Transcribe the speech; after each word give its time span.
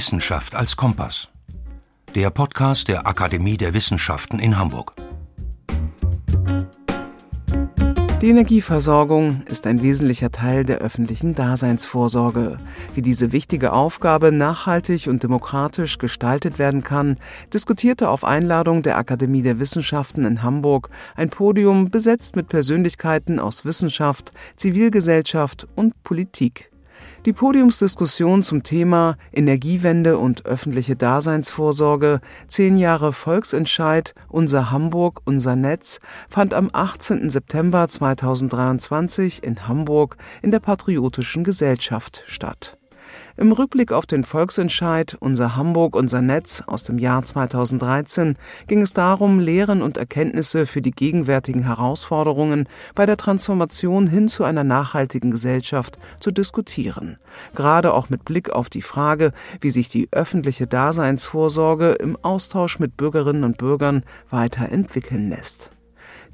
Wissenschaft 0.00 0.54
als 0.54 0.78
Kompass. 0.78 1.28
Der 2.14 2.30
Podcast 2.30 2.88
der 2.88 3.06
Akademie 3.06 3.58
der 3.58 3.74
Wissenschaften 3.74 4.38
in 4.38 4.56
Hamburg. 4.56 4.94
Die 8.22 8.30
Energieversorgung 8.30 9.42
ist 9.42 9.66
ein 9.66 9.82
wesentlicher 9.82 10.30
Teil 10.30 10.64
der 10.64 10.78
öffentlichen 10.78 11.34
Daseinsvorsorge. 11.34 12.56
Wie 12.94 13.02
diese 13.02 13.32
wichtige 13.32 13.74
Aufgabe 13.74 14.32
nachhaltig 14.32 15.06
und 15.06 15.22
demokratisch 15.22 15.98
gestaltet 15.98 16.58
werden 16.58 16.82
kann, 16.82 17.18
diskutierte 17.52 18.08
auf 18.08 18.24
Einladung 18.24 18.82
der 18.82 18.96
Akademie 18.96 19.42
der 19.42 19.60
Wissenschaften 19.60 20.24
in 20.24 20.42
Hamburg 20.42 20.88
ein 21.14 21.28
Podium 21.28 21.90
besetzt 21.90 22.36
mit 22.36 22.48
Persönlichkeiten 22.48 23.38
aus 23.38 23.66
Wissenschaft, 23.66 24.32
Zivilgesellschaft 24.56 25.68
und 25.76 26.02
Politik. 26.04 26.69
Die 27.26 27.34
Podiumsdiskussion 27.34 28.42
zum 28.42 28.62
Thema 28.62 29.18
Energiewende 29.30 30.16
und 30.16 30.46
öffentliche 30.46 30.96
Daseinsvorsorge, 30.96 32.22
zehn 32.46 32.78
Jahre 32.78 33.12
Volksentscheid, 33.12 34.14
unser 34.28 34.70
Hamburg, 34.70 35.20
unser 35.26 35.54
Netz, 35.54 36.00
fand 36.30 36.54
am 36.54 36.70
18. 36.72 37.28
September 37.28 37.86
2023 37.88 39.44
in 39.44 39.68
Hamburg 39.68 40.16
in 40.40 40.50
der 40.50 40.60
Patriotischen 40.60 41.44
Gesellschaft 41.44 42.22
statt. 42.26 42.79
Im 43.36 43.52
Rückblick 43.52 43.92
auf 43.92 44.06
den 44.06 44.24
Volksentscheid 44.24 45.16
Unser 45.20 45.56
Hamburg, 45.56 45.94
unser 45.94 46.20
Netz 46.20 46.62
aus 46.66 46.82
dem 46.82 46.98
Jahr 46.98 47.22
2013 47.22 48.36
ging 48.66 48.82
es 48.82 48.92
darum, 48.92 49.38
Lehren 49.38 49.82
und 49.82 49.96
Erkenntnisse 49.96 50.66
für 50.66 50.82
die 50.82 50.90
gegenwärtigen 50.90 51.62
Herausforderungen 51.62 52.68
bei 52.94 53.06
der 53.06 53.16
Transformation 53.16 54.08
hin 54.08 54.28
zu 54.28 54.44
einer 54.44 54.64
nachhaltigen 54.64 55.30
Gesellschaft 55.30 55.98
zu 56.18 56.32
diskutieren. 56.32 57.18
Gerade 57.54 57.94
auch 57.94 58.10
mit 58.10 58.24
Blick 58.24 58.50
auf 58.50 58.68
die 58.68 58.82
Frage, 58.82 59.32
wie 59.60 59.70
sich 59.70 59.88
die 59.88 60.08
öffentliche 60.10 60.66
Daseinsvorsorge 60.66 61.92
im 61.92 62.16
Austausch 62.22 62.78
mit 62.78 62.96
Bürgerinnen 62.96 63.44
und 63.44 63.58
Bürgern 63.58 64.02
weiterentwickeln 64.30 65.28
lässt. 65.28 65.70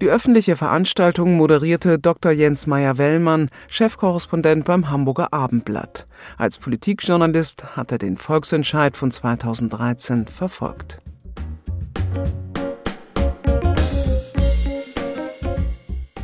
Die 0.02 0.08
öffentliche 0.08 0.56
Veranstaltung 0.56 1.38
moderierte 1.38 1.98
Dr. 1.98 2.30
Jens 2.30 2.66
Meyer-Wellmann, 2.66 3.48
Chefkorrespondent 3.66 4.66
beim 4.66 4.90
Hamburger 4.90 5.32
Abendblatt. 5.32 6.06
Als 6.36 6.58
Politikjournalist 6.58 7.76
hat 7.76 7.92
er 7.92 7.96
den 7.96 8.18
Volksentscheid 8.18 8.94
von 8.94 9.10
2013 9.10 10.26
verfolgt. 10.26 10.98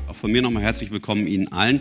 Auch 0.07 0.17
von 0.17 0.31
mir 0.31 0.43
nochmal 0.43 0.65
herzlich 0.65 0.91
willkommen 0.91 1.27
Ihnen 1.27 1.51
allen. 1.51 1.81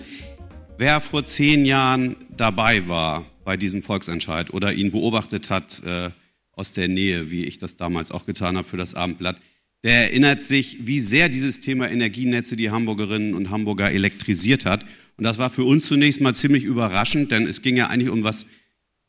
Wer 0.77 1.01
vor 1.01 1.25
zehn 1.25 1.65
Jahren 1.65 2.15
dabei 2.29 2.87
war 2.87 3.25
bei 3.43 3.57
diesem 3.57 3.83
Volksentscheid 3.83 4.53
oder 4.53 4.71
ihn 4.71 4.91
beobachtet 4.91 5.49
hat 5.49 5.83
äh, 5.83 6.09
aus 6.53 6.71
der 6.71 6.87
Nähe, 6.87 7.31
wie 7.31 7.43
ich 7.43 7.57
das 7.57 7.75
damals 7.75 8.11
auch 8.11 8.25
getan 8.25 8.55
habe 8.55 8.65
für 8.65 8.77
das 8.77 8.95
Abendblatt, 8.95 9.35
der 9.83 10.11
erinnert 10.11 10.43
sich, 10.43 10.85
wie 10.85 10.99
sehr 10.99 11.29
dieses 11.29 11.59
Thema 11.59 11.89
Energienetze 11.89 12.55
die 12.55 12.69
Hamburgerinnen 12.69 13.33
und 13.33 13.49
Hamburger 13.49 13.91
elektrisiert 13.91 14.65
hat. 14.65 14.85
Und 15.17 15.23
das 15.23 15.37
war 15.37 15.49
für 15.49 15.63
uns 15.63 15.85
zunächst 15.85 16.21
mal 16.21 16.35
ziemlich 16.35 16.63
überraschend, 16.63 17.31
denn 17.31 17.47
es 17.47 17.61
ging 17.61 17.77
ja 17.77 17.87
eigentlich 17.87 18.09
um 18.09 18.23
was 18.23 18.47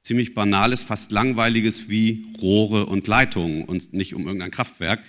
ziemlich 0.02 0.34
Banales, 0.34 0.82
fast 0.82 1.12
Langweiliges 1.12 1.88
wie 1.88 2.26
Rohre 2.40 2.86
und 2.86 3.06
Leitungen 3.06 3.64
und 3.64 3.92
nicht 3.92 4.14
um 4.14 4.26
irgendein 4.26 4.50
Kraftwerk. 4.50 5.04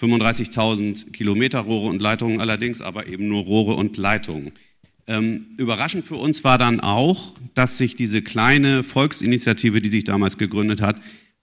35.000 0.00 1.12
Kilometer 1.12 1.60
Rohre 1.60 1.88
und 1.88 2.00
Leitungen 2.00 2.40
allerdings, 2.40 2.80
aber 2.80 3.06
eben 3.06 3.28
nur 3.28 3.42
Rohre 3.42 3.74
und 3.74 3.96
Leitungen. 3.98 4.52
Ähm, 5.06 5.46
überraschend 5.58 6.04
für 6.04 6.16
uns 6.16 6.42
war 6.44 6.56
dann 6.56 6.80
auch, 6.80 7.34
dass 7.54 7.78
sich 7.78 7.96
diese 7.96 8.22
kleine 8.22 8.82
Volksinitiative, 8.82 9.82
die 9.82 9.90
sich 9.90 10.04
damals 10.04 10.38
gegründet 10.38 10.80
hat, 10.80 10.96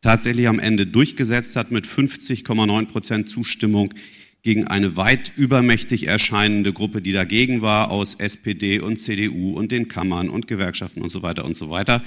tatsächlich 0.07 0.47
am 0.47 0.57
Ende 0.57 0.87
durchgesetzt 0.87 1.57
hat 1.57 1.69
mit 1.69 1.85
50,9 1.85 2.85
Prozent 2.85 3.27
Zustimmung 3.27 3.93
gegen 4.41 4.65
eine 4.65 4.95
weit 4.95 5.33
übermächtig 5.35 6.07
erscheinende 6.07 6.71
Gruppe, 6.71 7.01
die 7.01 7.11
dagegen 7.11 7.61
war, 7.61 7.91
aus 7.91 8.13
SPD 8.13 8.79
und 8.79 8.95
CDU 8.95 9.51
und 9.51 9.73
den 9.73 9.89
Kammern 9.89 10.29
und 10.29 10.47
Gewerkschaften 10.47 11.01
und 11.01 11.09
so 11.09 11.23
weiter 11.23 11.43
und 11.43 11.57
so 11.57 11.69
weiter. 11.69 12.01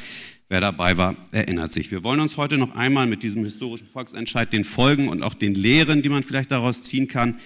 Wer 0.49 0.63
dabei 0.63 0.97
war, 0.97 1.15
erinnert 1.31 1.73
sich. 1.73 1.91
Wir 1.91 2.03
wollen 2.03 2.21
uns 2.21 2.39
heute 2.39 2.57
noch 2.57 2.75
einmal 2.75 3.07
mit 3.07 3.23
diesem 3.23 3.45
historischen 3.45 3.87
Volksentscheid, 3.87 4.51
den 4.51 4.65
Folgen 4.65 5.11
und 5.11 5.23
auch 5.23 5.35
den 5.35 5.55
Lehren, 5.55 6.01
die 6.01 6.09
man 6.09 6.23
vielleicht 6.23 6.53
daraus 6.53 6.83
ziehen 6.83 7.07
kann, 7.07 7.39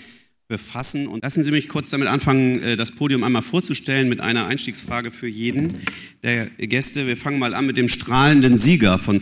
befassen. 0.47 1.09
Und 1.09 1.25
lassen 1.25 1.43
Sie 1.43 1.51
mich 1.51 1.69
kurz 1.69 1.91
damit 1.91 2.07
anfangen, 2.07 2.63
äh, 2.63 2.77
das 2.77 2.93
Podium 2.93 3.25
einmal 3.25 3.43
vorzustellen 3.43 4.09
mit 4.09 4.21
einer 4.21 4.47
Einstiegsfrage 4.47 5.11
für 5.11 5.27
jeden 5.27 5.79
der 6.23 6.47
Gäste. 6.47 7.09
Wir 7.09 7.17
fangen 7.17 7.41
mal 7.41 7.55
an 7.55 7.67
mit 7.67 7.77
dem 7.77 7.89
strahlenden 7.89 8.57
Sieger 8.57 8.99
von 8.99 9.21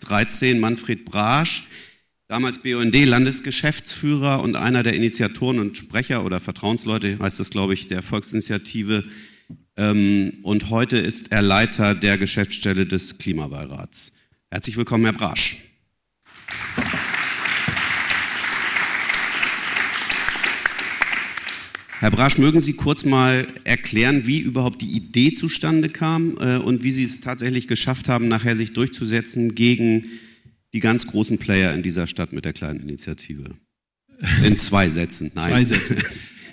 2013, 0.00 0.58
Manfred 0.58 1.04
Brasch, 1.04 1.66
damals 2.28 2.58
BUND-Landesgeschäftsführer 2.58 4.42
und 4.42 4.56
einer 4.56 4.82
der 4.82 4.94
Initiatoren 4.94 5.58
und 5.58 5.76
Sprecher 5.76 6.24
oder 6.24 6.40
Vertrauensleute, 6.40 7.18
heißt 7.18 7.40
das, 7.40 7.50
glaube 7.50 7.74
ich, 7.74 7.88
der 7.88 8.02
Volksinitiative. 8.02 9.04
Ähm, 9.76 10.38
und 10.42 10.70
heute 10.70 10.98
ist 10.98 11.32
er 11.32 11.42
Leiter 11.42 11.94
der 11.94 12.18
Geschäftsstelle 12.18 12.86
des 12.86 13.18
Klimabeirats. 13.18 14.16
Herzlich 14.50 14.76
willkommen, 14.76 15.04
Herr 15.04 15.12
Brasch. 15.12 15.58
Herr 22.00 22.10
Brasch, 22.10 22.38
mögen 22.38 22.62
Sie 22.62 22.72
kurz 22.72 23.04
mal 23.04 23.46
erklären, 23.64 24.26
wie 24.26 24.38
überhaupt 24.38 24.80
die 24.80 24.90
Idee 24.90 25.34
zustande 25.34 25.90
kam 25.90 26.38
äh, 26.40 26.56
und 26.56 26.82
wie 26.82 26.92
Sie 26.92 27.04
es 27.04 27.20
tatsächlich 27.20 27.68
geschafft 27.68 28.08
haben, 28.08 28.26
nachher 28.26 28.56
sich 28.56 28.72
durchzusetzen 28.72 29.54
gegen 29.54 30.06
die 30.72 30.80
ganz 30.80 31.06
großen 31.06 31.36
Player 31.36 31.74
in 31.74 31.82
dieser 31.82 32.06
Stadt 32.06 32.32
mit 32.32 32.46
der 32.46 32.54
kleinen 32.54 32.80
Initiative? 32.80 33.44
In 34.42 34.56
zwei 34.56 34.88
Sätzen. 34.88 35.30
Nein. 35.34 35.50
Zwei 35.50 35.64
Sätze. 35.64 35.96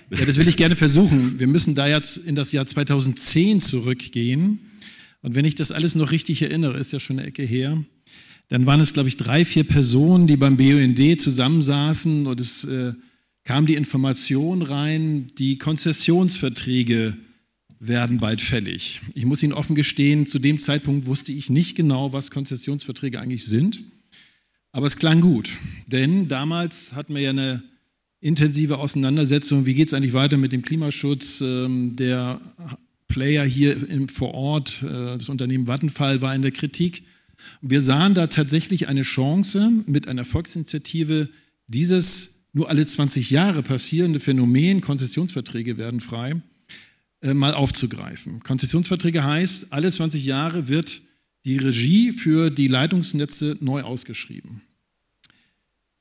Ja, 0.09 0.25
das 0.25 0.35
will 0.35 0.49
ich 0.49 0.57
gerne 0.57 0.75
versuchen. 0.75 1.39
Wir 1.39 1.47
müssen 1.47 1.75
da 1.75 1.87
jetzt 1.87 2.17
in 2.17 2.35
das 2.35 2.51
Jahr 2.51 2.67
2010 2.67 3.61
zurückgehen. 3.61 4.59
Und 5.21 5.35
wenn 5.35 5.45
ich 5.45 5.55
das 5.55 5.71
alles 5.71 5.95
noch 5.95 6.11
richtig 6.11 6.41
erinnere, 6.41 6.77
ist 6.77 6.91
ja 6.91 6.99
schon 6.99 7.19
eine 7.19 7.27
Ecke 7.29 7.43
her, 7.43 7.81
dann 8.49 8.65
waren 8.65 8.81
es, 8.81 8.91
glaube 8.91 9.07
ich, 9.07 9.15
drei, 9.15 9.45
vier 9.45 9.63
Personen, 9.63 10.27
die 10.27 10.35
beim 10.35 10.57
BUND 10.57 11.21
zusammensaßen 11.21 12.27
und 12.27 12.41
es 12.41 12.65
äh, 12.65 12.91
kam 13.47 13.65
die 13.65 13.75
Information 13.75 14.61
rein, 14.61 15.27
die 15.37 15.57
Konzessionsverträge 15.57 17.15
werden 17.79 18.17
bald 18.17 18.41
fällig. 18.41 18.99
Ich 19.13 19.23
muss 19.23 19.41
Ihnen 19.41 19.53
offen 19.53 19.73
gestehen, 19.73 20.25
zu 20.25 20.37
dem 20.37 20.59
Zeitpunkt 20.59 21.05
wusste 21.05 21.31
ich 21.31 21.49
nicht 21.49 21.77
genau, 21.77 22.11
was 22.11 22.29
Konzessionsverträge 22.29 23.21
eigentlich 23.21 23.45
sind. 23.45 23.79
Aber 24.73 24.85
es 24.85 24.97
klang 24.97 25.21
gut, 25.21 25.47
denn 25.87 26.27
damals 26.27 26.91
hatten 26.91 27.15
wir 27.15 27.21
ja 27.21 27.29
eine 27.29 27.63
intensive 28.19 28.79
Auseinandersetzung, 28.79 29.65
wie 29.65 29.75
geht 29.75 29.87
es 29.87 29.93
eigentlich 29.93 30.11
weiter 30.11 30.35
mit 30.35 30.51
dem 30.51 30.61
Klimaschutz. 30.61 31.39
Ähm, 31.39 31.95
der 31.95 32.41
Player 33.07 33.45
hier 33.45 33.77
vor 34.09 34.33
Ort, 34.33 34.83
äh, 34.83 35.17
das 35.17 35.29
Unternehmen 35.29 35.67
Vattenfall, 35.67 36.21
war 36.21 36.35
in 36.35 36.41
der 36.41 36.51
Kritik. 36.51 37.03
Wir 37.61 37.79
sahen 37.79 38.13
da 38.13 38.27
tatsächlich 38.27 38.89
eine 38.89 39.03
Chance, 39.03 39.71
mit 39.85 40.09
einer 40.09 40.25
Volksinitiative 40.25 41.29
dieses 41.67 42.36
nur 42.57 42.69
alle 42.69 42.83
20 42.83 43.29
Jahre 43.29 43.61
passierende 43.61 44.19
Phänomen, 44.19 44.81
Konzessionsverträge 44.81 45.77
werden 45.77 45.99
frei, 45.99 46.41
äh, 47.21 47.35
mal 47.35 47.53
aufzugreifen. 47.53 48.41
Konzessionsverträge 48.41 49.23
heißt, 49.23 49.71
alle 49.71 49.91
20 49.91 50.25
Jahre 50.25 50.67
wird 50.67 51.01
die 51.45 51.57
Regie 51.57 52.11
für 52.11 52.49
die 52.49 52.67
Leitungsnetze 52.67 53.57
neu 53.61 53.83
ausgeschrieben. 53.83 54.61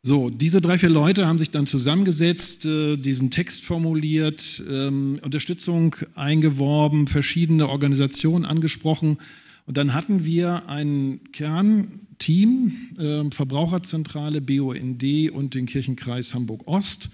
So, 0.02 0.30
diese 0.30 0.62
drei, 0.62 0.78
vier 0.78 0.88
Leute 0.88 1.26
haben 1.26 1.38
sich 1.38 1.50
dann 1.50 1.66
zusammengesetzt, 1.66 2.64
äh, 2.64 2.96
diesen 2.96 3.30
Text 3.30 3.62
formuliert, 3.64 4.62
ähm, 4.70 5.20
Unterstützung 5.22 5.94
eingeworben, 6.14 7.06
verschiedene 7.06 7.68
Organisationen 7.68 8.46
angesprochen. 8.46 9.18
Und 9.66 9.76
dann 9.76 9.94
hatten 9.94 10.24
wir 10.24 10.68
ein 10.68 11.20
Kernteam, 11.32 12.72
äh, 12.98 13.30
Verbraucherzentrale, 13.30 14.40
BUND 14.40 15.30
und 15.32 15.54
den 15.54 15.66
Kirchenkreis 15.66 16.34
Hamburg-Ost, 16.34 17.10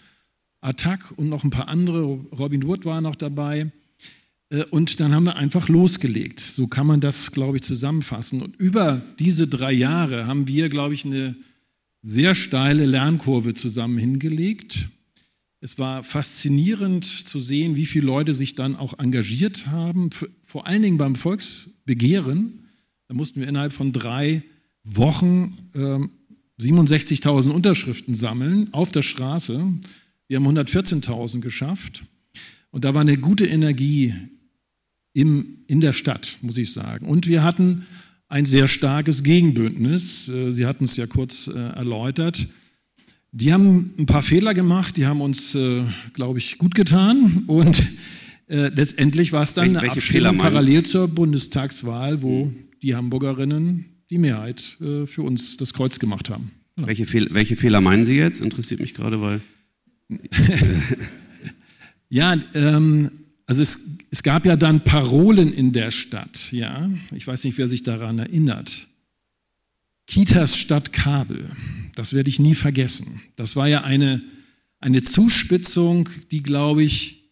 Attac 0.61 1.13
und 1.17 1.29
noch 1.29 1.45
ein 1.45 1.51
paar 1.51 1.69
andere, 1.69 2.03
Robin 2.39 2.63
Wood 2.65 2.85
war 2.85 3.01
noch 3.01 3.17
dabei. 3.17 3.73
Äh, 4.51 4.65
und 4.65 5.01
dann 5.01 5.15
haben 5.15 5.25
wir 5.25 5.37
einfach 5.37 5.69
losgelegt. 5.69 6.41
So 6.41 6.67
kann 6.67 6.87
man 6.87 7.01
das, 7.01 7.33
glaube 7.33 7.57
ich, 7.57 7.63
zusammenfassen. 7.63 8.43
Und 8.43 8.57
über 8.57 9.03
diese 9.19 9.49
drei 9.49 9.73
Jahre 9.73 10.27
haben 10.27 10.47
wir, 10.47 10.69
glaube 10.69 10.95
ich, 10.95 11.05
eine 11.05 11.35
sehr 12.03 12.35
steile 12.35 12.85
Lernkurve 12.85 13.55
zusammen 13.55 13.97
hingelegt. 13.97 14.89
Es 15.65 15.79
war 15.79 16.03
faszinierend 16.03 17.05
zu 17.05 17.39
sehen, 17.39 17.77
wie 17.77 17.87
viele 17.87 18.07
Leute 18.07 18.35
sich 18.35 18.57
dann 18.57 18.75
auch 18.75 18.99
engagiert 18.99 19.69
haben, 19.69 20.11
vor 20.45 20.67
allen 20.67 20.83
Dingen 20.83 20.99
beim 20.99 21.15
Volksbegehren. 21.15 22.65
Da 23.07 23.15
mussten 23.15 23.39
wir 23.39 23.47
innerhalb 23.47 23.73
von 23.73 23.93
drei 23.93 24.43
Wochen 24.83 25.57
äh, 25.75 26.01
67.000 26.61 27.51
Unterschriften 27.51 28.17
sammeln 28.17 28.75
auf 28.75 28.91
der 28.91 29.03
Straße. 29.03 29.65
Wir 30.27 30.37
haben 30.37 30.49
114.000 30.49 31.39
geschafft. 31.39 32.03
Und 32.73 32.85
da 32.85 32.95
war 32.95 33.03
eine 33.03 33.17
gute 33.17 33.47
Energie 33.47 34.15
im, 35.13 35.59
in 35.69 35.81
der 35.81 35.93
Stadt, 35.93 36.39
muss 36.43 36.59
ich 36.59 36.73
sagen. 36.73 37.07
Und 37.07 37.29
wir 37.29 37.45
hatten 37.45 37.87
ein 38.27 38.47
sehr 38.47 38.67
starkes 38.67 39.23
Gegenbündnis. 39.23 40.29
Äh, 40.29 40.51
Sie 40.51 40.67
hatten 40.67 40.83
es 40.83 40.97
ja 40.97 41.07
kurz 41.07 41.47
äh, 41.47 41.53
erläutert. 41.53 42.49
Die 43.33 43.53
haben 43.53 43.95
ein 43.99 44.07
paar 44.07 44.23
Fehler 44.23 44.55
gemacht, 44.55 44.97
die 44.97 45.07
haben 45.07 45.21
uns, 45.21 45.55
äh, 45.55 45.83
glaube 46.13 46.39
ich, 46.39 46.59
gut 46.59 46.75
getan. 46.75 47.45
Und 47.47 47.83
letztendlich 48.49 49.33
war 49.33 49.43
es 49.45 49.55
dann 49.55 49.77
eine 49.79 49.91
Abstimmung 49.91 50.37
parallel 50.37 50.83
zur 50.83 51.09
Bundestagswahl, 51.09 52.21
wo 52.21 52.45
hm. 52.45 52.55
die 52.83 52.95
Hamburgerinnen 52.95 53.87
die 54.11 54.19
Mehrheit 54.19 54.61
für 54.61 55.23
uns 55.23 55.57
das 55.57 55.73
Kreuz 55.73 55.99
gemacht 55.99 56.29
haben. 56.29 56.49
Genau. 56.77 56.89
Welche, 56.89 57.07
Fehl 57.07 57.29
welche 57.33 57.57
Fehler 57.57 57.81
meinen 57.81 58.05
Sie 58.05 58.17
jetzt? 58.17 58.41
Interessiert 58.41 58.81
mich 58.81 58.95
gerade, 58.95 59.21
weil. 59.21 59.41
ja, 62.09 62.37
ähm, 62.55 63.11
also 63.47 63.63
es, 63.63 63.99
es 64.11 64.23
gab 64.23 64.47
ja 64.47 64.57
dann 64.57 64.83
Parolen 64.85 65.53
in 65.53 65.73
der 65.73 65.91
Stadt, 65.91 66.51
ja. 66.53 66.91
Ich 67.15 67.27
weiß 67.27 67.45
nicht, 67.45 67.59
wer 67.59 67.69
sich 67.69 67.83
daran 67.83 68.19
erinnert. 68.19 68.87
Kitas 70.07 70.57
statt 70.57 70.93
Kabel. 70.93 71.51
Das 71.95 72.13
werde 72.13 72.29
ich 72.29 72.39
nie 72.39 72.55
vergessen. 72.55 73.21
Das 73.37 73.57
war 73.57 73.69
ja 73.69 73.83
eine, 73.83 74.23
eine 74.81 75.03
Zuspitzung, 75.03 76.09
die, 76.31 76.43
glaube 76.43 76.83
ich, 76.83 77.23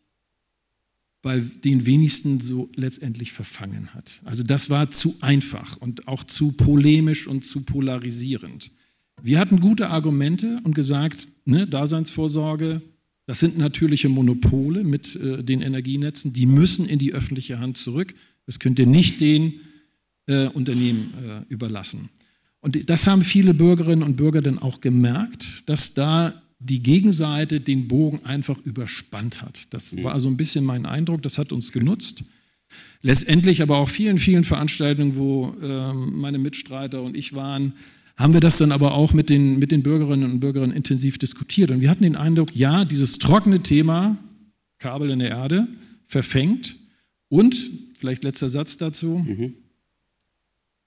bei 1.23 1.39
den 1.39 1.85
wenigsten 1.85 2.41
so 2.41 2.71
letztendlich 2.77 3.33
verfangen 3.33 3.93
hat. 3.95 4.23
Also 4.25 4.43
das 4.43 4.71
war 4.71 4.91
zu 4.91 5.17
einfach 5.21 5.77
und 5.77 6.09
auch 6.09 6.25
zu 6.25 6.53
polemisch 6.53 7.27
und 7.27 7.45
zu 7.45 7.63
polarisierend. 7.63 8.71
Wir 9.23 9.39
hatten 9.39 9.61
gute 9.61 9.91
Argumente 9.91 10.61
und 10.65 10.75
gesagt, 10.75 11.29
ne, 11.45 11.67
Daseinsvorsorge, 11.67 12.81
das 13.27 13.41
sind 13.41 13.59
natürliche 13.59 14.09
Monopole 14.09 14.83
mit 14.83 15.15
äh, 15.17 15.45
den 15.45 15.61
Energienetzen, 15.61 16.33
die 16.33 16.47
müssen 16.47 16.89
in 16.89 16.99
die 16.99 17.13
öffentliche 17.13 17.59
Hand 17.59 17.77
zurück. 17.77 18.15
Das 18.47 18.59
könnt 18.59 18.79
ihr 18.79 18.87
nicht 18.87 19.21
den 19.21 19.61
äh, 20.27 20.47
Unternehmen 20.47 21.13
äh, 21.23 21.53
überlassen. 21.53 22.09
Und 22.61 22.91
das 22.91 23.07
haben 23.07 23.23
viele 23.23 23.55
Bürgerinnen 23.55 24.03
und 24.03 24.17
Bürger 24.17 24.43
dann 24.43 24.59
auch 24.59 24.81
gemerkt, 24.81 25.63
dass 25.67 25.95
da 25.95 26.35
die 26.59 26.83
Gegenseite 26.83 27.61
den 27.61 27.89
Bogen 27.89 28.25
einfach 28.25 28.59
überspannt 28.65 29.41
hat. 29.41 29.67
Das 29.71 29.97
war 30.03 30.13
also 30.13 30.29
ein 30.29 30.37
bisschen 30.37 30.65
mein 30.65 30.85
Eindruck, 30.85 31.23
das 31.23 31.39
hat 31.39 31.53
uns 31.53 31.73
genutzt. 31.73 32.23
Letztendlich 33.03 33.63
aber 33.63 33.79
auch 33.79 33.89
vielen, 33.89 34.19
vielen 34.19 34.45
Veranstaltungen, 34.45 35.17
wo 35.17 35.55
ähm, 35.63 36.21
meine 36.21 36.39
Mitstreiter 36.39 37.03
und 37.03 37.17
ich 37.17 37.33
waren, 37.33 37.73
haben 38.17 38.35
wir 38.35 38.41
das 38.41 38.59
dann 38.59 38.73
aber 38.73 38.93
auch 38.93 39.15
mit 39.15 39.31
den, 39.31 39.59
mit 39.59 39.73
den 39.73 39.83
Bürgerinnen 39.83 40.31
und 40.31 40.41
Bürgern 40.41 40.71
intensiv 40.71 41.17
diskutiert. 41.17 41.71
Und 41.71 41.81
wir 41.81 41.89
hatten 41.89 42.03
den 42.03 42.17
Eindruck, 42.17 42.55
ja, 42.55 42.85
dieses 42.85 43.19
trockene 43.19 43.63
Thema, 43.63 44.19
Kabel 44.79 45.09
in 45.09 45.21
der 45.21 45.31
Erde, 45.31 45.67
verfängt. 46.05 46.77
Und, 47.31 47.57
vielleicht 47.99 48.23
letzter 48.23 48.51
Satz 48.51 48.77
dazu, 48.77 49.25
mhm. 49.27 49.55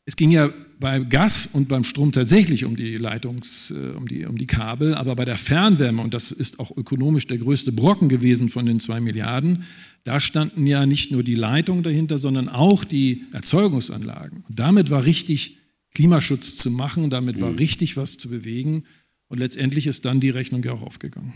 Es 0.06 0.16
ging 0.16 0.32
ja 0.32 0.50
bei 0.80 1.00
Gas 1.00 1.50
und 1.54 1.70
beim 1.70 1.84
Strom 1.84 2.12
tatsächlich 2.12 2.66
um 2.66 2.76
die 2.76 2.98
Leitungs, 2.98 3.72
äh, 3.72 3.96
um 3.96 4.08
die, 4.08 4.26
um 4.26 4.38
die 4.38 4.48
Kabel, 4.48 4.96
aber 4.96 5.16
bei 5.16 5.26
der 5.26 5.38
Fernwärme, 5.38 6.02
und 6.02 6.14
das 6.14 6.32
ist 6.32 6.60
auch 6.60 6.76
ökonomisch 6.76 7.28
der 7.28 7.38
größte 7.38 7.72
Brocken 7.72 8.10
gewesen 8.10 8.50
von 8.50 8.66
den 8.66 8.80
zwei 8.80 9.00
Milliarden, 9.00 9.64
da 10.04 10.20
standen 10.20 10.68
ja 10.68 10.86
nicht 10.86 11.12
nur 11.12 11.24
die 11.24 11.36
Leitungen 11.36 11.84
dahinter, 11.84 12.18
sondern 12.18 12.50
auch 12.50 12.84
die 12.84 13.24
Erzeugungsanlagen. 13.32 14.44
Und 14.50 14.60
damit 14.60 14.90
war 14.90 15.06
richtig 15.06 15.58
Klimaschutz 15.94 16.58
zu 16.58 16.72
machen. 16.72 17.10
Damit 17.10 17.40
war 17.40 17.52
mhm. 17.52 17.58
richtig 17.58 17.98
was 17.98 18.18
zu 18.18 18.30
bewegen. 18.30 18.84
Und 19.28 19.40
letztendlich 19.40 19.88
ist 19.88 20.06
dann 20.06 20.20
die 20.20 20.30
Rechnung 20.30 20.64
ja 20.64 20.74
auch 20.74 20.82
aufgegangen. 20.82 21.34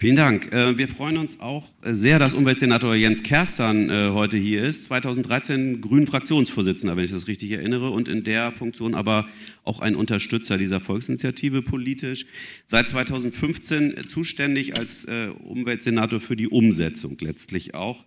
Vielen 0.00 0.14
Dank. 0.14 0.52
Äh, 0.52 0.78
wir 0.78 0.86
freuen 0.86 1.16
uns 1.16 1.40
auch 1.40 1.66
sehr, 1.82 2.20
dass 2.20 2.32
Umweltsenator 2.32 2.94
Jens 2.94 3.24
Kerstan 3.24 3.90
äh, 3.90 4.10
heute 4.10 4.36
hier 4.36 4.62
ist. 4.62 4.84
2013 4.84 5.80
Grünen 5.80 6.06
Fraktionsvorsitzender, 6.06 6.96
wenn 6.96 7.04
ich 7.04 7.10
das 7.10 7.26
richtig 7.26 7.50
erinnere, 7.50 7.90
und 7.90 8.06
in 8.06 8.22
der 8.22 8.52
Funktion 8.52 8.94
aber 8.94 9.26
auch 9.64 9.80
ein 9.80 9.96
Unterstützer 9.96 10.56
dieser 10.56 10.78
Volksinitiative 10.78 11.62
politisch. 11.62 12.26
Seit 12.64 12.88
2015 12.88 14.06
zuständig 14.06 14.78
als 14.78 15.04
äh, 15.06 15.30
Umweltsenator 15.42 16.20
für 16.20 16.36
die 16.36 16.46
Umsetzung 16.46 17.16
letztlich 17.20 17.74
auch. 17.74 18.04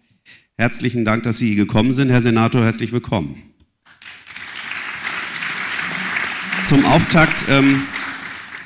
Herzlichen 0.57 1.03
Dank, 1.03 1.23
dass 1.23 1.39
Sie 1.39 1.55
gekommen 1.55 1.91
sind, 1.91 2.09
Herr 2.09 2.21
Senator. 2.21 2.63
Herzlich 2.63 2.93
willkommen. 2.93 3.35
Zum 6.69 6.85
Auftakt, 6.85 7.43
ähm, 7.49 7.81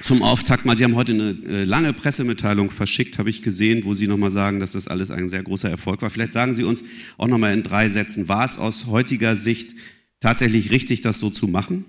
zum 0.05 0.21
Auftakt 0.21 0.65
mal, 0.65 0.77
Sie 0.77 0.83
haben 0.83 0.95
heute 0.95 1.13
eine 1.13 1.31
äh, 1.31 1.63
lange 1.63 1.91
Pressemitteilung 1.91 2.69
verschickt, 2.69 3.17
habe 3.17 3.31
ich 3.31 3.41
gesehen, 3.41 3.85
wo 3.85 3.95
Sie 3.95 4.07
nochmal 4.07 4.31
sagen, 4.31 4.59
dass 4.59 4.73
das 4.73 4.87
alles 4.87 5.09
ein 5.09 5.29
sehr 5.29 5.41
großer 5.41 5.67
Erfolg 5.67 6.03
war. 6.03 6.11
Vielleicht 6.11 6.31
sagen 6.31 6.53
Sie 6.53 6.63
uns 6.63 6.83
auch 7.17 7.27
nochmal 7.27 7.55
in 7.55 7.63
drei 7.63 7.89
Sätzen, 7.89 8.27
war 8.27 8.45
es 8.45 8.59
aus 8.59 8.85
heutiger 8.85 9.35
Sicht 9.35 9.75
tatsächlich 10.19 10.69
richtig, 10.69 11.01
das 11.01 11.19
so 11.19 11.31
zu 11.31 11.47
machen? 11.47 11.85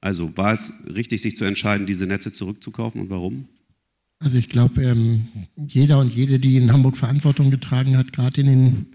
Also 0.00 0.36
war 0.36 0.52
es 0.52 0.74
richtig, 0.94 1.22
sich 1.22 1.36
zu 1.36 1.44
entscheiden, 1.44 1.86
diese 1.86 2.06
Netze 2.06 2.30
zurückzukaufen 2.30 3.00
und 3.00 3.10
warum? 3.10 3.48
Also 4.20 4.38
ich 4.38 4.48
glaube, 4.48 4.84
ähm, 4.84 5.26
jeder 5.56 5.98
und 5.98 6.14
jede, 6.14 6.38
die 6.38 6.56
in 6.58 6.72
Hamburg 6.72 6.96
Verantwortung 6.96 7.50
getragen 7.50 7.96
hat, 7.96 8.12
gerade 8.12 8.42
in 8.42 8.46
den 8.46 8.86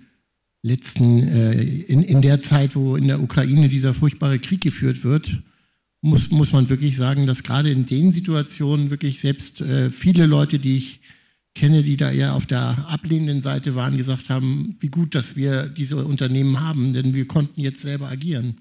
letzten, 0.64 1.28
äh, 1.28 1.62
in, 1.62 2.04
in 2.04 2.22
der 2.22 2.40
Zeit, 2.40 2.78
wo 2.78 2.96
in 2.96 3.08
der 3.08 3.22
Ukraine 3.22 3.68
dieser 3.68 3.94
furchtbare 3.94 4.40
Krieg 4.40 4.62
geführt 4.62 5.04
wird, 5.04 5.44
muss, 6.02 6.32
muss 6.32 6.52
man 6.52 6.70
wirklich 6.70 6.96
sagen, 6.96 7.28
dass 7.28 7.44
gerade 7.44 7.72
in 7.72 7.86
den 7.86 8.12
Situationen 8.12 8.90
wirklich 8.90 9.20
selbst 9.20 9.62
äh, 9.62 9.90
viele 9.92 10.26
Leute, 10.26 10.60
die 10.60 10.78
ich 10.78 11.02
kenne, 11.54 11.84
die 11.84 11.98
da 11.98 12.12
eher 12.12 12.34
auf 12.34 12.46
der 12.46 12.88
ablehnenden 12.90 13.42
Seite 13.42 13.76
waren, 13.76 13.98
gesagt 13.98 14.30
haben, 14.30 14.78
wie 14.80 14.88
gut, 14.88 15.16
dass 15.16 15.36
wir 15.36 15.68
diese 15.68 16.04
Unternehmen 16.06 16.60
haben, 16.60 16.94
denn 16.94 17.14
wir 17.14 17.28
konnten 17.28 17.62
jetzt 17.62 17.82
selber 17.82 18.10
agieren. 18.10 18.58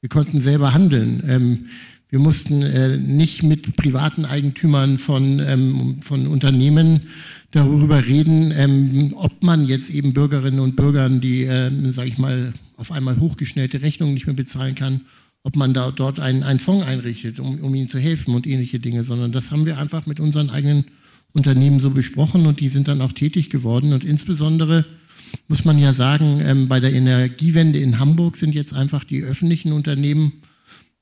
Wir 0.00 0.08
konnten 0.08 0.40
selber 0.40 0.72
handeln. 0.72 1.22
Ähm, 1.26 1.66
wir 2.10 2.20
mussten 2.20 2.62
äh, 2.62 2.96
nicht 2.96 3.42
mit 3.42 3.76
privaten 3.76 4.24
Eigentümern 4.24 4.98
von, 4.98 5.40
ähm, 5.40 5.98
von 6.00 6.26
Unternehmen 6.26 7.02
darüber 7.50 8.06
reden, 8.06 8.52
ähm, 8.56 9.14
ob 9.16 9.42
man 9.42 9.66
jetzt 9.66 9.90
eben 9.90 10.14
Bürgerinnen 10.14 10.60
und 10.60 10.76
Bürgern, 10.76 11.20
die, 11.20 11.44
äh, 11.44 11.70
sage 11.92 12.08
ich 12.08 12.18
mal, 12.18 12.52
auf 12.76 12.92
einmal 12.92 13.18
hochgeschnellte 13.18 13.82
Rechnungen 13.82 14.14
nicht 14.14 14.26
mehr 14.26 14.36
bezahlen 14.36 14.74
kann, 14.74 15.02
ob 15.42 15.56
man 15.56 15.74
da 15.74 15.90
dort 15.90 16.20
einen, 16.20 16.42
einen 16.42 16.58
Fonds 16.58 16.86
einrichtet, 16.86 17.40
um, 17.40 17.60
um 17.60 17.74
ihnen 17.74 17.88
zu 17.88 17.98
helfen 17.98 18.34
und 18.34 18.46
ähnliche 18.46 18.80
Dinge, 18.80 19.04
sondern 19.04 19.32
das 19.32 19.50
haben 19.50 19.66
wir 19.66 19.78
einfach 19.78 20.06
mit 20.06 20.20
unseren 20.20 20.50
eigenen 20.50 20.86
Unternehmen 21.32 21.80
so 21.80 21.90
besprochen 21.90 22.46
und 22.46 22.60
die 22.60 22.68
sind 22.68 22.88
dann 22.88 23.00
auch 23.00 23.12
tätig 23.12 23.50
geworden. 23.50 23.92
Und 23.92 24.04
insbesondere 24.04 24.84
muss 25.46 25.64
man 25.64 25.78
ja 25.78 25.92
sagen, 25.92 26.40
ähm, 26.44 26.68
bei 26.68 26.80
der 26.80 26.92
Energiewende 26.92 27.78
in 27.78 27.98
Hamburg 27.98 28.36
sind 28.36 28.54
jetzt 28.54 28.74
einfach 28.74 29.04
die 29.04 29.22
öffentlichen 29.22 29.72
Unternehmen 29.72 30.32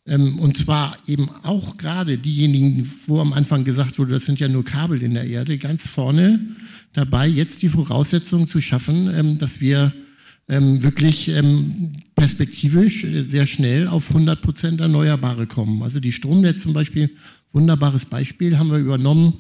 ähm, 0.06 0.38
und 0.38 0.56
zwar 0.56 0.99
eben 1.06 1.28
auch 1.42 1.76
gerade 1.76 2.16
diejenigen, 2.18 2.90
wo 3.06 3.20
am 3.20 3.32
Anfang 3.32 3.64
gesagt 3.64 3.99
wurde, 3.99 4.14
das 4.14 4.25
sind 4.25 4.38
ja 4.38 4.49
nur 4.49 4.64
Kabel 4.64 5.02
in 5.02 5.14
der 5.14 5.25
Erde, 5.25 5.58
ganz 5.58 5.88
vorne 5.88 6.40
dabei, 6.92 7.26
jetzt 7.26 7.62
die 7.62 7.68
Voraussetzungen 7.68 8.49
zu 8.49 8.61
schaffen, 8.61 9.12
ähm, 9.14 9.38
dass 9.38 9.61
wir 9.61 9.92
ähm, 10.48 10.82
wirklich 10.82 11.28
ähm, 11.28 11.92
perspektivisch 12.14 13.04
äh, 13.04 13.24
sehr 13.24 13.46
schnell 13.46 13.88
auf 13.88 14.10
100 14.10 14.40
Prozent 14.40 14.80
Erneuerbare 14.80 15.46
kommen. 15.46 15.82
Also 15.82 16.00
die 16.00 16.12
Stromnetz 16.12 16.62
zum 16.62 16.72
Beispiel, 16.72 17.10
wunderbares 17.52 18.06
Beispiel, 18.06 18.58
haben 18.58 18.70
wir 18.70 18.78
übernommen 18.78 19.34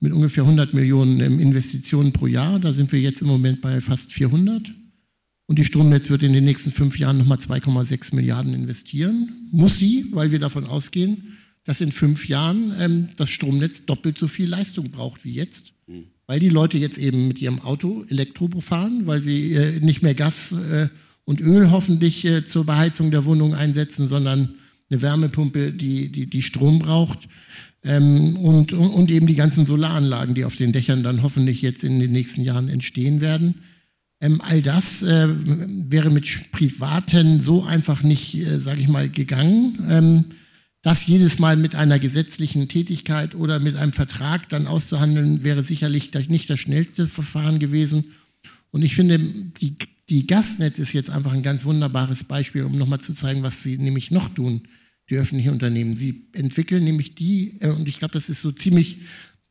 mit 0.00 0.12
ungefähr 0.12 0.44
100 0.44 0.74
Millionen 0.74 1.20
ähm, 1.20 1.38
Investitionen 1.38 2.12
pro 2.12 2.26
Jahr. 2.26 2.58
Da 2.58 2.72
sind 2.72 2.90
wir 2.92 3.00
jetzt 3.00 3.20
im 3.20 3.28
Moment 3.28 3.60
bei 3.60 3.80
fast 3.80 4.12
400. 4.12 4.72
Und 5.46 5.58
die 5.58 5.64
Stromnetz 5.64 6.10
wird 6.10 6.22
in 6.22 6.32
den 6.32 6.44
nächsten 6.44 6.70
fünf 6.70 6.98
Jahren 6.98 7.18
nochmal 7.18 7.38
2,6 7.38 8.14
Milliarden 8.14 8.54
investieren. 8.54 9.48
Muss 9.50 9.78
sie, 9.78 10.06
weil 10.12 10.30
wir 10.30 10.38
davon 10.38 10.64
ausgehen, 10.64 11.38
dass 11.64 11.80
in 11.80 11.92
fünf 11.92 12.28
Jahren 12.28 12.72
ähm, 12.78 13.08
das 13.16 13.30
Stromnetz 13.30 13.84
doppelt 13.86 14.18
so 14.18 14.26
viel 14.26 14.48
Leistung 14.48 14.90
braucht 14.90 15.24
wie 15.24 15.32
jetzt. 15.32 15.72
Weil 16.30 16.38
die 16.38 16.48
Leute 16.48 16.78
jetzt 16.78 16.96
eben 16.96 17.26
mit 17.26 17.42
ihrem 17.42 17.60
Auto 17.62 18.04
Elektro 18.08 18.48
fahren, 18.60 19.08
weil 19.08 19.20
sie 19.20 19.52
äh, 19.52 19.80
nicht 19.80 20.00
mehr 20.00 20.14
Gas 20.14 20.52
äh, 20.52 20.86
und 21.24 21.40
Öl 21.40 21.72
hoffentlich 21.72 22.24
äh, 22.24 22.44
zur 22.44 22.64
Beheizung 22.64 23.10
der 23.10 23.24
Wohnung 23.24 23.52
einsetzen, 23.52 24.06
sondern 24.06 24.50
eine 24.88 25.02
Wärmepumpe, 25.02 25.72
die, 25.72 26.12
die, 26.12 26.30
die 26.30 26.42
Strom 26.42 26.78
braucht. 26.78 27.18
Ähm, 27.82 28.36
und, 28.36 28.72
und 28.72 29.10
eben 29.10 29.26
die 29.26 29.34
ganzen 29.34 29.66
Solaranlagen, 29.66 30.36
die 30.36 30.44
auf 30.44 30.54
den 30.54 30.70
Dächern 30.70 31.02
dann 31.02 31.24
hoffentlich 31.24 31.62
jetzt 31.62 31.82
in 31.82 31.98
den 31.98 32.12
nächsten 32.12 32.42
Jahren 32.42 32.68
entstehen 32.68 33.20
werden. 33.20 33.56
Ähm, 34.20 34.40
all 34.40 34.62
das 34.62 35.02
äh, 35.02 35.26
wäre 35.34 36.10
mit 36.12 36.52
Privaten 36.52 37.40
so 37.40 37.64
einfach 37.64 38.04
nicht, 38.04 38.36
äh, 38.36 38.60
sage 38.60 38.80
ich 38.80 38.86
mal, 38.86 39.08
gegangen. 39.08 39.84
Ähm, 39.90 40.24
das 40.82 41.06
jedes 41.06 41.38
Mal 41.38 41.56
mit 41.56 41.74
einer 41.74 41.98
gesetzlichen 41.98 42.68
Tätigkeit 42.68 43.34
oder 43.34 43.60
mit 43.60 43.76
einem 43.76 43.92
Vertrag 43.92 44.48
dann 44.48 44.66
auszuhandeln, 44.66 45.42
wäre 45.42 45.62
sicherlich 45.62 46.10
nicht 46.28 46.48
das 46.48 46.58
schnellste 46.58 47.06
Verfahren 47.06 47.58
gewesen. 47.58 48.04
Und 48.70 48.82
ich 48.82 48.94
finde, 48.94 49.18
die, 49.18 49.76
die 50.08 50.26
Gasnetz 50.26 50.78
ist 50.78 50.92
jetzt 50.92 51.10
einfach 51.10 51.32
ein 51.32 51.42
ganz 51.42 51.64
wunderbares 51.64 52.24
Beispiel, 52.24 52.64
um 52.64 52.78
nochmal 52.78 53.00
zu 53.00 53.12
zeigen, 53.12 53.42
was 53.42 53.62
sie 53.62 53.76
nämlich 53.76 54.10
noch 54.10 54.28
tun, 54.32 54.62
die 55.10 55.16
öffentlichen 55.16 55.52
Unternehmen. 55.52 55.96
Sie 55.96 56.28
entwickeln 56.32 56.84
nämlich 56.84 57.14
die, 57.14 57.58
äh, 57.60 57.68
und 57.68 57.86
ich 57.88 57.98
glaube, 57.98 58.12
das 58.12 58.28
ist 58.28 58.40
so 58.40 58.52
ziemlich 58.52 58.98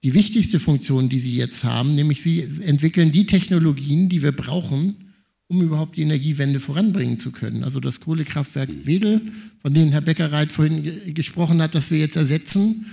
die 0.04 0.14
wichtigste 0.14 0.60
Funktion, 0.60 1.10
die 1.10 1.20
sie 1.20 1.36
jetzt 1.36 1.64
haben, 1.64 1.94
nämlich 1.94 2.24
sie 2.24 2.42
entwickeln 2.62 3.12
die 3.12 3.26
Technologien, 3.26 4.08
die 4.08 4.24
wir 4.24 4.32
brauchen, 4.32 5.09
um 5.50 5.64
überhaupt 5.64 5.98
die 5.98 6.04
Energiewende 6.04 6.60
voranbringen 6.60 7.18
zu 7.18 7.32
können. 7.32 7.64
Also 7.64 7.80
das 7.80 8.00
Kohlekraftwerk 8.00 8.70
Wedel, 8.86 9.22
von 9.62 9.74
dem 9.74 9.90
Herr 9.90 10.02
Beckerreit 10.02 10.52
vorhin 10.52 11.14
gesprochen 11.16 11.62
hat, 11.62 11.74
das 11.74 11.90
wir 11.90 11.98
jetzt 11.98 12.16
ersetzen, 12.16 12.86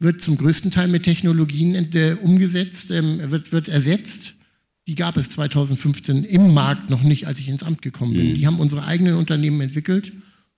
wird 0.00 0.20
zum 0.20 0.38
größten 0.38 0.70
Teil 0.70 0.88
mit 0.88 1.02
Technologien 1.02 1.74
äh, 1.74 2.16
umgesetzt, 2.22 2.90
ähm, 2.90 3.30
wird, 3.30 3.52
wird 3.52 3.68
ersetzt. 3.68 4.34
Die 4.86 4.94
gab 4.94 5.18
es 5.18 5.28
2015 5.28 6.24
im 6.24 6.54
Markt 6.54 6.88
noch 6.88 7.02
nicht, 7.02 7.26
als 7.26 7.40
ich 7.40 7.48
ins 7.48 7.62
Amt 7.62 7.82
gekommen 7.82 8.14
bin. 8.14 8.30
Mhm. 8.30 8.34
Die 8.36 8.46
haben 8.46 8.58
unsere 8.58 8.84
eigenen 8.84 9.16
Unternehmen 9.16 9.60
entwickelt. 9.60 10.12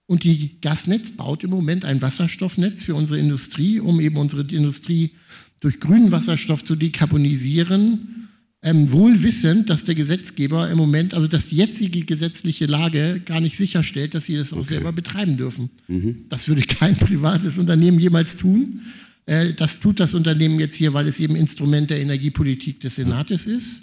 Und 0.06 0.22
die 0.22 0.60
Gasnetz 0.60 1.16
baut 1.16 1.42
im 1.42 1.50
Moment 1.50 1.84
ein 1.84 2.00
Wasserstoffnetz 2.00 2.84
für 2.84 2.94
unsere 2.94 3.18
Industrie, 3.18 3.80
um 3.80 4.00
eben 4.00 4.16
unsere 4.16 4.42
Industrie 4.42 5.12
durch 5.58 5.80
grünen 5.80 6.12
Wasserstoff 6.12 6.64
zu 6.64 6.76
dekarbonisieren. 6.76 8.28
Ähm, 8.62 8.92
wohl 8.92 9.22
wissend, 9.22 9.70
dass 9.70 9.84
der 9.84 9.94
Gesetzgeber 9.94 10.68
im 10.68 10.76
Moment, 10.76 11.14
also 11.14 11.26
dass 11.26 11.46
die 11.46 11.56
jetzige 11.56 12.04
gesetzliche 12.04 12.66
Lage 12.66 13.22
gar 13.24 13.40
nicht 13.40 13.56
sicherstellt, 13.56 14.14
dass 14.14 14.26
sie 14.26 14.36
das 14.36 14.52
auch 14.52 14.58
okay. 14.58 14.68
selber 14.68 14.92
betreiben 14.92 15.38
dürfen. 15.38 15.70
Mhm. 15.88 16.26
Das 16.28 16.46
würde 16.46 16.62
kein 16.62 16.94
privates 16.98 17.56
Unternehmen 17.56 17.98
jemals 17.98 18.36
tun. 18.36 18.80
Äh, 19.24 19.54
das 19.54 19.80
tut 19.80 19.98
das 19.98 20.12
Unternehmen 20.12 20.60
jetzt 20.60 20.74
hier, 20.74 20.92
weil 20.92 21.08
es 21.08 21.20
eben 21.20 21.36
Instrument 21.36 21.88
der 21.88 22.00
Energiepolitik 22.00 22.80
des 22.80 22.96
Senates 22.96 23.46
ist, 23.46 23.80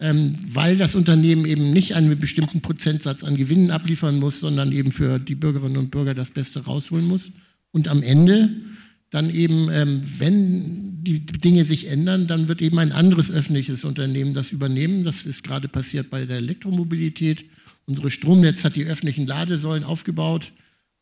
ähm, 0.00 0.36
weil 0.42 0.78
das 0.78 0.94
Unternehmen 0.94 1.44
eben 1.44 1.70
nicht 1.74 1.94
einen 1.94 2.18
bestimmten 2.18 2.62
Prozentsatz 2.62 3.24
an 3.24 3.36
Gewinnen 3.36 3.70
abliefern 3.70 4.18
muss, 4.18 4.40
sondern 4.40 4.72
eben 4.72 4.90
für 4.90 5.18
die 5.18 5.34
Bürgerinnen 5.34 5.76
und 5.76 5.90
Bürger 5.90 6.14
das 6.14 6.30
Beste 6.30 6.64
rausholen 6.64 7.06
muss. 7.06 7.32
Und 7.72 7.88
am 7.88 8.02
Ende 8.02 8.48
dann 9.10 9.30
eben, 9.30 9.68
ähm, 9.72 10.02
wenn 10.18 11.02
die 11.02 11.20
Dinge 11.24 11.64
sich 11.64 11.88
ändern, 11.88 12.26
dann 12.26 12.48
wird 12.48 12.60
eben 12.60 12.78
ein 12.78 12.92
anderes 12.92 13.30
öffentliches 13.30 13.84
Unternehmen 13.84 14.34
das 14.34 14.50
übernehmen. 14.50 15.04
Das 15.04 15.24
ist 15.24 15.42
gerade 15.42 15.68
passiert 15.68 16.10
bei 16.10 16.26
der 16.26 16.38
Elektromobilität. 16.38 17.44
Unsere 17.86 18.10
Stromnetz 18.10 18.64
hat 18.64 18.76
die 18.76 18.84
öffentlichen 18.84 19.26
Ladesäulen 19.26 19.84
aufgebaut. 19.84 20.52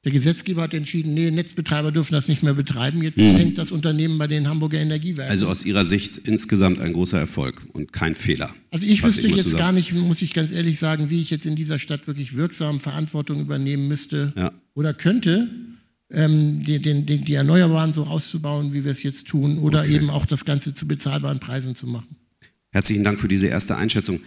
Der 0.04 0.12
Gesetzgeber 0.12 0.62
hat 0.62 0.72
entschieden, 0.72 1.14
nee, 1.14 1.32
Netzbetreiber 1.32 1.90
dürfen 1.90 2.12
das 2.12 2.28
nicht 2.28 2.44
mehr 2.44 2.54
betreiben. 2.54 3.02
Jetzt 3.02 3.18
mhm. 3.18 3.34
hängt 3.34 3.58
das 3.58 3.72
Unternehmen 3.72 4.18
bei 4.18 4.28
den 4.28 4.48
Hamburger 4.48 4.78
Energiewerken. 4.78 5.32
Also 5.32 5.48
aus 5.48 5.66
Ihrer 5.66 5.82
Sicht 5.82 6.18
insgesamt 6.28 6.80
ein 6.80 6.92
großer 6.92 7.18
Erfolg 7.18 7.66
und 7.72 7.92
kein 7.92 8.14
Fehler. 8.14 8.54
Also 8.70 8.86
ich 8.86 9.02
wüsste 9.02 9.26
jetzt 9.26 9.42
zusammen. 9.42 9.58
gar 9.58 9.72
nicht, 9.72 9.92
muss 9.94 10.22
ich 10.22 10.32
ganz 10.32 10.52
ehrlich 10.52 10.78
sagen, 10.78 11.10
wie 11.10 11.20
ich 11.20 11.30
jetzt 11.30 11.44
in 11.44 11.56
dieser 11.56 11.80
Stadt 11.80 12.06
wirklich 12.06 12.36
wirksam 12.36 12.78
Verantwortung 12.78 13.40
übernehmen 13.40 13.88
müsste 13.88 14.32
ja. 14.36 14.52
oder 14.75 14.94
könnte, 14.94 15.50
ähm, 16.10 16.62
die, 16.64 16.80
die, 16.80 17.18
die, 17.18 17.34
Erneuerbaren 17.34 17.92
so 17.92 18.04
auszubauen, 18.04 18.72
wie 18.72 18.84
wir 18.84 18.90
es 18.90 19.02
jetzt 19.02 19.28
tun, 19.28 19.58
oder 19.58 19.80
okay. 19.80 19.96
eben 19.96 20.10
auch 20.10 20.26
das 20.26 20.44
Ganze 20.44 20.75
zu 20.75 20.86
bezahlbaren 20.86 21.40
Preisen 21.40 21.75
zu 21.75 21.86
machen. 21.86 22.16
Herzlichen 22.70 23.04
Dank 23.04 23.18
für 23.18 23.28
diese 23.28 23.46
erste 23.46 23.76
Einschätzung. 23.76 24.20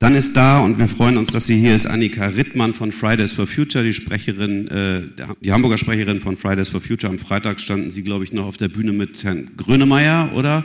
Dann 0.00 0.14
ist 0.14 0.36
da, 0.36 0.60
und 0.60 0.78
wir 0.78 0.86
freuen 0.86 1.16
uns, 1.16 1.32
dass 1.32 1.46
sie 1.46 1.58
hier 1.58 1.74
ist, 1.74 1.86
Annika 1.86 2.26
Rittmann 2.26 2.72
von 2.72 2.92
Fridays 2.92 3.32
for 3.32 3.48
Future, 3.48 3.82
die 3.82 3.92
Sprecherin, 3.92 4.68
äh, 4.68 5.02
die 5.40 5.50
Hamburger 5.50 5.76
Sprecherin 5.76 6.20
von 6.20 6.36
Fridays 6.36 6.68
for 6.68 6.80
Future. 6.80 7.12
Am 7.12 7.18
Freitag 7.18 7.58
standen 7.58 7.90
sie, 7.90 8.02
glaube 8.02 8.22
ich, 8.22 8.32
noch 8.32 8.46
auf 8.46 8.56
der 8.56 8.68
Bühne 8.68 8.92
mit 8.92 9.24
Herrn 9.24 9.50
Grönemeyer, 9.56 10.32
oder? 10.36 10.64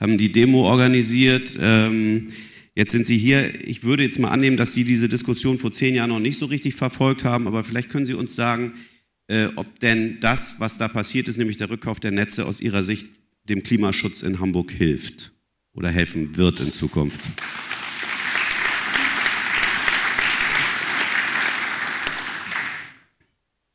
Haben 0.00 0.16
die 0.16 0.32
Demo 0.32 0.62
organisiert. 0.62 1.58
Ähm, 1.60 2.28
jetzt 2.74 2.92
sind 2.92 3.06
Sie 3.06 3.18
hier. 3.18 3.68
Ich 3.68 3.84
würde 3.84 4.02
jetzt 4.02 4.18
mal 4.18 4.30
annehmen, 4.30 4.56
dass 4.56 4.72
Sie 4.72 4.84
diese 4.84 5.10
Diskussion 5.10 5.58
vor 5.58 5.72
zehn 5.72 5.94
Jahren 5.94 6.08
noch 6.08 6.20
nicht 6.20 6.38
so 6.38 6.46
richtig 6.46 6.74
verfolgt 6.74 7.24
haben, 7.24 7.46
aber 7.46 7.64
vielleicht 7.64 7.90
können 7.90 8.06
Sie 8.06 8.14
uns 8.14 8.34
sagen, 8.34 8.72
äh, 9.30 9.48
ob 9.54 9.78
denn 9.78 10.18
das, 10.20 10.56
was 10.58 10.76
da 10.76 10.88
passiert 10.88 11.28
ist, 11.28 11.38
nämlich 11.38 11.56
der 11.56 11.70
Rückkauf 11.70 12.00
der 12.00 12.10
Netze 12.10 12.46
aus 12.46 12.60
Ihrer 12.60 12.82
Sicht 12.82 13.06
dem 13.48 13.62
Klimaschutz 13.62 14.22
in 14.22 14.40
Hamburg 14.40 14.72
hilft 14.72 15.30
oder 15.72 15.88
helfen 15.88 16.36
wird 16.36 16.58
in 16.58 16.72
Zukunft. 16.72 17.20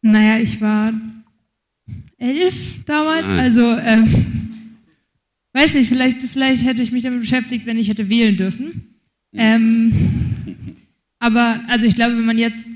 Naja, 0.02 0.40
ich 0.40 0.60
war 0.60 0.94
elf 2.18 2.84
damals, 2.86 3.28
Nein. 3.28 3.40
also 3.40 3.62
ähm, 3.78 4.08
weiß 5.54 5.74
nicht, 5.76 5.88
vielleicht, 5.88 6.22
vielleicht 6.24 6.66
hätte 6.66 6.82
ich 6.82 6.92
mich 6.92 7.04
damit 7.04 7.22
beschäftigt, 7.22 7.66
wenn 7.66 7.78
ich 7.78 7.88
hätte 7.88 8.10
wählen 8.10 8.36
dürfen. 8.36 8.98
Ähm, 9.32 9.94
aber 11.18 11.62
also 11.68 11.88
ich 11.88 11.96
glaube, 11.96 12.18
wenn 12.18 12.26
man 12.26 12.38
jetzt, 12.38 12.68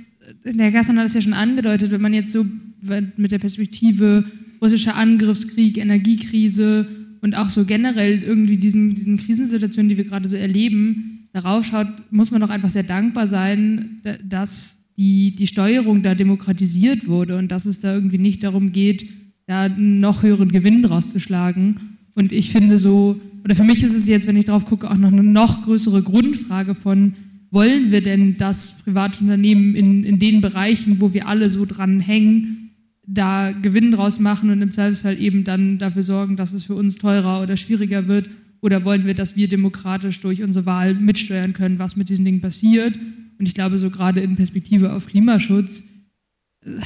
der 0.46 0.72
Gaston 0.72 0.98
hat 0.98 1.06
das 1.06 1.14
ja 1.14 1.22
schon 1.22 1.34
angedeutet, 1.34 1.92
wenn 1.92 2.02
man 2.02 2.14
jetzt 2.14 2.32
so 2.32 2.46
mit 3.18 3.32
der 3.32 3.40
Perspektive 3.40 4.24
russischer 4.62 4.96
Angriffskrieg, 4.96 5.78
Energiekrise 5.78 6.88
und 7.22 7.36
auch 7.36 7.50
so 7.50 7.66
generell 7.66 8.22
irgendwie 8.24 8.58
diesen, 8.58 8.96
diesen 8.96 9.18
Krisensituationen, 9.18 9.90
die 9.90 9.98
wir 9.98 10.06
gerade 10.06 10.28
so 10.28 10.36
erleben, 10.36 11.28
darauf 11.34 11.66
schaut, 11.66 11.88
muss 12.12 12.32
man 12.32 12.42
doch 12.42 12.50
einfach 12.50 12.70
sehr 12.70 12.84
dankbar 12.84 13.28
sein, 13.28 14.02
dass 14.28 14.90
die, 14.98 15.36
die 15.36 15.48
Steuerung 15.48 16.04
da 16.04 16.16
demokratisiert 16.16 17.08
wurde 17.08 17.38
und 17.38 17.50
dass 17.52 17.66
es 17.66 17.80
da 17.80 17.94
irgendwie 17.94 18.18
nicht 18.18 18.44
darum 18.44 18.72
geht, 18.72 19.08
da 19.48 19.64
einen 19.64 20.00
noch 20.00 20.24
höheren 20.24 20.52
Gewinn 20.52 20.84
draus 20.84 21.12
zu 21.12 21.20
schlagen. 21.20 21.98
Und 22.16 22.32
ich 22.32 22.52
finde 22.52 22.78
so, 22.78 23.20
oder 23.44 23.56
für 23.56 23.64
mich 23.64 23.82
ist 23.82 23.96
es 23.96 24.08
jetzt, 24.08 24.28
wenn 24.28 24.36
ich 24.38 24.46
drauf 24.46 24.66
gucke, 24.66 24.90
auch 24.90 24.98
noch 24.98 25.12
eine 25.12 25.24
noch 25.24 25.64
größere 25.64 26.04
Grundfrage 26.04 26.76
von, 26.76 27.14
wollen 27.52 27.92
wir 27.92 28.02
denn, 28.02 28.38
dass 28.38 28.84
private 28.84 29.22
Unternehmen 29.22 29.74
in, 29.74 30.04
in 30.04 30.20
den 30.20 30.42
Bereichen, 30.42 31.00
wo 31.00 31.14
wir 31.14 31.28
alle 31.28 31.50
so 31.50 31.66
dran 31.66 32.00
hängen, 32.00 32.59
da 33.12 33.52
Gewinn 33.52 33.92
draus 33.92 34.20
machen 34.20 34.52
und 34.52 34.62
im 34.62 34.72
Zweifelsfall 34.72 35.20
eben 35.20 35.44
dann 35.44 35.80
dafür 35.80 36.04
sorgen, 36.04 36.36
dass 36.36 36.54
es 36.54 36.64
für 36.64 36.76
uns 36.76 36.96
teurer 36.96 37.42
oder 37.42 37.58
schwieriger 37.58 38.08
wird? 38.08 38.30
Oder 38.62 38.86
wollen 38.86 39.06
wir, 39.06 39.14
dass 39.14 39.36
wir 39.36 39.48
demokratisch 39.48 40.20
durch 40.20 40.44
unsere 40.44 40.66
Wahl 40.66 40.94
mitsteuern 40.94 41.54
können, 41.54 41.80
was 41.80 41.96
mit 41.96 42.10
diesen 42.10 42.26
Dingen 42.26 42.42
passiert? 42.42 42.98
Und 43.40 43.48
ich 43.48 43.54
glaube, 43.54 43.78
so 43.78 43.90
gerade 43.90 44.20
in 44.20 44.36
Perspektive 44.36 44.94
auf 44.94 45.08
Klimaschutz, 45.08 45.88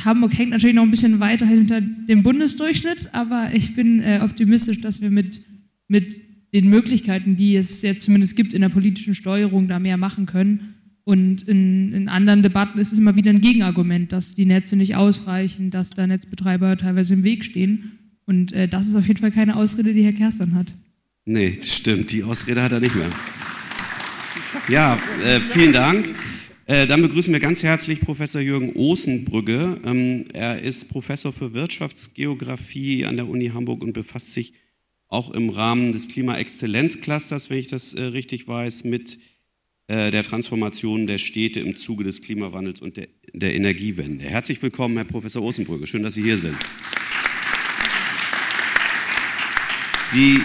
Hamburg 0.06 0.38
hängt 0.38 0.52
natürlich 0.52 0.76
noch 0.76 0.84
ein 0.84 0.92
bisschen 0.92 1.20
weiter 1.20 1.48
hinter 1.48 1.82
dem 1.82 2.22
Bundesdurchschnitt, 2.22 3.10
aber 3.12 3.50
ich 3.54 3.76
bin 3.76 4.02
äh, 4.02 4.20
optimistisch, 4.24 4.82
dass 4.82 5.02
wir 5.02 5.10
mit, 5.10 5.44
mit 5.88 6.14
den 6.54 6.70
Möglichkeiten, 6.70 7.36
die 7.36 7.56
es 7.56 7.82
jetzt 7.82 8.04
zumindest 8.04 8.36
gibt 8.36 8.54
in 8.54 8.62
der 8.62 8.70
politischen 8.70 9.16
Steuerung, 9.16 9.68
da 9.68 9.80
mehr 9.80 9.98
machen 9.98 10.28
können. 10.28 10.73
Und 11.06 11.48
in, 11.48 11.94
in 11.94 12.08
anderen 12.08 12.44
Debatten 12.44 12.80
ist 12.80 12.94
es 12.94 12.98
immer 12.98 13.16
wieder 13.16 13.30
ein 13.30 13.42
Gegenargument, 13.42 14.12
dass 14.12 14.36
die 14.36 14.46
Netze 14.46 14.78
nicht 14.78 14.96
ausreichen, 14.96 15.70
dass 15.70 15.90
da 15.90 16.08
Netzbetreiber 16.08 16.78
teilweise 16.78 17.16
im 17.16 17.24
Weg 17.24 17.44
stehen. 17.44 18.00
Und 18.26 18.54
äh, 18.54 18.70
das 18.70 18.88
ist 18.88 18.96
auf 18.96 19.08
jeden 19.08 19.20
Fall 19.20 19.32
keine 19.32 19.58
Ausrede, 19.58 19.94
die 19.94 20.04
Herr 20.04 20.14
Kerstan 20.14 20.56
hat. 20.56 20.74
Nee, 21.26 21.60
stimmt. 21.62 22.12
Die 22.12 22.24
Ausrede 22.24 22.62
hat 22.62 22.72
er 22.72 22.80
nicht 22.80 22.96
mehr. 22.96 23.10
Ja, 24.70 24.98
äh, 25.26 25.40
vielen 25.40 25.74
Dank. 25.74 26.08
Äh, 26.66 26.88
dann 26.88 27.02
begrüßen 27.02 27.34
wir 27.34 27.42
ganz 27.42 27.64
herzlich 27.64 28.00
Professor 28.00 28.40
Jürgen 28.40 28.74
Osenbrügge. 28.74 29.82
Ähm, 29.84 30.26
er 30.32 30.62
ist 30.62 30.90
Professor 30.90 31.34
für 31.34 31.54
Wirtschaftsgeografie 31.54 33.06
an 33.06 33.18
der 33.18 33.28
Uni 33.28 33.50
Hamburg 33.50 33.84
und 33.84 33.92
befasst 33.92 34.34
sich 34.34 34.54
auch 35.10 35.32
im 35.32 35.50
Rahmen 35.50 35.92
des 35.92 36.08
Klimaexzellenzclusters, 36.08 37.50
wenn 37.50 37.58
ich 37.58 37.68
das 37.68 37.94
äh, 37.94 38.04
richtig 38.04 38.48
weiß, 38.48 38.86
mit 38.86 39.20
der 39.90 40.24
Transformation 40.24 41.08
der 41.08 41.18
Städte 41.18 41.60
im 41.60 41.76
Zuge 41.76 42.06
des 42.06 42.22
Klimawandels 42.22 42.82
und 42.82 42.96
der, 42.96 43.08
der 43.34 43.54
Energiewende. 43.54 44.24
Herzlich 44.24 44.62
willkommen, 44.62 44.96
Herr 44.96 45.04
Professor 45.04 45.44
Osenbrügge. 45.44 45.88
Schön, 45.88 46.04
dass 46.04 46.14
Sie 46.14 46.24
hier 46.24 46.38
sind. 46.38 46.56
Sie, 50.14 50.40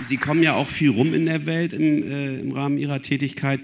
Sie 0.00 0.16
kommen 0.16 0.42
ja 0.42 0.54
auch 0.54 0.68
viel 0.68 0.90
rum 0.90 1.14
in 1.14 1.26
der 1.26 1.46
Welt 1.46 1.72
im, 1.72 2.02
äh, 2.02 2.40
im 2.40 2.50
Rahmen 2.50 2.76
Ihrer 2.76 3.00
Tätigkeit. 3.00 3.60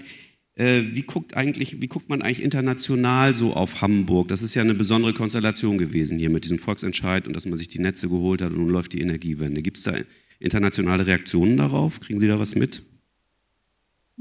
Äh, 0.55 0.83
wie 0.93 1.01
guckt, 1.01 1.35
eigentlich, 1.35 1.81
wie 1.81 1.87
guckt 1.87 2.09
man 2.09 2.21
eigentlich 2.21 2.41
international 2.41 3.35
so 3.35 3.53
auf 3.53 3.81
Hamburg? 3.81 4.29
Das 4.29 4.41
ist 4.41 4.55
ja 4.55 4.61
eine 4.61 4.73
besondere 4.73 5.13
Konstellation 5.13 5.77
gewesen 5.77 6.17
hier 6.17 6.29
mit 6.29 6.45
diesem 6.45 6.59
Volksentscheid 6.59 7.27
und 7.27 7.35
dass 7.35 7.45
man 7.45 7.57
sich 7.57 7.67
die 7.67 7.79
Netze 7.79 8.07
geholt 8.07 8.41
hat 8.41 8.51
und 8.51 8.59
nun 8.59 8.69
läuft 8.69 8.93
die 8.93 9.01
Energiewende. 9.01 9.61
Gibt 9.61 9.77
es 9.77 9.83
da 9.83 9.93
internationale 10.39 11.05
Reaktionen 11.05 11.57
darauf? 11.57 11.99
Kriegen 11.99 12.19
Sie 12.19 12.27
da 12.27 12.39
was 12.39 12.55
mit? 12.55 12.83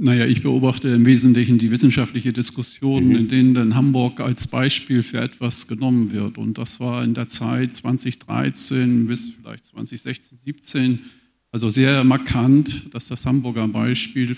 Naja, 0.01 0.27
ich 0.27 0.43
beobachte 0.43 0.89
im 0.91 1.05
Wesentlichen 1.07 1.59
die 1.59 1.73
wissenschaftliche 1.73 2.33
Diskussion, 2.33 3.09
mhm. 3.09 3.17
in 3.17 3.29
denen 3.29 3.55
dann 3.55 3.75
Hamburg 3.75 4.21
als 4.21 4.47
Beispiel 4.47 5.03
für 5.03 5.21
etwas 5.21 5.67
genommen 5.67 6.13
wird. 6.13 6.39
Und 6.39 6.57
das 6.57 6.79
war 6.79 7.03
in 7.03 7.15
der 7.15 7.27
Zeit 7.27 7.75
2013 7.75 9.09
bis 9.09 9.33
vielleicht 9.41 9.67
2016, 9.67 10.39
2017 10.39 10.99
also 11.51 11.69
sehr 11.69 12.05
markant, 12.05 12.95
dass 12.95 13.09
das 13.09 13.27
Hamburger 13.27 13.67
Beispiel 13.67 14.37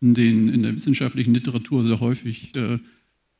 in, 0.00 0.14
den, 0.14 0.48
in 0.48 0.62
der 0.62 0.74
wissenschaftlichen 0.74 1.34
Literatur 1.34 1.84
sehr 1.84 2.00
häufig 2.00 2.56
äh, 2.56 2.78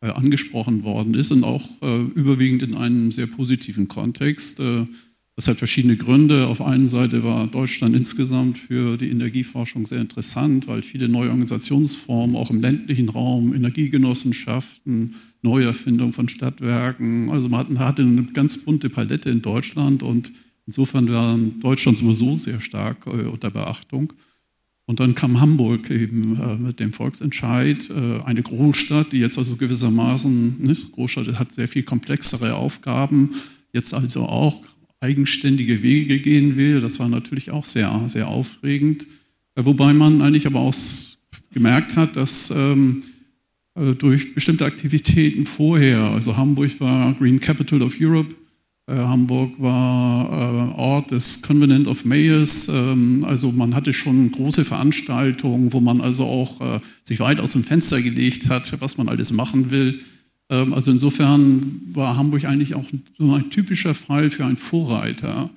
äh, 0.03 0.11
angesprochen 0.11 0.83
worden 0.83 1.15
ist 1.15 1.33
und 1.33 1.45
auch 1.45 1.67
äh, 1.81 2.03
überwiegend 2.15 2.63
in 2.63 2.75
einem 2.75 3.11
sehr 3.11 3.27
positiven 3.27 3.89
Kontext. 3.89 4.61
Äh, 4.61 4.87
das 5.37 5.49
hat 5.49 5.59
verschiedene 5.59 5.97
Gründe. 5.97 6.47
Auf 6.47 6.61
einer 6.61 6.89
Seite 6.89 7.25
war 7.25 7.47
Deutschland 7.49 7.97
insgesamt 7.97 8.57
für 8.57 8.97
die 8.97 9.11
Energieforschung 9.11 9.85
sehr 9.85 10.01
interessant, 10.01 10.69
weil 10.69 10.83
viele 10.83 11.09
neue 11.09 11.31
Organisationsformen 11.31 12.37
auch 12.37 12.51
im 12.51 12.61
ländlichen 12.61 13.09
Raum, 13.09 13.53
Energiegenossenschaften, 13.53 15.17
Neuerfindung 15.43 16.13
von 16.13 16.29
Stadtwerken, 16.29 17.31
also 17.31 17.49
man 17.49 17.79
hatte 17.79 18.03
eine 18.03 18.23
ganz 18.33 18.65
bunte 18.65 18.89
Palette 18.89 19.29
in 19.29 19.43
Deutschland 19.43 20.03
und 20.03 20.33
insofern 20.67 21.11
war 21.11 21.37
Deutschland 21.61 21.99
sowieso 21.99 22.35
sehr 22.37 22.61
stark 22.61 23.07
äh, 23.07 23.27
unter 23.27 23.51
Beachtung. 23.51 24.13
Und 24.87 25.01
dann 25.01 25.15
kam 25.15 25.41
Hamburg 25.41 25.91
eben 25.91 26.39
äh, 26.41 26.57
mit 26.57 26.79
dem 26.79 26.93
Volksentscheid, 26.93 27.91
äh, 27.91 28.23
eine 28.25 28.43
Großstadt, 28.43 29.13
die 29.13 29.19
jetzt 29.19 29.39
also 29.39 29.57
gewissermaßen, 29.57 30.63
ne, 30.63 30.77
Großstadt 30.93 31.39
hat 31.39 31.53
sehr 31.53 31.69
viel 31.69 31.83
komplexere 31.83 32.55
Aufgaben, 32.55 33.31
jetzt 33.73 33.95
also 33.95 34.23
auch 34.23 34.63
eigenständige 35.05 35.83
Wege 35.83 36.19
gehen 36.19 36.57
will. 36.57 36.81
Das 36.81 36.99
war 36.99 37.09
natürlich 37.09 37.51
auch 37.51 37.65
sehr, 37.65 38.03
sehr 38.09 38.29
aufregend. 38.29 39.07
Äh, 39.55 39.65
wobei 39.65 39.93
man 39.93 40.23
eigentlich 40.23 40.47
aber 40.47 40.61
auch 40.61 40.75
gemerkt 41.53 41.95
hat, 41.97 42.17
dass 42.17 42.51
ähm, 42.51 43.03
äh, 43.75 43.95
durch 43.95 44.35
bestimmte 44.35 44.65
Aktivitäten 44.65 45.45
vorher, 45.45 46.01
also 46.01 46.37
Hamburg 46.37 46.81
war 46.81 47.13
Green 47.15 47.39
Capital 47.39 47.83
of 47.83 47.97
Europe, 48.01 48.35
äh, 48.87 48.95
Hamburg 48.97 49.53
war 49.59 50.73
äh, 50.73 50.75
Ort 50.75 51.11
des 51.11 51.43
Convenant 51.43 51.87
of 51.87 52.05
Mayors, 52.05 52.69
ähm, 52.69 53.25
also 53.25 53.53
man 53.53 53.75
hatte 53.75 53.93
schon 53.93 54.33
große 54.33 54.65
Veranstaltungen, 54.65 55.73
wo 55.73 55.81
man 55.81 56.01
also 56.01 56.25
auch 56.25 56.61
äh, 56.61 56.81
sich 57.03 57.21
weit 57.21 57.41
aus 57.41 57.53
dem 57.53 57.63
Fenster 57.63 58.01
gelegt 58.01 58.49
hat, 58.49 58.81
was 58.81 58.97
man 58.97 59.09
alles 59.09 59.33
machen 59.33 59.71
will. 59.71 60.01
Ähm, 60.51 60.75
also 60.75 60.91
insofern 60.91 61.81
war 61.93 62.17
Hamburg 62.17 62.45
eigentlich 62.45 62.75
auch 62.75 62.85
so 63.19 63.33
ein 63.33 63.51
typischer 63.51 63.95
Fall 63.95 64.31
für 64.31 64.45
einen 64.45 64.57
Vorreiter. 64.57 65.51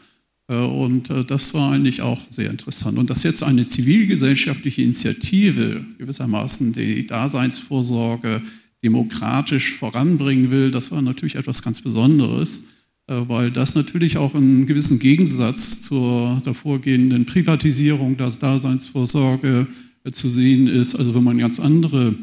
Äh, 0.47 0.55
und 0.55 1.09
äh, 1.09 1.25
das 1.25 1.53
war 1.53 1.71
eigentlich 1.71 2.01
auch 2.01 2.21
sehr 2.29 2.49
interessant. 2.49 2.97
Und 2.97 3.09
dass 3.09 3.23
jetzt 3.23 3.43
eine 3.43 3.67
zivilgesellschaftliche 3.67 4.81
Initiative 4.81 5.85
gewissermaßen 5.97 6.73
die 6.73 7.05
Daseinsvorsorge 7.05 8.41
demokratisch 8.83 9.73
voranbringen 9.73 10.51
will, 10.51 10.71
das 10.71 10.91
war 10.91 11.01
natürlich 11.01 11.35
etwas 11.35 11.61
ganz 11.61 11.81
Besonderes. 11.81 12.65
Äh, 13.07 13.27
weil 13.27 13.51
das 13.51 13.75
natürlich 13.75 14.17
auch 14.17 14.35
einen 14.35 14.65
gewissen 14.65 14.99
Gegensatz 14.99 15.81
zur 15.81 16.41
davorgehenden 16.43 17.25
Privatisierung 17.25 18.17
der 18.17 18.29
Daseinsvorsorge 18.29 19.67
zu 20.11 20.29
sehen 20.29 20.67
ist. 20.67 20.95
Also 20.95 21.15
wenn 21.15 21.23
man 21.23 21.37
ganz 21.37 21.59
andere 21.59 22.15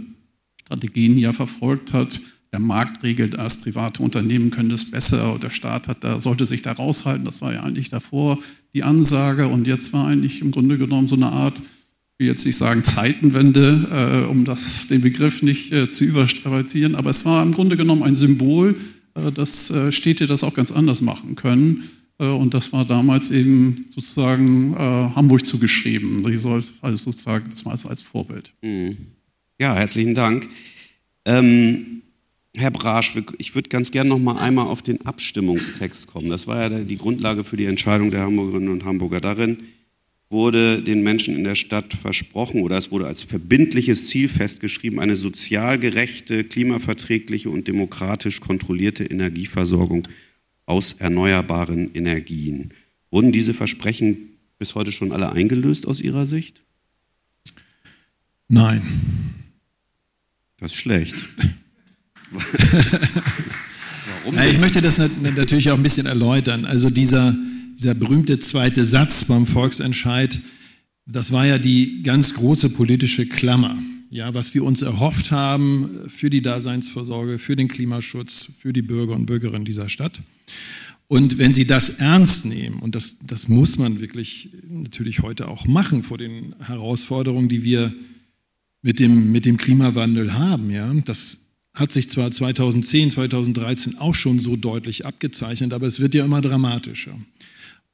Strategien 0.61 1.19
ja 1.19 1.33
verfolgt 1.33 1.93
hat, 1.93 2.21
der 2.55 2.63
Markt 2.63 3.03
regelt 3.03 3.35
das, 3.35 3.61
private 3.61 4.03
Unternehmen 4.03 4.51
können 4.51 4.69
das 4.69 4.91
besser, 4.91 5.39
der 5.43 5.51
Staat 5.51 5.89
hat 5.89 6.05
da, 6.05 6.21
sollte 6.21 6.47
sich 6.47 6.63
da 6.63 6.73
raushalten. 6.73 7.25
Das 7.25 7.43
war 7.43 7.53
ja 7.53 7.65
eigentlich 7.65 7.91
davor 7.91 8.39
die 8.75 8.85
Ansage 8.85 9.49
und 9.49 9.67
jetzt 9.67 9.93
war 9.93 10.07
eigentlich 10.07 10.41
im 10.41 10.53
Grunde 10.53 10.79
genommen 10.79 11.09
so 11.09 11.17
eine 11.17 11.27
Art, 11.27 11.61
will 12.17 12.29
jetzt 12.29 12.47
nicht 12.47 12.57
sagen 12.57 12.83
Zeitenwende, 12.83 14.25
äh, 14.25 14.31
um 14.31 14.45
das, 14.45 14.87
den 14.87 15.01
Begriff 15.01 15.43
nicht 15.43 15.73
äh, 15.73 15.91
zu 15.91 16.05
überstrapazieren, 16.05 16.95
aber 16.95 17.11
es 17.11 17.25
war 17.25 17.43
im 17.43 17.53
Grunde 17.53 17.77
genommen 17.77 18.05
ein 18.05 18.15
Symbol 18.15 18.77
äh, 19.15 19.31
dass 19.33 19.71
äh, 19.71 19.93
Städte 19.93 20.27
das 20.27 20.43
auch 20.43 20.55
ganz 20.55 20.73
anders 20.73 21.01
machen 21.01 21.35
können. 21.37 21.85
Äh, 22.19 22.27
und 22.27 22.55
das 22.55 22.73
war 22.73 22.85
damals 22.85 23.31
eben 23.31 23.87
sozusagen 23.95 24.75
Hamburg 24.77 25.47
zugeschrieben. 25.47 26.27
Ich 26.31 26.41
soll 26.41 26.63
also 26.81 26.97
sozusagen 26.97 27.51
das 27.51 27.87
als 27.87 28.03
Vorbild. 28.03 28.53
Mhm. 28.63 28.97
Ja, 29.61 29.75
herzlichen 29.75 30.15
Dank. 30.15 30.49
Ähm, 31.25 31.94
Herr 32.57 32.71
Brasch, 32.71 33.17
ich 33.39 33.55
würde 33.57 33.69
ganz 33.69 33.91
gerne 33.91 34.11
noch 34.11 34.21
mal 34.21 34.39
einmal 34.39 34.67
auf 34.67 34.81
den 34.81 35.05
Abstimmungstext 35.05 36.07
kommen. 36.07 36.29
Das 36.29 36.47
war 36.47 36.71
ja 36.71 36.79
die 36.81 36.97
Grundlage 36.97 37.43
für 37.43 37.57
die 37.57 37.65
Entscheidung 37.65 38.13
der 38.13 38.21
Hamburgerinnen 38.21 38.69
und 38.69 38.85
Hamburger. 38.85 39.21
Darin 39.21 39.65
wurde 40.31 40.81
den 40.81 41.03
Menschen 41.03 41.37
in 41.37 41.43
der 41.45 41.57
Stadt 41.57 41.93
versprochen 41.95 42.63
oder 42.63 42.79
es 42.79 42.93
wurde 42.93 43.07
als 43.07 43.25
verbindliches 43.25 44.09
Ziel 44.09 44.29
festgeschrieben, 44.29 45.01
eine 45.01 45.17
sozial 45.17 45.79
gerechte, 45.79 46.45
klimaverträgliche 46.45 47.51
und 47.51 47.67
demokratisch 47.67 48.41
kontrollierte 48.41 49.05
Energieversorgung 49.05 50.07
aus 50.65 50.95
erneuerbaren 50.95 51.93
Energien. 51.95 52.73
Wurden 53.11 53.33
diese 53.33 53.55
Versprechen 53.55 54.39
bis 54.59 54.77
heute 54.77 54.93
schon 54.93 55.13
alle 55.13 55.33
eingelöst 55.33 55.87
aus 55.87 56.01
Ihrer 56.01 56.27
Sicht? 56.27 56.63
Nein. 58.49 58.83
Das 60.59 60.73
ist 60.73 60.79
schlecht. 60.79 61.15
Warum? 64.25 64.39
Ich 64.51 64.61
möchte 64.61 64.81
das 64.81 65.01
natürlich 65.23 65.71
auch 65.71 65.77
ein 65.77 65.83
bisschen 65.83 66.07
erläutern. 66.07 66.65
Also 66.65 66.91
dieser 66.91 67.35
dieser 67.75 67.95
berühmte 67.95 68.39
zweite 68.39 68.85
Satz 68.85 69.25
beim 69.25 69.47
Volksentscheid, 69.47 70.41
das 71.07 71.33
war 71.33 71.45
ja 71.45 71.59
die 71.59 72.03
ganz 72.03 72.35
große 72.35 72.71
politische 72.71 73.27
Klammer. 73.27 73.83
Ja, 74.11 74.33
was 74.33 74.55
wir 74.55 74.63
uns 74.63 74.83
erhofft 74.83 75.33
haben 75.33 76.03
für 76.07 76.31
die 76.31 76.41
Daseinsvorsorge, 76.41 77.41
für 77.41 77.57
den 77.57 77.67
Klimaschutz, 77.67 78.53
für 78.61 78.73
die 78.73 78.83
Bürger 78.83 79.15
und 79.15 79.27
Bürgerinnen 79.27 79.65
dieser 79.65 79.89
Stadt. 79.89 80.21
Und 81.09 81.39
wenn 81.39 81.53
Sie 81.53 81.67
das 81.67 81.99
ernst 81.99 82.47
nehmen, 82.47 82.79
und 82.79 82.95
das, 82.95 83.19
das 83.27 83.49
muss 83.49 83.77
man 83.77 84.01
wirklich 84.01 84.51
natürlich 84.69 85.21
heute 85.21 85.49
auch 85.49 85.67
machen 85.67 86.05
vor 86.05 86.17
den 86.17 86.55
Herausforderungen, 86.61 87.49
die 87.49 87.65
wir 87.65 87.93
mit 88.83 89.01
dem, 89.01 89.33
mit 89.33 89.47
dem 89.47 89.57
Klimawandel 89.57 90.35
haben, 90.35 90.71
ja, 90.71 90.93
das 91.05 91.44
hat 91.75 91.91
sich 91.91 92.09
zwar 92.09 92.31
2010, 92.31 93.11
2013 93.11 93.99
auch 93.99 94.15
schon 94.15 94.39
so 94.39 94.57
deutlich 94.57 95.05
abgezeichnet, 95.05 95.73
aber 95.73 95.87
es 95.87 95.99
wird 95.99 96.15
ja 96.15 96.25
immer 96.25 96.41
dramatischer. 96.41 97.19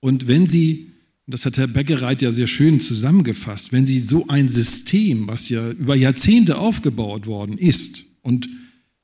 Und 0.00 0.28
wenn 0.28 0.46
Sie, 0.46 0.88
das 1.26 1.46
hat 1.46 1.56
Herr 1.56 1.66
Beckereit 1.66 2.20
ja 2.20 2.32
sehr 2.32 2.46
schön 2.46 2.80
zusammengefasst, 2.80 3.72
wenn 3.72 3.86
Sie 3.86 3.98
so 3.98 4.28
ein 4.28 4.48
System, 4.48 5.26
was 5.26 5.48
ja 5.48 5.70
über 5.70 5.96
Jahrzehnte 5.96 6.58
aufgebaut 6.58 7.26
worden 7.26 7.56
ist 7.56 8.04
und 8.22 8.48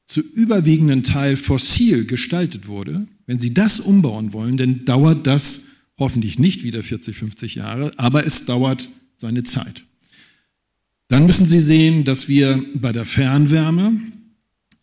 zu 0.06 0.20
überwiegenden 0.20 1.02
Teil 1.02 1.36
fossil 1.36 2.04
gestaltet 2.04 2.68
wurde, 2.68 3.06
wenn 3.26 3.38
Sie 3.38 3.54
das 3.54 3.80
umbauen 3.80 4.34
wollen, 4.34 4.58
dann 4.58 4.84
dauert 4.84 5.26
das 5.26 5.68
hoffentlich 5.98 6.38
nicht 6.38 6.62
wieder 6.62 6.82
40, 6.82 7.16
50 7.16 7.54
Jahre, 7.56 7.92
aber 7.96 8.26
es 8.26 8.44
dauert 8.44 8.88
seine 9.16 9.42
Zeit. 9.42 9.82
Dann 11.08 11.24
müssen 11.24 11.46
Sie 11.46 11.60
sehen, 11.60 12.04
dass 12.04 12.28
wir 12.28 12.62
bei 12.74 12.92
der 12.92 13.04
Fernwärme 13.04 14.00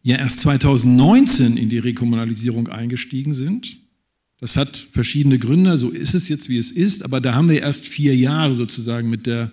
ja 0.03 0.17
erst 0.17 0.41
2019 0.41 1.57
in 1.57 1.69
die 1.69 1.79
Rekommunalisierung 1.79 2.67
eingestiegen 2.67 3.33
sind. 3.33 3.77
Das 4.39 4.57
hat 4.57 4.75
verschiedene 4.75 5.39
Gründe, 5.39 5.77
so 5.77 5.89
ist 5.89 6.13
es 6.13 6.27
jetzt, 6.27 6.49
wie 6.49 6.57
es 6.57 6.71
ist, 6.71 7.03
aber 7.03 7.21
da 7.21 7.33
haben 7.33 7.49
wir 7.49 7.61
erst 7.61 7.87
vier 7.87 8.15
Jahre 8.15 8.55
sozusagen 8.55 9.09
mit, 9.09 9.25
der, 9.25 9.51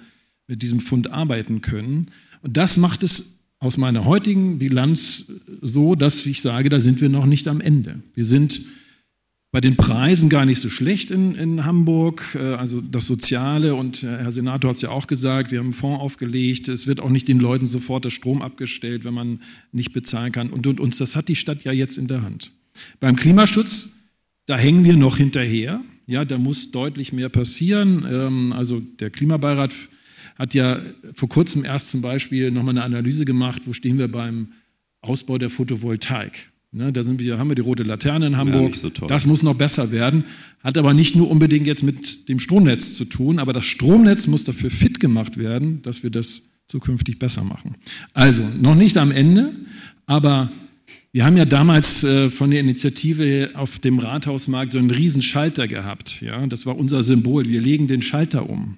mit 0.49 0.63
diesem 0.63 0.81
Fund 0.81 1.13
arbeiten 1.13 1.61
können. 1.61 2.07
Und 2.43 2.57
das 2.57 2.77
macht 2.77 3.05
es 3.05 3.39
aus 3.61 3.77
meiner 3.77 4.05
heutigen 4.05 4.59
Bilanz 4.59 5.27
so, 5.63 5.95
dass 5.95 6.27
ich 6.27 6.43
sage, 6.43 6.71
da 6.71 6.81
sind 6.81 7.01
wir 7.01 7.09
noch 7.09 7.27
nicht 7.27 7.47
am 7.47 7.61
Ende. 7.61 8.03
Wir 8.15 8.25
sind 8.25 8.61
bei 9.53 9.61
den 9.61 9.77
Preisen 9.77 10.29
gar 10.29 10.47
nicht 10.47 10.61
so 10.61 10.71
schlecht 10.71 11.11
in, 11.11 11.35
in 11.35 11.65
Hamburg. 11.65 12.23
Äh, 12.35 12.55
also 12.55 12.81
das 12.81 13.07
Soziale 13.07 13.75
und 13.75 14.03
Herr 14.03 14.33
Senator 14.33 14.71
hat 14.71 14.77
es 14.77 14.83
ja 14.83 14.91
auch 14.91 15.07
gesagt, 15.07 15.51
wir 15.51 15.59
haben 15.59 15.67
einen 15.67 15.75
Fonds 15.75 16.01
aufgelegt. 16.01 16.69
Es 16.69 16.87
wird 16.87 17.01
auch 17.01 17.11
nicht 17.11 17.29
den 17.29 17.39
Leuten 17.39 17.67
sofort 17.67 18.05
der 18.05 18.11
Strom 18.11 18.43
abgestellt, 18.43 19.05
wenn 19.05 19.15
man 19.15 19.41
nicht 19.73 19.93
bezahlen 19.93 20.33
kann. 20.33 20.51
Und, 20.51 20.67
und 20.67 20.81
uns, 20.81 20.99
das 20.99 21.17
hat 21.17 21.29
die 21.29 21.37
Stadt 21.37 21.65
ja 21.65 21.73
jetzt 21.73 21.99
in 21.99 22.07
der 22.07 22.23
Hand. 22.23 22.53
Beim 23.01 23.17
Klimaschutz 23.17 23.95
da 24.51 24.59
hängen 24.59 24.85
wir 24.85 24.97
noch 24.97 25.17
hinterher. 25.17 25.81
Ja, 26.09 26.25
da 26.25 26.37
muss 26.37 26.73
deutlich 26.73 27.13
mehr 27.13 27.29
passieren. 27.29 28.05
Ähm, 28.11 28.53
also 28.53 28.81
der 28.81 29.09
Klimabeirat 29.09 29.73
hat 30.37 30.55
ja 30.55 30.81
vor 31.15 31.29
kurzem 31.29 31.65
erst 31.65 31.91
zum 31.91 32.03
Beispiel 32.03 32.51
nochmal 32.51 32.77
eine 32.77 32.83
Analyse 32.83 33.25
gemacht, 33.25 33.63
wo 33.67 33.73
stehen 33.73 33.97
wir 33.97 34.09
beim 34.09 34.49
Ausbau 35.03 35.39
der 35.39 35.51
Photovoltaik. 35.51 36.50
Ne, 36.73 36.93
da 36.93 37.03
sind 37.03 37.21
wir, 37.21 37.37
haben 37.39 37.51
wir 37.51 37.57
die 37.57 37.63
rote 37.63 37.83
Laterne 37.83 38.29
in 38.29 38.37
Hamburg. 38.37 38.75
Ja, 38.75 38.91
so 38.91 39.07
das 39.07 39.27
muss 39.27 39.43
noch 39.43 39.57
besser 39.57 39.91
werden. 39.91 40.25
Hat 40.63 40.79
aber 40.79 40.95
nicht 40.95 41.17
nur 41.17 41.29
unbedingt 41.29 41.67
jetzt 41.67 41.83
mit 41.83 42.29
dem 42.29 42.39
Stromnetz 42.39 42.97
zu 42.97 43.07
tun, 43.07 43.41
aber 43.41 43.53
das 43.53 43.67
Stromnetz 43.67 44.29
muss 44.29 44.45
dafür 44.45 44.71
fit 44.71 45.01
gemacht 45.01 45.37
werden, 45.37 45.83
dass 45.83 46.05
wir 46.05 46.11
das 46.11 46.43
zukünftig 46.69 47.19
besser 47.19 47.43
machen. 47.43 47.75
Also 48.15 48.47
noch 48.61 48.77
nicht 48.77 48.97
am 48.99 49.11
Ende, 49.11 49.53
aber 50.07 50.53
wir 51.11 51.25
haben 51.25 51.37
ja 51.37 51.45
damals 51.45 52.05
äh, 52.05 52.29
von 52.29 52.53
der 52.53 52.61
Initiative 52.61 53.51
auf 53.55 53.81
dem 53.81 53.99
Rathausmarkt 53.99 54.73
so 54.73 54.79
einen 54.79 54.93
riesen 54.93 55.23
Schalter 55.23 55.67
gehabt. 55.67 56.21
Ja? 56.21 56.47
Das 56.47 56.67
war 56.67 56.79
unser 56.79 57.03
Symbol. 57.03 57.49
Wir 57.49 57.61
legen 57.61 57.89
den 57.89 58.03
Schalter 58.03 58.49
um. 58.49 58.77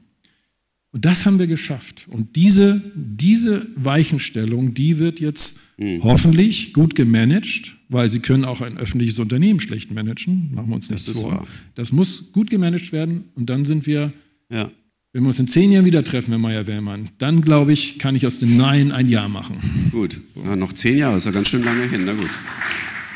Und 0.92 1.04
das 1.04 1.26
haben 1.26 1.38
wir 1.38 1.46
geschafft. 1.46 2.06
Und 2.10 2.36
diese, 2.36 2.80
diese 2.94 3.66
Weichenstellung, 3.76 4.72
die 4.72 4.98
wird 4.98 5.20
jetzt 5.20 5.60
mhm. 5.78 6.02
hoffentlich 6.02 6.72
gut 6.72 6.94
gemanagt, 6.94 7.76
weil 7.88 8.08
sie 8.08 8.20
können 8.20 8.44
auch 8.44 8.60
ein 8.60 8.78
öffentliches 8.78 9.18
Unternehmen 9.18 9.60
schlecht 9.60 9.90
managen, 9.90 10.50
machen 10.54 10.68
wir 10.68 10.76
uns 10.76 10.90
nichts 10.90 11.08
vor. 11.10 11.32
Wahr. 11.32 11.46
Das 11.74 11.92
muss 11.92 12.32
gut 12.32 12.50
gemanagt 12.50 12.92
werden 12.92 13.24
und 13.34 13.50
dann 13.50 13.64
sind 13.64 13.86
wir 13.86 14.12
ja. 14.50 14.70
Wenn 15.14 15.24
wir 15.24 15.28
uns 15.28 15.38
in 15.38 15.46
zehn 15.46 15.70
Jahren 15.70 15.84
wieder 15.84 16.02
treffen, 16.04 16.30
Herr 16.30 16.38
Meyer-Wellmann, 16.38 17.10
dann 17.18 17.42
glaube 17.42 17.74
ich, 17.74 17.98
kann 17.98 18.16
ich 18.16 18.26
aus 18.26 18.38
dem 18.38 18.56
Nein 18.56 18.92
ein 18.92 19.08
Ja 19.08 19.28
machen. 19.28 19.58
Gut, 19.90 20.18
ja, 20.42 20.56
noch 20.56 20.72
zehn 20.72 20.96
Jahre, 20.96 21.18
ist 21.18 21.26
ja 21.26 21.32
ganz 21.32 21.48
schön 21.48 21.62
lange 21.62 21.86
hin. 21.86 22.06
Na 22.06 22.14
gut. 22.14 22.30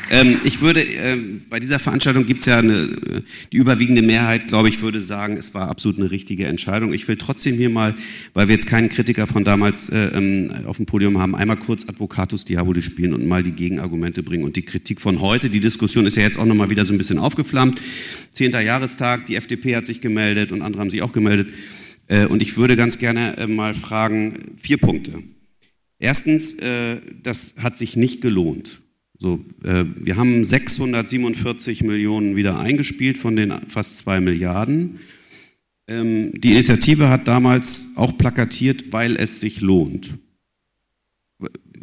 Ähm, 0.09 0.39
ich 0.45 0.61
würde, 0.61 0.81
ähm, 0.81 1.41
bei 1.49 1.59
dieser 1.59 1.79
Veranstaltung 1.79 2.25
gibt 2.25 2.39
es 2.41 2.45
ja 2.45 2.59
eine, 2.59 2.89
die 3.51 3.57
überwiegende 3.57 4.01
Mehrheit, 4.01 4.47
glaube 4.47 4.69
ich, 4.69 4.81
würde 4.81 5.01
sagen, 5.01 5.35
es 5.35 5.53
war 5.53 5.67
absolut 5.67 5.99
eine 5.99 6.11
richtige 6.11 6.45
Entscheidung. 6.45 6.93
Ich 6.93 7.07
will 7.07 7.17
trotzdem 7.17 7.55
hier 7.55 7.69
mal, 7.69 7.95
weil 8.33 8.47
wir 8.47 8.55
jetzt 8.55 8.67
keinen 8.67 8.89
Kritiker 8.89 9.27
von 9.27 9.43
damals 9.43 9.89
äh, 9.89 10.07
ähm, 10.17 10.51
auf 10.65 10.77
dem 10.77 10.85
Podium 10.85 11.17
haben, 11.17 11.35
einmal 11.35 11.57
kurz 11.57 11.89
Advocatus 11.89 12.45
Diaboli 12.45 12.81
spielen 12.81 13.13
und 13.13 13.25
mal 13.25 13.43
die 13.43 13.51
Gegenargumente 13.51 14.23
bringen 14.23 14.43
und 14.43 14.55
die 14.55 14.63
Kritik 14.63 15.01
von 15.01 15.19
heute. 15.19 15.49
Die 15.49 15.59
Diskussion 15.59 16.05
ist 16.05 16.15
ja 16.15 16.23
jetzt 16.23 16.39
auch 16.39 16.45
nochmal 16.45 16.69
wieder 16.69 16.85
so 16.85 16.93
ein 16.93 16.97
bisschen 16.97 17.19
aufgeflammt. 17.19 17.81
Zehnter 18.31 18.61
Jahrestag, 18.61 19.25
die 19.25 19.35
FDP 19.35 19.75
hat 19.75 19.85
sich 19.85 19.99
gemeldet 19.99 20.51
und 20.51 20.61
andere 20.61 20.81
haben 20.81 20.89
sich 20.89 21.01
auch 21.01 21.13
gemeldet 21.13 21.49
Äh, 22.09 22.25
und 22.25 22.41
ich 22.41 22.55
würde 22.55 22.77
ganz 22.77 22.97
gerne 22.97 23.37
äh, 23.37 23.47
mal 23.47 23.73
fragen, 23.73 24.55
vier 24.57 24.77
Punkte. 24.77 25.23
Erstens, 25.99 26.53
äh, 26.59 27.01
das 27.21 27.55
hat 27.57 27.77
sich 27.77 27.97
nicht 27.97 28.21
gelohnt. 28.21 28.79
So, 29.19 29.43
wir 29.61 30.15
haben 30.15 30.45
647 30.45 31.83
Millionen 31.83 32.35
wieder 32.35 32.59
eingespielt 32.59 33.17
von 33.17 33.35
den 33.35 33.51
fast 33.67 33.97
zwei 33.97 34.21
Milliarden. 34.21 34.99
Ähm, 35.87 36.33
die 36.39 36.51
Initiative 36.51 37.09
hat 37.09 37.27
damals 37.27 37.93
auch 37.95 38.17
plakatiert, 38.17 38.91
weil 38.91 39.15
es 39.15 39.39
sich 39.39 39.61
lohnt. 39.61 40.15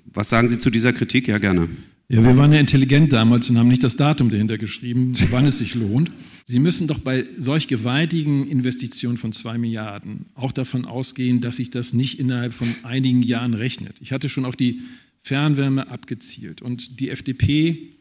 Was 0.07 0.29
sagen 0.29 0.49
Sie 0.49 0.59
zu 0.59 0.70
dieser 0.70 0.92
Kritik? 0.92 1.27
Ja, 1.27 1.38
gerne. 1.38 1.68
Ja, 2.09 2.23
wir 2.23 2.37
waren 2.37 2.53
ja 2.53 2.61
intelligent 2.61 3.14
damals 3.14 3.49
und 3.49 3.59
haben 3.59 3.68
nicht 3.68 3.83
das 3.83 3.97
Datum 3.97 4.29
dahinter 4.29 4.59
geschrieben, 4.59 5.14
wann 5.31 5.47
es 5.47 5.59
sich 5.59 5.75
lohnt. 5.75 6.12
Sie 6.44 6.59
müssen 6.59 6.87
doch 6.87 6.99
bei 6.99 7.25
solch 7.38 7.66
gewaltigen 7.66 8.47
Investitionen 8.47 9.16
von 9.16 9.33
zwei 9.33 9.57
Milliarden 9.57 10.27
auch 10.35 10.53
davon 10.53 10.85
ausgehen, 10.85 11.40
dass 11.40 11.57
sich 11.57 11.70
das 11.70 11.94
nicht 11.94 12.20
innerhalb 12.20 12.53
von 12.53 12.68
einigen 12.83 13.23
Jahren 13.23 13.55
rechnet. 13.55 13.97
Ich 14.01 14.12
hatte 14.12 14.29
schon 14.29 14.44
auf 14.44 14.55
die 14.55 14.83
Fernwärme 15.24 15.88
abgezielt 15.88 16.60
und 16.60 17.00
die 17.00 17.08
FDP, 17.08 17.94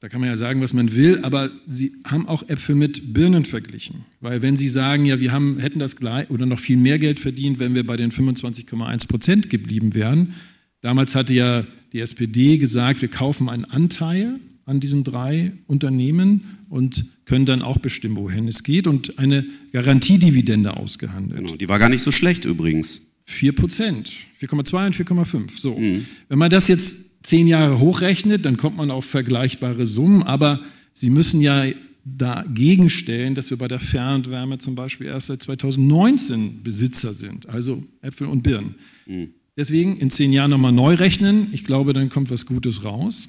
da 0.00 0.08
kann 0.08 0.18
man 0.18 0.30
ja 0.30 0.36
sagen, 0.36 0.62
was 0.62 0.72
man 0.72 0.94
will, 0.94 1.20
aber 1.22 1.50
sie 1.66 1.92
haben 2.06 2.26
auch 2.26 2.48
Äpfel 2.48 2.74
mit 2.74 3.12
Birnen 3.12 3.44
verglichen. 3.44 4.06
Weil 4.20 4.40
wenn 4.40 4.56
sie 4.56 4.68
sagen, 4.68 5.04
ja, 5.04 5.20
wir 5.20 5.30
haben, 5.30 5.58
hätten 5.58 5.78
das 5.78 5.96
gleich 5.96 6.30
oder 6.30 6.46
noch 6.46 6.58
viel 6.58 6.78
mehr 6.78 6.98
Geld 6.98 7.20
verdient, 7.20 7.58
wenn 7.58 7.74
wir 7.74 7.86
bei 7.86 7.98
den 7.98 8.12
25,1 8.12 9.08
Prozent 9.08 9.50
geblieben 9.50 9.94
wären, 9.94 10.32
damals 10.80 11.14
hatte 11.14 11.34
ja 11.34 11.66
die 11.92 12.00
SPD 12.00 12.56
gesagt, 12.56 13.02
wir 13.02 13.08
kaufen 13.08 13.50
einen 13.50 13.66
Anteil 13.66 14.40
an 14.64 14.80
diesen 14.80 15.04
drei 15.04 15.52
Unternehmen 15.66 16.56
und 16.70 17.04
können 17.26 17.44
dann 17.44 17.60
auch 17.60 17.76
bestimmen, 17.76 18.16
wohin 18.16 18.48
es 18.48 18.62
geht 18.62 18.86
und 18.86 19.18
eine 19.18 19.44
Garantiedividende 19.72 20.78
ausgehandelt. 20.78 21.44
Genau, 21.44 21.56
die 21.56 21.68
war 21.68 21.78
gar 21.78 21.90
nicht 21.90 22.02
so 22.02 22.10
schlecht 22.10 22.46
übrigens. 22.46 23.13
4 23.26 23.52
Prozent, 23.52 24.10
4,2 24.40 24.86
und 24.86 24.96
4,5. 24.96 25.58
So. 25.58 25.78
Mhm. 25.78 26.06
Wenn 26.28 26.38
man 26.38 26.50
das 26.50 26.68
jetzt 26.68 27.24
zehn 27.24 27.46
Jahre 27.46 27.78
hochrechnet, 27.78 28.44
dann 28.44 28.56
kommt 28.56 28.76
man 28.76 28.90
auf 28.90 29.04
vergleichbare 29.04 29.86
Summen, 29.86 30.22
aber 30.22 30.60
Sie 30.92 31.10
müssen 31.10 31.40
ja 31.40 31.64
dagegen 32.04 32.90
stellen, 32.90 33.34
dass 33.34 33.50
wir 33.50 33.56
bei 33.56 33.66
der 33.66 33.80
Fernwärme 33.80 34.58
zum 34.58 34.74
Beispiel 34.74 35.06
erst 35.08 35.28
seit 35.28 35.42
2019 35.42 36.62
Besitzer 36.62 37.12
sind, 37.12 37.48
also 37.48 37.82
Äpfel 38.02 38.26
und 38.26 38.42
Birnen. 38.42 38.76
Mhm. 39.06 39.30
Deswegen 39.56 39.96
in 39.98 40.10
zehn 40.10 40.32
Jahren 40.32 40.50
nochmal 40.50 40.72
neu 40.72 40.94
rechnen. 40.94 41.48
Ich 41.52 41.64
glaube, 41.64 41.92
dann 41.92 42.10
kommt 42.10 42.30
was 42.30 42.44
Gutes 42.46 42.84
raus. 42.84 43.28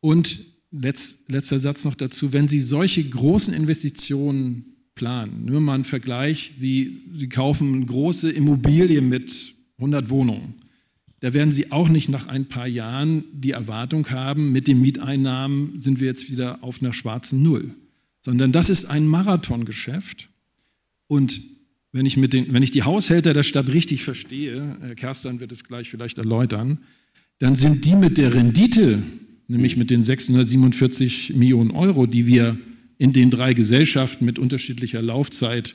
Und 0.00 0.40
letz, 0.70 1.24
letzter 1.28 1.58
Satz 1.58 1.84
noch 1.84 1.94
dazu, 1.94 2.32
wenn 2.32 2.48
Sie 2.48 2.60
solche 2.60 3.04
großen 3.04 3.52
Investitionen 3.52 4.64
planen, 4.94 5.44
nur 5.44 5.60
mal 5.60 5.74
ein 5.74 5.84
Vergleich, 5.84 6.52
Sie, 6.56 7.02
Sie 7.14 7.28
kaufen 7.28 7.74
eine 7.74 7.86
große 7.86 8.30
Immobilie 8.30 9.00
mit 9.00 9.54
100 9.78 10.10
Wohnungen, 10.10 10.54
da 11.20 11.34
werden 11.34 11.52
Sie 11.52 11.70
auch 11.70 11.88
nicht 11.88 12.08
nach 12.08 12.26
ein 12.26 12.46
paar 12.46 12.66
Jahren 12.66 13.24
die 13.32 13.50
Erwartung 13.50 14.08
haben, 14.10 14.52
mit 14.52 14.66
den 14.66 14.80
Mieteinnahmen 14.80 15.78
sind 15.78 16.00
wir 16.00 16.06
jetzt 16.06 16.30
wieder 16.30 16.64
auf 16.64 16.82
einer 16.82 16.94
schwarzen 16.94 17.42
Null, 17.42 17.74
sondern 18.22 18.52
das 18.52 18.70
ist 18.70 18.86
ein 18.86 19.06
Marathongeschäft. 19.06 20.28
Und 21.06 21.40
wenn 21.92 22.06
ich, 22.06 22.16
mit 22.16 22.32
den, 22.32 22.52
wenn 22.52 22.62
ich 22.62 22.70
die 22.70 22.84
Haushälter 22.84 23.34
der 23.34 23.42
Stadt 23.42 23.68
richtig 23.68 24.02
verstehe, 24.02 24.76
Herr 24.80 24.94
Kerstan 24.94 25.40
wird 25.40 25.52
es 25.52 25.64
gleich 25.64 25.90
vielleicht 25.90 26.18
erläutern, 26.18 26.78
dann 27.38 27.54
sind 27.54 27.84
die 27.84 27.96
mit 27.96 28.16
der 28.16 28.34
Rendite, 28.34 29.02
nämlich 29.48 29.76
mit 29.76 29.90
den 29.90 30.02
647 30.02 31.34
Millionen 31.34 31.70
Euro, 31.70 32.06
die 32.06 32.26
wir 32.26 32.58
in 33.00 33.14
den 33.14 33.30
drei 33.30 33.54
Gesellschaften 33.54 34.26
mit 34.26 34.38
unterschiedlicher 34.38 35.00
Laufzeit 35.00 35.74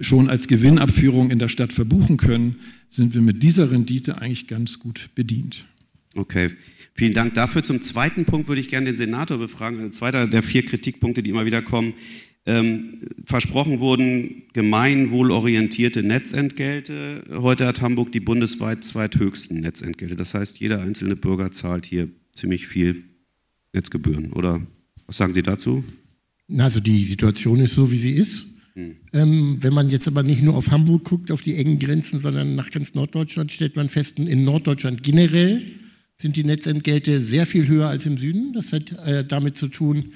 schon 0.00 0.30
als 0.30 0.48
Gewinnabführung 0.48 1.30
in 1.30 1.38
der 1.38 1.48
Stadt 1.48 1.74
verbuchen 1.74 2.16
können, 2.16 2.56
sind 2.88 3.14
wir 3.14 3.20
mit 3.20 3.42
dieser 3.42 3.70
Rendite 3.70 4.22
eigentlich 4.22 4.48
ganz 4.48 4.78
gut 4.78 5.10
bedient. 5.14 5.66
Okay, 6.14 6.50
vielen 6.94 7.12
Dank 7.12 7.34
dafür. 7.34 7.62
Zum 7.62 7.82
zweiten 7.82 8.24
Punkt 8.24 8.48
würde 8.48 8.62
ich 8.62 8.70
gerne 8.70 8.86
den 8.86 8.96
Senator 8.96 9.36
befragen. 9.36 9.78
Also 9.78 9.90
zweiter 9.90 10.26
der 10.26 10.42
vier 10.42 10.64
Kritikpunkte, 10.64 11.22
die 11.22 11.28
immer 11.30 11.44
wieder 11.44 11.60
kommen. 11.60 11.92
Ähm, 12.46 13.00
versprochen 13.26 13.80
wurden 13.80 14.44
gemeinwohlorientierte 14.54 16.02
Netzentgelte. 16.02 17.24
Heute 17.30 17.66
hat 17.66 17.82
Hamburg 17.82 18.10
die 18.10 18.20
bundesweit 18.20 18.84
zweithöchsten 18.84 19.60
Netzentgelte. 19.60 20.16
Das 20.16 20.32
heißt, 20.32 20.58
jeder 20.60 20.80
einzelne 20.80 21.14
Bürger 21.14 21.50
zahlt 21.50 21.84
hier 21.84 22.08
ziemlich 22.32 22.66
viel 22.66 23.04
Netzgebühren. 23.74 24.32
Oder 24.32 24.66
was 25.06 25.18
sagen 25.18 25.34
Sie 25.34 25.42
dazu? 25.42 25.84
Also 26.56 26.80
die 26.80 27.04
Situation 27.04 27.60
ist 27.60 27.74
so, 27.74 27.90
wie 27.90 27.96
sie 27.96 28.12
ist. 28.12 28.46
Hm. 28.74 28.96
Ähm, 29.12 29.58
wenn 29.60 29.74
man 29.74 29.90
jetzt 29.90 30.08
aber 30.08 30.22
nicht 30.22 30.42
nur 30.42 30.54
auf 30.54 30.70
Hamburg 30.70 31.04
guckt, 31.04 31.30
auf 31.30 31.42
die 31.42 31.56
engen 31.56 31.78
Grenzen, 31.78 32.18
sondern 32.18 32.54
nach 32.54 32.70
ganz 32.70 32.94
Norddeutschland, 32.94 33.52
stellt 33.52 33.76
man 33.76 33.88
fest, 33.88 34.18
in 34.18 34.44
Norddeutschland 34.44 35.02
generell 35.02 35.62
sind 36.16 36.36
die 36.36 36.44
Netzentgelte 36.44 37.20
sehr 37.22 37.46
viel 37.46 37.68
höher 37.68 37.88
als 37.88 38.06
im 38.06 38.18
Süden. 38.18 38.52
Das 38.52 38.72
hat 38.72 38.92
äh, 39.04 39.24
damit 39.24 39.56
zu 39.56 39.68
tun, 39.68 40.12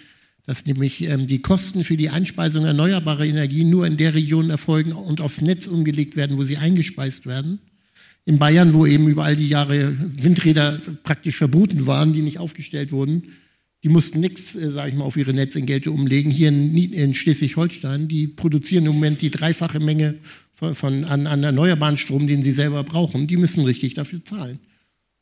dass 0.46 0.66
nämlich 0.66 1.02
ähm, 1.02 1.26
die 1.26 1.40
Kosten 1.40 1.84
für 1.84 1.96
die 1.96 2.10
Einspeisung 2.10 2.64
erneuerbarer 2.64 3.24
Energie 3.24 3.64
nur 3.64 3.86
in 3.86 3.96
der 3.96 4.14
Region 4.14 4.50
erfolgen 4.50 4.92
und 4.92 5.20
aufs 5.20 5.40
Netz 5.40 5.66
umgelegt 5.66 6.16
werden, 6.16 6.36
wo 6.38 6.42
sie 6.42 6.56
eingespeist 6.56 7.26
werden. 7.26 7.60
In 8.24 8.38
Bayern, 8.38 8.74
wo 8.74 8.86
eben 8.86 9.08
über 9.08 9.24
all 9.24 9.36
die 9.36 9.48
Jahre 9.48 9.96
Windräder 9.98 10.80
praktisch 11.02 11.36
verboten 11.36 11.86
waren, 11.86 12.12
die 12.12 12.22
nicht 12.22 12.38
aufgestellt 12.38 12.92
wurden, 12.92 13.24
die 13.84 13.88
mussten 13.88 14.20
nichts, 14.20 14.54
äh, 14.54 14.70
sage 14.70 14.90
ich 14.90 14.96
mal, 14.96 15.04
auf 15.04 15.16
ihre 15.16 15.32
Netzentgelte 15.32 15.90
umlegen. 15.90 16.30
Hier 16.30 16.48
in, 16.48 16.76
in 16.76 17.14
Schleswig-Holstein, 17.14 18.08
die 18.08 18.28
produzieren 18.28 18.86
im 18.86 18.92
Moment 18.92 19.22
die 19.22 19.30
dreifache 19.30 19.80
Menge 19.80 20.14
von, 20.52 20.74
von 20.74 21.04
an, 21.04 21.26
an 21.26 21.42
erneuerbaren 21.42 21.96
Strom, 21.96 22.26
den 22.26 22.42
sie 22.42 22.52
selber 22.52 22.84
brauchen. 22.84 23.26
Die 23.26 23.36
müssen 23.36 23.64
richtig 23.64 23.94
dafür 23.94 24.24
zahlen. 24.24 24.58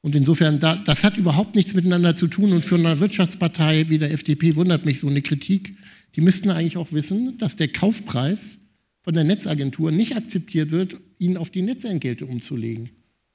Und 0.03 0.15
insofern, 0.15 0.59
da, 0.59 0.77
das 0.77 1.05
hat 1.05 1.19
überhaupt 1.19 1.55
nichts 1.55 1.75
miteinander 1.75 2.17
zu 2.17 2.27
tun. 2.27 2.53
Und 2.53 2.65
für 2.65 2.77
eine 2.77 3.01
Wirtschaftspartei 3.01 3.89
wie 3.89 3.99
der 3.99 4.13
FDP 4.13 4.57
wundert 4.57 4.87
mich 4.87 5.01
so 5.01 5.09
eine 5.09 5.23
Kritik. 5.23 5.75
Die 6.17 6.21
müssten 6.21 6.51
eigentlich 6.51 6.77
auch 6.77 6.93
wissen, 6.93 7.39
dass 7.39 7.57
der 7.57 7.69
Kaufpreis 7.69 8.59
von 9.03 9.15
der 9.15 9.25
Netzagentur 9.25 9.91
nicht 9.91 10.17
akzeptiert 10.17 10.71
wird, 10.71 10.97
ihn 11.19 11.37
auf 11.37 11.51
die 11.51 11.63
Netzentgelte 11.63 12.27
umzulegen. 12.27 12.91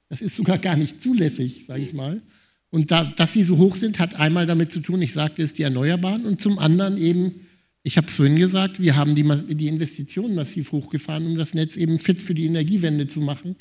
Das 0.08 0.22
ist 0.22 0.36
sogar 0.36 0.58
gar 0.58 0.76
nicht 0.76 1.02
zulässig, 1.02 1.64
sage 1.66 1.82
ich 1.82 1.92
mal. 1.92 2.22
Und 2.70 2.90
da, 2.90 3.04
dass 3.04 3.32
sie 3.32 3.44
so 3.44 3.58
hoch 3.58 3.76
sind, 3.76 3.98
hat 3.98 4.16
einmal 4.16 4.46
damit 4.46 4.72
zu 4.72 4.80
tun, 4.80 5.00
ich 5.00 5.12
sagte 5.12 5.42
es, 5.42 5.54
die 5.54 5.62
Erneuerbaren 5.62 6.24
und 6.24 6.40
zum 6.40 6.58
anderen 6.58 6.98
eben, 6.98 7.46
ich 7.82 7.96
habe 7.96 8.08
es 8.08 8.16
vorhin 8.16 8.36
gesagt, 8.36 8.80
wir 8.80 8.96
haben 8.96 9.14
die, 9.14 9.22
die 9.54 9.68
Investitionen 9.68 10.34
massiv 10.34 10.72
hochgefahren, 10.72 11.26
um 11.26 11.36
das 11.36 11.54
Netz 11.54 11.76
eben 11.76 12.00
fit 12.00 12.22
für 12.22 12.34
die 12.34 12.46
Energiewende 12.46 13.06
zu 13.06 13.20
machen. 13.20 13.54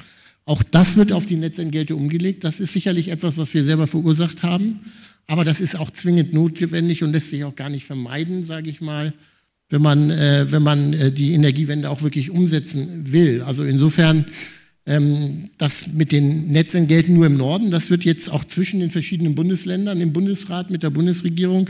Auch 0.45 0.63
das 0.63 0.97
wird 0.97 1.11
auf 1.11 1.25
die 1.25 1.35
Netzentgelte 1.35 1.95
umgelegt. 1.95 2.43
Das 2.43 2.59
ist 2.59 2.73
sicherlich 2.73 3.09
etwas, 3.09 3.37
was 3.37 3.53
wir 3.53 3.63
selber 3.63 3.87
verursacht 3.87 4.43
haben. 4.43 4.79
Aber 5.27 5.43
das 5.43 5.59
ist 5.59 5.75
auch 5.75 5.89
zwingend 5.91 6.33
notwendig 6.33 7.03
und 7.03 7.11
lässt 7.11 7.31
sich 7.31 7.43
auch 7.43 7.55
gar 7.55 7.69
nicht 7.69 7.85
vermeiden, 7.85 8.43
sage 8.43 8.69
ich 8.69 8.81
mal, 8.81 9.13
wenn 9.69 9.81
man, 9.81 10.11
äh, 10.11 10.51
wenn 10.51 10.61
man 10.61 10.93
äh, 10.93 11.11
die 11.11 11.33
Energiewende 11.33 11.89
auch 11.89 12.03
wirklich 12.03 12.29
umsetzen 12.29 13.11
will. 13.11 13.41
Also 13.41 13.63
insofern, 13.63 14.25
ähm, 14.85 15.49
das 15.57 15.93
mit 15.93 16.11
den 16.11 16.47
Netzentgelten 16.47 17.15
nur 17.15 17.25
im 17.25 17.37
Norden, 17.37 17.71
das 17.71 17.89
wird 17.89 18.03
jetzt 18.03 18.29
auch 18.29 18.45
zwischen 18.45 18.79
den 18.79 18.91
verschiedenen 18.91 19.35
Bundesländern 19.35 19.99
im 20.01 20.13
Bundesrat 20.13 20.69
mit 20.69 20.83
der 20.83 20.89
Bundesregierung, 20.91 21.69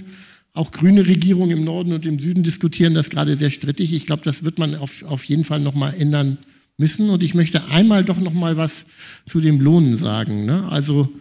auch 0.54 0.72
grüne 0.72 1.06
Regierungen 1.06 1.58
im 1.58 1.64
Norden 1.64 1.94
und 1.94 2.06
im 2.06 2.20
Süden 2.20 2.44
diskutieren 2.44 2.94
das 2.94 3.10
gerade 3.10 3.36
sehr 3.36 3.50
strittig. 3.50 3.94
Ich 3.94 4.06
glaube, 4.06 4.24
das 4.24 4.44
wird 4.44 4.58
man 4.58 4.76
auf, 4.76 5.04
auf 5.04 5.24
jeden 5.26 5.44
Fall 5.44 5.60
nochmal 5.60 5.94
ändern 5.98 6.38
müssen. 6.78 7.10
Und 7.10 7.24
ich 7.24 7.34
möchte 7.34 7.66
einmal 7.66 8.06
doch 8.06 8.20
noch 8.20 8.34
mal 8.34 8.58
was 8.58 8.88
zu 9.26 9.42
dem 9.42 9.60
Lohnen 9.60 9.98
sagen. 9.98 10.46
Ne? 10.46 10.68
Also 10.70 11.12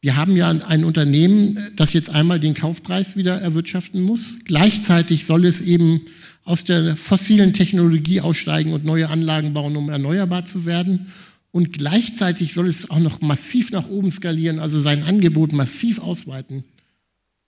wir 0.00 0.16
haben 0.16 0.36
ja 0.36 0.50
ein 0.50 0.84
Unternehmen, 0.84 1.58
das 1.76 1.92
jetzt 1.92 2.10
einmal 2.10 2.40
den 2.40 2.54
Kaufpreis 2.54 3.16
wieder 3.16 3.40
erwirtschaften 3.40 4.02
muss. 4.02 4.36
Gleichzeitig 4.44 5.24
soll 5.24 5.46
es 5.46 5.60
eben 5.60 6.02
aus 6.44 6.64
der 6.64 6.96
fossilen 6.96 7.52
Technologie 7.52 8.20
aussteigen 8.20 8.72
und 8.72 8.84
neue 8.84 9.08
Anlagen 9.08 9.54
bauen, 9.54 9.76
um 9.76 9.88
erneuerbar 9.88 10.44
zu 10.44 10.66
werden. 10.66 11.12
Und 11.50 11.72
gleichzeitig 11.72 12.52
soll 12.52 12.68
es 12.68 12.90
auch 12.90 12.98
noch 12.98 13.20
massiv 13.20 13.70
nach 13.72 13.88
oben 13.88 14.12
skalieren, 14.12 14.58
also 14.58 14.80
sein 14.80 15.04
Angebot 15.04 15.52
massiv 15.52 16.00
ausweiten. 16.00 16.64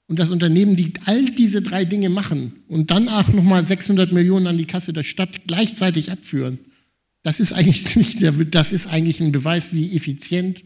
Und 0.08 0.18
das 0.18 0.30
Unternehmen, 0.30 0.76
die 0.76 0.92
all 1.04 1.24
diese 1.24 1.62
drei 1.62 1.84
Dinge 1.84 2.08
machen 2.08 2.52
und 2.68 2.90
dann 2.90 3.08
auch 3.08 3.28
nochmal 3.28 3.66
600 3.66 4.12
Millionen 4.12 4.46
an 4.46 4.56
die 4.56 4.64
Kasse 4.64 4.92
der 4.92 5.02
Stadt 5.02 5.46
gleichzeitig 5.46 6.12
abführen, 6.12 6.58
das 7.22 7.40
ist 7.40 7.52
eigentlich 7.52 7.96
nicht 7.96 8.22
das 8.54 8.72
ist 8.72 8.86
eigentlich 8.86 9.20
ein 9.20 9.32
Beweis, 9.32 9.72
wie 9.72 9.96
effizient 9.96 10.62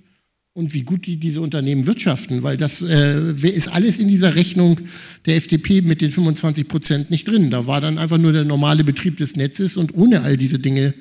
und 0.53 0.75
wie 0.75 0.83
gut 0.83 1.07
die 1.07 1.17
diese 1.17 1.41
Unternehmen 1.41 1.87
wirtschaften, 1.87 2.43
weil 2.43 2.57
das 2.57 2.83
äh, 2.83 3.33
ist 3.33 3.69
alles 3.69 4.01
in 4.01 4.09
dieser 4.09 4.35
Rechnung 4.35 4.81
der 5.25 5.37
FDP 5.37 5.81
mit 5.81 6.03
den 6.03 6.11
25 6.11 6.67
Prozent 6.67 7.11
nicht 7.11 7.29
drin. 7.29 7.51
Da 7.51 7.69
war 7.69 7.81
dann 7.81 7.99
einfach 7.99 8.19
nur 8.19 8.33
der 8.33 8.45
normale 8.45 8.83
Betrieb 8.83 9.17
des 9.17 9.37
Netzes 9.37 9.77
und 9.77 9.95
ohne 9.95 10.23
all 10.23 10.37
diese 10.37 10.59
Dinge, 10.59 10.93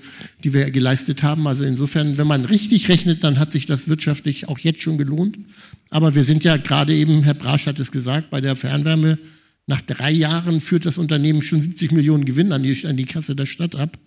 die 0.43 0.53
wir 0.53 0.69
geleistet 0.69 1.23
haben. 1.23 1.47
Also 1.47 1.63
insofern, 1.63 2.19
wenn 2.19 2.27
man 2.27 2.45
richtig 2.45 2.89
rechnet, 2.89 3.23
dann 3.23 3.39
hat 3.39 3.51
sich 3.51 3.65
das 3.65 3.87
wirtschaftlich 3.87 4.47
auch 4.47 4.59
jetzt 4.59 4.81
schon 4.81 4.99
gelohnt. 4.99 5.39
Aber 5.89 6.13
wir 6.13 6.23
sind 6.23 6.43
ja 6.43 6.57
gerade 6.57 6.93
eben, 6.93 7.23
Herr 7.23 7.33
Brasch 7.33 7.65
hat 7.65 7.79
es 7.79 7.91
gesagt, 7.91 8.29
bei 8.29 8.41
der 8.41 8.55
Fernwärme, 8.55 9.17
nach 9.65 9.81
drei 9.81 10.11
Jahren 10.11 10.61
führt 10.61 10.85
das 10.85 10.97
Unternehmen 10.99 11.41
schon 11.41 11.59
70 11.59 11.91
Millionen 11.91 12.25
Gewinn 12.25 12.51
an 12.51 12.61
die, 12.61 12.85
an 12.85 12.97
die 12.97 13.05
Kasse 13.05 13.35
der 13.35 13.45
Stadt 13.47 13.75
ab. 13.75 13.97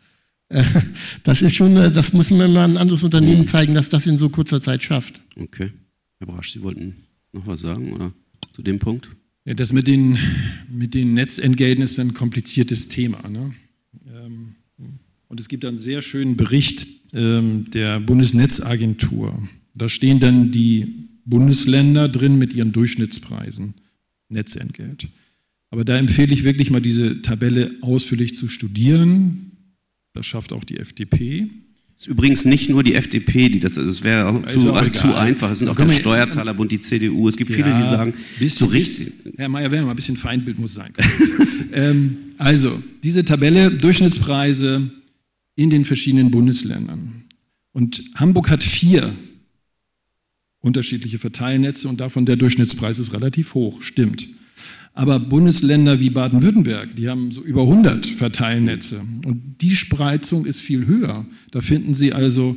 Das 1.24 1.42
ist 1.42 1.54
schon, 1.54 1.76
äh, 1.76 1.90
das 1.90 2.12
muss 2.12 2.30
man 2.30 2.52
mal 2.52 2.64
ein 2.64 2.76
anderes 2.76 3.02
Unternehmen 3.02 3.46
zeigen, 3.46 3.74
dass 3.74 3.88
das 3.88 4.06
in 4.06 4.18
so 4.18 4.28
kurzer 4.28 4.60
Zeit 4.60 4.82
schafft. 4.82 5.20
Okay. 5.36 5.70
Herr 6.18 6.26
Brasch, 6.26 6.52
Sie 6.52 6.62
wollten 6.62 6.94
noch 7.32 7.46
was 7.46 7.60
sagen 7.60 7.92
oder 7.92 8.12
zu 8.52 8.62
dem 8.62 8.78
Punkt? 8.78 9.08
Ja, 9.44 9.54
das 9.54 9.72
mit 9.72 9.88
den, 9.88 10.18
mit 10.70 10.94
den 10.94 11.14
Netzentgelten 11.14 11.82
ist 11.82 11.98
ein 11.98 12.14
kompliziertes 12.14 12.88
Thema. 12.88 13.28
Ne? 13.28 13.52
Ähm, 14.06 14.54
und 15.28 15.40
es 15.40 15.48
gibt 15.48 15.64
einen 15.64 15.78
sehr 15.78 16.02
schönen 16.02 16.36
Bericht 16.36 16.86
ähm, 17.12 17.70
der 17.72 18.00
Bundesnetzagentur. 18.00 19.42
Da 19.74 19.88
stehen 19.88 20.20
dann 20.20 20.52
die 20.52 21.08
Bundesländer 21.24 22.08
drin 22.08 22.38
mit 22.38 22.52
ihren 22.52 22.72
Durchschnittspreisen, 22.72 23.74
Netzentgelt. 24.28 25.08
Aber 25.70 25.84
da 25.84 25.96
empfehle 25.96 26.32
ich 26.34 26.44
wirklich 26.44 26.70
mal 26.70 26.82
diese 26.82 27.22
Tabelle 27.22 27.72
ausführlich 27.80 28.36
zu 28.36 28.48
studieren. 28.48 29.51
Das 30.14 30.26
schafft 30.26 30.52
auch 30.52 30.64
die 30.64 30.78
FDP. 30.78 31.48
Es 31.96 32.02
ist 32.02 32.08
übrigens 32.08 32.44
nicht 32.44 32.68
nur 32.68 32.82
die 32.82 32.94
FDP, 32.94 33.48
die 33.48 33.60
das, 33.60 33.76
es 33.76 34.02
wäre 34.02 34.42
zu, 34.48 34.72
zu, 34.92 35.14
einfach. 35.14 35.50
Es 35.50 35.60
sind 35.60 35.68
auch 35.68 35.76
der 35.76 35.88
Steuerzahlerbund, 35.88 36.72
die 36.72 36.80
CDU. 36.80 37.28
Es 37.28 37.36
gibt 37.36 37.50
ja, 37.50 37.56
viele, 37.56 37.76
die 37.76 37.82
sagen, 37.82 38.12
bisschen, 38.38 38.66
so 38.66 38.72
richtig. 38.72 39.12
Herr 39.36 39.48
Mayer-Werner, 39.48 39.90
ein 39.90 39.96
bisschen 39.96 40.16
Feindbild 40.16 40.58
muss 40.58 40.74
sein. 40.74 40.92
ähm, 41.72 42.16
also, 42.38 42.82
diese 43.04 43.24
Tabelle, 43.24 43.70
Durchschnittspreise 43.70 44.90
in 45.54 45.70
den 45.70 45.84
verschiedenen 45.84 46.30
Bundesländern. 46.30 47.24
Und 47.72 48.02
Hamburg 48.16 48.50
hat 48.50 48.64
vier 48.64 49.14
unterschiedliche 50.60 51.18
Verteilnetze 51.18 51.88
und 51.88 52.00
davon 52.00 52.26
der 52.26 52.36
Durchschnittspreis 52.36 52.98
ist 52.98 53.12
relativ 53.12 53.54
hoch, 53.54 53.82
stimmt. 53.82 54.26
Aber 54.94 55.18
Bundesländer 55.18 56.00
wie 56.00 56.10
Baden-Württemberg, 56.10 56.94
die 56.96 57.08
haben 57.08 57.32
so 57.32 57.42
über 57.42 57.62
100 57.62 58.06
Verteilnetze. 58.06 59.00
Und 59.24 59.56
die 59.60 59.74
Spreizung 59.74 60.44
ist 60.44 60.60
viel 60.60 60.86
höher. 60.86 61.24
Da 61.50 61.60
finden 61.60 61.94
Sie 61.94 62.12
also 62.12 62.56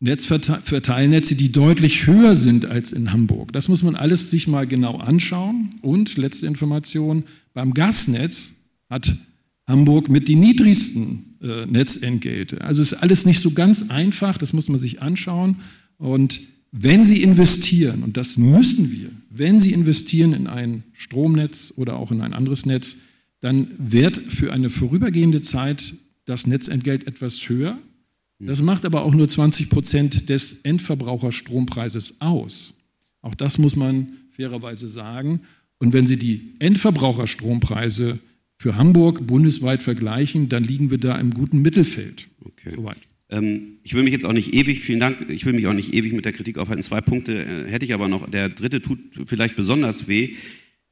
Netzverteilnetze, 0.00 1.34
die 1.34 1.50
deutlich 1.50 2.06
höher 2.06 2.36
sind 2.36 2.66
als 2.66 2.92
in 2.92 3.12
Hamburg. 3.12 3.52
Das 3.52 3.68
muss 3.68 3.82
man 3.82 3.96
alles 3.96 4.30
sich 4.30 4.46
mal 4.46 4.66
genau 4.66 4.96
anschauen. 4.96 5.70
Und 5.82 6.16
letzte 6.16 6.46
Information, 6.46 7.24
beim 7.52 7.74
Gasnetz 7.74 8.54
hat 8.88 9.14
Hamburg 9.66 10.08
mit 10.08 10.28
die 10.28 10.36
niedrigsten 10.36 11.36
äh, 11.42 11.66
Netzentgelte. 11.66 12.62
Also 12.62 12.80
ist 12.80 12.94
alles 12.94 13.26
nicht 13.26 13.40
so 13.40 13.50
ganz 13.50 13.90
einfach, 13.90 14.38
das 14.38 14.52
muss 14.52 14.68
man 14.68 14.78
sich 14.78 15.02
anschauen. 15.02 15.56
Und 15.98 16.40
wenn 16.70 17.02
Sie 17.04 17.22
investieren, 17.22 18.02
und 18.02 18.16
das 18.16 18.36
müssen 18.36 18.92
wir, 18.92 19.10
wenn 19.38 19.60
Sie 19.60 19.72
investieren 19.72 20.32
in 20.32 20.46
ein 20.46 20.84
Stromnetz 20.92 21.74
oder 21.76 21.96
auch 21.96 22.10
in 22.10 22.20
ein 22.20 22.34
anderes 22.34 22.66
Netz, 22.66 23.02
dann 23.40 23.70
wird 23.78 24.16
für 24.16 24.52
eine 24.52 24.68
vorübergehende 24.68 25.42
Zeit 25.42 25.94
das 26.24 26.46
Netzentgelt 26.46 27.06
etwas 27.06 27.48
höher. 27.48 27.78
Das 28.40 28.62
macht 28.62 28.84
aber 28.84 29.02
auch 29.02 29.14
nur 29.14 29.28
20 29.28 29.68
Prozent 29.68 30.28
des 30.28 30.60
Endverbraucherstrompreises 30.60 32.20
aus. 32.20 32.74
Auch 33.20 33.34
das 33.34 33.58
muss 33.58 33.74
man 33.74 34.08
fairerweise 34.30 34.88
sagen. 34.88 35.40
Und 35.78 35.92
wenn 35.92 36.06
Sie 36.06 36.18
die 36.18 36.54
Endverbraucherstrompreise 36.60 38.18
für 38.56 38.76
Hamburg 38.76 39.26
bundesweit 39.26 39.82
vergleichen, 39.82 40.48
dann 40.48 40.64
liegen 40.64 40.90
wir 40.90 40.98
da 40.98 41.18
im 41.18 41.32
guten 41.32 41.62
Mittelfeld. 41.62 42.28
Okay. 42.44 42.72
Soweit. 42.74 43.07
Ähm, 43.30 43.78
ich 43.82 43.94
will 43.94 44.02
mich 44.02 44.12
jetzt 44.12 44.24
auch 44.24 44.32
nicht 44.32 44.54
ewig, 44.54 44.80
vielen 44.80 45.00
Dank, 45.00 45.28
ich 45.28 45.44
will 45.44 45.52
mich 45.52 45.66
auch 45.66 45.74
nicht 45.74 45.94
ewig 45.94 46.12
mit 46.12 46.24
der 46.24 46.32
Kritik 46.32 46.58
aufhalten. 46.58 46.82
Zwei 46.82 47.00
Punkte 47.00 47.44
äh, 47.44 47.70
hätte 47.70 47.84
ich 47.84 47.94
aber 47.94 48.08
noch. 48.08 48.28
Der 48.30 48.48
dritte 48.48 48.80
tut 48.80 48.98
vielleicht 49.26 49.56
besonders 49.56 50.08
weh. 50.08 50.36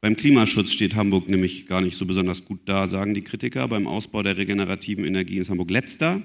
Beim 0.00 0.16
Klimaschutz 0.16 0.72
steht 0.72 0.94
Hamburg 0.94 1.28
nämlich 1.28 1.66
gar 1.66 1.80
nicht 1.80 1.96
so 1.96 2.04
besonders 2.04 2.44
gut 2.44 2.60
da, 2.66 2.86
sagen 2.86 3.14
die 3.14 3.22
Kritiker. 3.22 3.66
Beim 3.68 3.86
Ausbau 3.86 4.22
der 4.22 4.36
regenerativen 4.36 5.04
Energie 5.04 5.38
ist 5.38 5.50
Hamburg 5.50 5.70
letzter. 5.70 6.22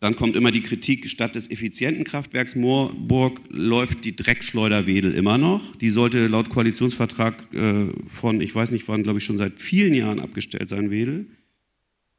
Dann 0.00 0.16
kommt 0.16 0.34
immer 0.34 0.50
die 0.50 0.62
Kritik, 0.62 1.08
statt 1.10 1.34
des 1.34 1.50
effizienten 1.50 2.04
Kraftwerks 2.04 2.56
Moorburg 2.56 3.40
läuft 3.50 4.04
die 4.06 4.16
Dreckschleuder 4.16 4.86
Wedel 4.86 5.14
immer 5.14 5.36
noch. 5.36 5.76
Die 5.76 5.90
sollte 5.90 6.26
laut 6.26 6.48
Koalitionsvertrag 6.48 7.52
äh, 7.52 7.88
von, 8.06 8.40
ich 8.40 8.54
weiß 8.54 8.70
nicht 8.70 8.88
wann, 8.88 9.02
glaube 9.02 9.18
ich 9.18 9.24
schon 9.24 9.36
seit 9.36 9.58
vielen 9.58 9.92
Jahren 9.92 10.18
abgestellt 10.18 10.70
sein, 10.70 10.90
Wedel. 10.90 11.26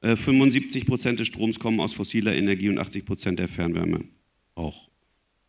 75 0.01 0.81
äh, 0.81 0.85
Prozent 0.85 1.19
des 1.19 1.27
Stroms 1.27 1.59
kommen 1.59 1.79
aus 1.79 1.93
fossiler 1.93 2.35
Energie 2.35 2.69
und 2.69 2.79
80 2.79 3.05
Prozent 3.05 3.39
der 3.39 3.47
Fernwärme 3.47 4.03
auch. 4.55 4.89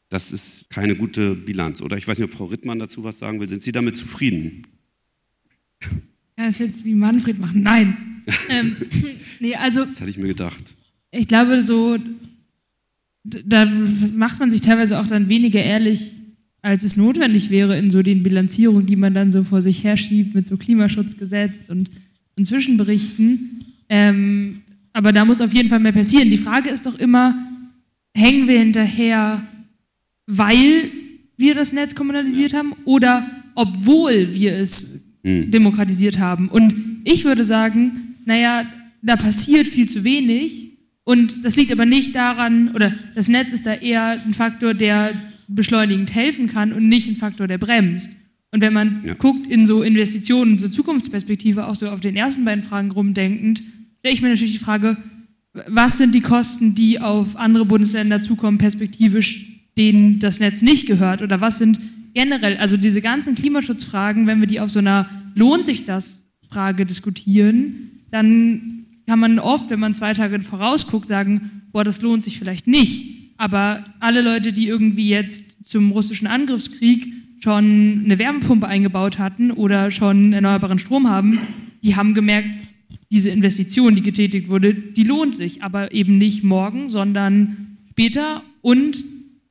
Das 0.08 0.30
ist 0.30 0.68
keine 0.68 0.94
gute 0.94 1.34
Bilanz, 1.34 1.80
oder? 1.80 1.96
Ich 1.96 2.06
weiß 2.06 2.18
nicht, 2.18 2.30
ob 2.30 2.36
Frau 2.36 2.44
Rittmann 2.44 2.78
dazu 2.78 3.02
was 3.02 3.18
sagen 3.18 3.40
will. 3.40 3.48
Sind 3.48 3.62
Sie 3.62 3.72
damit 3.72 3.96
zufrieden? 3.96 4.66
Ja, 6.38 6.46
das 6.46 6.60
jetzt 6.60 6.86
wie 6.86 6.94
Manfred 6.94 7.38
machen. 7.38 7.62
Nein. 7.62 8.22
ähm, 8.48 8.74
nee, 9.38 9.54
also. 9.54 9.84
Das 9.84 10.00
hatte 10.00 10.08
ich 10.08 10.16
mir 10.16 10.28
gedacht. 10.28 10.74
Ich 11.10 11.28
glaube, 11.28 11.62
so, 11.62 11.98
da 13.22 13.66
macht 13.66 14.40
man 14.40 14.50
sich 14.50 14.62
teilweise 14.62 14.98
auch 14.98 15.06
dann 15.06 15.28
weniger 15.28 15.62
ehrlich, 15.62 16.12
als 16.62 16.84
es 16.84 16.96
notwendig 16.96 17.50
wäre 17.50 17.76
in 17.76 17.90
so 17.90 18.02
den 18.02 18.22
Bilanzierungen, 18.22 18.86
die 18.86 18.96
man 18.96 19.12
dann 19.12 19.30
so 19.30 19.44
vor 19.44 19.60
sich 19.60 19.84
herschiebt 19.84 20.34
mit 20.34 20.46
so 20.46 20.56
Klimaschutzgesetz 20.56 21.68
und, 21.68 21.90
und 22.36 22.46
Zwischenberichten. 22.46 23.71
Ähm, 23.88 24.62
aber 24.92 25.12
da 25.12 25.24
muss 25.24 25.40
auf 25.40 25.52
jeden 25.52 25.68
Fall 25.68 25.80
mehr 25.80 25.92
passieren. 25.92 26.30
Die 26.30 26.36
Frage 26.36 26.70
ist 26.70 26.86
doch 26.86 26.98
immer, 26.98 27.34
hängen 28.14 28.48
wir 28.48 28.58
hinterher, 28.58 29.42
weil 30.26 30.90
wir 31.36 31.54
das 31.54 31.72
Netz 31.72 31.94
kommunalisiert 31.94 32.54
haben 32.54 32.74
oder 32.84 33.26
obwohl 33.54 34.34
wir 34.34 34.56
es 34.58 35.12
hm. 35.22 35.50
demokratisiert 35.50 36.18
haben? 36.18 36.48
Und 36.48 36.74
ich 37.04 37.24
würde 37.24 37.44
sagen, 37.44 38.16
naja, 38.24 38.66
da 39.02 39.16
passiert 39.16 39.66
viel 39.66 39.88
zu 39.88 40.04
wenig 40.04 40.78
und 41.04 41.44
das 41.44 41.56
liegt 41.56 41.72
aber 41.72 41.86
nicht 41.86 42.14
daran, 42.14 42.70
oder 42.74 42.94
das 43.14 43.28
Netz 43.28 43.52
ist 43.52 43.66
da 43.66 43.74
eher 43.74 44.22
ein 44.24 44.34
Faktor, 44.34 44.74
der 44.74 45.12
beschleunigend 45.48 46.14
helfen 46.14 46.46
kann 46.46 46.72
und 46.72 46.88
nicht 46.88 47.08
ein 47.08 47.16
Faktor, 47.16 47.48
der 47.48 47.58
bremst. 47.58 48.10
Und 48.52 48.60
wenn 48.60 48.72
man 48.72 49.02
ja. 49.04 49.14
guckt 49.14 49.50
in 49.50 49.66
so 49.66 49.82
Investitionen, 49.82 50.58
so 50.58 50.68
Zukunftsperspektive, 50.68 51.66
auch 51.66 51.74
so 51.74 51.88
auf 51.88 52.00
den 52.00 52.16
ersten 52.16 52.44
beiden 52.44 52.62
Fragen 52.62 52.90
rumdenkend, 52.90 53.62
stelle 53.98 54.14
ich 54.14 54.22
mir 54.22 54.28
natürlich 54.28 54.52
die 54.52 54.64
Frage, 54.64 54.98
was 55.66 55.98
sind 55.98 56.14
die 56.14 56.20
Kosten, 56.20 56.74
die 56.74 57.00
auf 57.00 57.36
andere 57.36 57.64
Bundesländer 57.64 58.22
zukommen, 58.22 58.58
perspektivisch, 58.58 59.62
denen 59.76 60.18
das 60.18 60.38
Netz 60.38 60.62
nicht 60.62 60.86
gehört? 60.86 61.22
Oder 61.22 61.40
was 61.40 61.58
sind 61.58 61.80
generell, 62.14 62.58
also 62.58 62.76
diese 62.76 63.00
ganzen 63.00 63.34
Klimaschutzfragen, 63.34 64.26
wenn 64.26 64.40
wir 64.40 64.46
die 64.46 64.60
auf 64.60 64.70
so 64.70 64.78
einer 64.78 65.08
Lohnt 65.34 65.64
sich 65.64 65.86
das 65.86 66.26
Frage 66.50 66.84
diskutieren, 66.84 68.02
dann 68.10 68.84
kann 69.06 69.18
man 69.18 69.38
oft, 69.38 69.70
wenn 69.70 69.80
man 69.80 69.94
zwei 69.94 70.12
Tage 70.12 70.42
vorausguckt, 70.42 71.08
sagen, 71.08 71.62
boah, 71.72 71.84
das 71.84 72.02
lohnt 72.02 72.22
sich 72.22 72.38
vielleicht 72.38 72.66
nicht. 72.66 73.32
Aber 73.38 73.82
alle 73.98 74.20
Leute, 74.20 74.52
die 74.52 74.68
irgendwie 74.68 75.08
jetzt 75.08 75.64
zum 75.64 75.90
russischen 75.92 76.26
Angriffskrieg 76.26 77.06
schon 77.42 78.02
eine 78.04 78.18
Wärmepumpe 78.18 78.66
eingebaut 78.66 79.18
hatten 79.18 79.50
oder 79.50 79.90
schon 79.90 80.32
erneuerbaren 80.32 80.78
Strom 80.78 81.10
haben, 81.10 81.38
die 81.82 81.96
haben 81.96 82.14
gemerkt, 82.14 82.48
diese 83.10 83.30
Investition, 83.30 83.94
die 83.94 84.02
getätigt 84.02 84.48
wurde, 84.48 84.74
die 84.74 85.04
lohnt 85.04 85.34
sich, 85.34 85.62
aber 85.62 85.92
eben 85.92 86.18
nicht 86.18 86.44
morgen, 86.44 86.88
sondern 86.88 87.76
später 87.90 88.42
und 88.62 88.96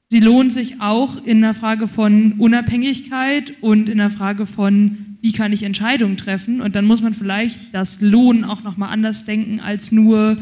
sie 0.10 0.20
lohnt 0.20 0.54
sich 0.54 0.82
auch 0.82 1.26
in 1.26 1.42
der 1.42 1.54
Frage 1.54 1.88
von 1.88 2.34
Unabhängigkeit 2.34 3.54
und 3.62 3.90
in 3.90 3.98
der 3.98 4.10
Frage 4.10 4.46
von, 4.46 5.18
wie 5.22 5.32
kann 5.32 5.54
ich 5.54 5.64
Entscheidungen 5.64 6.18
treffen 6.18 6.62
und 6.62 6.76
dann 6.76 6.86
muss 6.86 7.02
man 7.02 7.14
vielleicht 7.14 7.60
das 7.74 8.02
Lohn 8.02 8.44
auch 8.44 8.64
nochmal 8.64 8.92
anders 8.92 9.26
denken 9.26 9.60
als 9.60 9.92
nur 9.92 10.38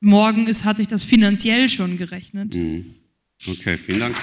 morgen 0.00 0.46
ist, 0.46 0.64
hat 0.64 0.78
sich 0.78 0.88
das 0.88 1.04
finanziell 1.04 1.68
schon 1.68 1.98
gerechnet. 1.98 2.56
Mhm. 2.56 2.86
Okay, 3.46 3.76
vielen 3.76 4.00
Dank. 4.00 4.16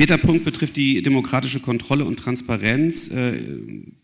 Vierter 0.00 0.16
Punkt 0.16 0.46
betrifft 0.46 0.76
die 0.76 1.02
demokratische 1.02 1.60
Kontrolle 1.60 2.06
und 2.06 2.18
Transparenz. 2.18 3.10
Äh, 3.10 3.34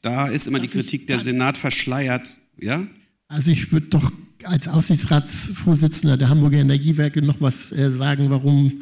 da 0.02 0.28
ist 0.28 0.46
immer 0.46 0.58
Darf 0.58 0.66
die 0.66 0.72
Kritik, 0.78 1.06
der 1.06 1.20
Senat 1.20 1.56
verschleiert. 1.56 2.36
Ja? 2.60 2.86
Also 3.28 3.50
ich 3.50 3.72
würde 3.72 3.86
doch 3.86 4.12
als 4.44 4.68
Aufsichtsratsvorsitzender 4.68 6.18
der 6.18 6.28
Hamburger 6.28 6.58
Energiewerke 6.58 7.22
noch 7.22 7.40
was 7.40 7.72
äh, 7.72 7.90
sagen, 7.92 8.28
warum 8.28 8.72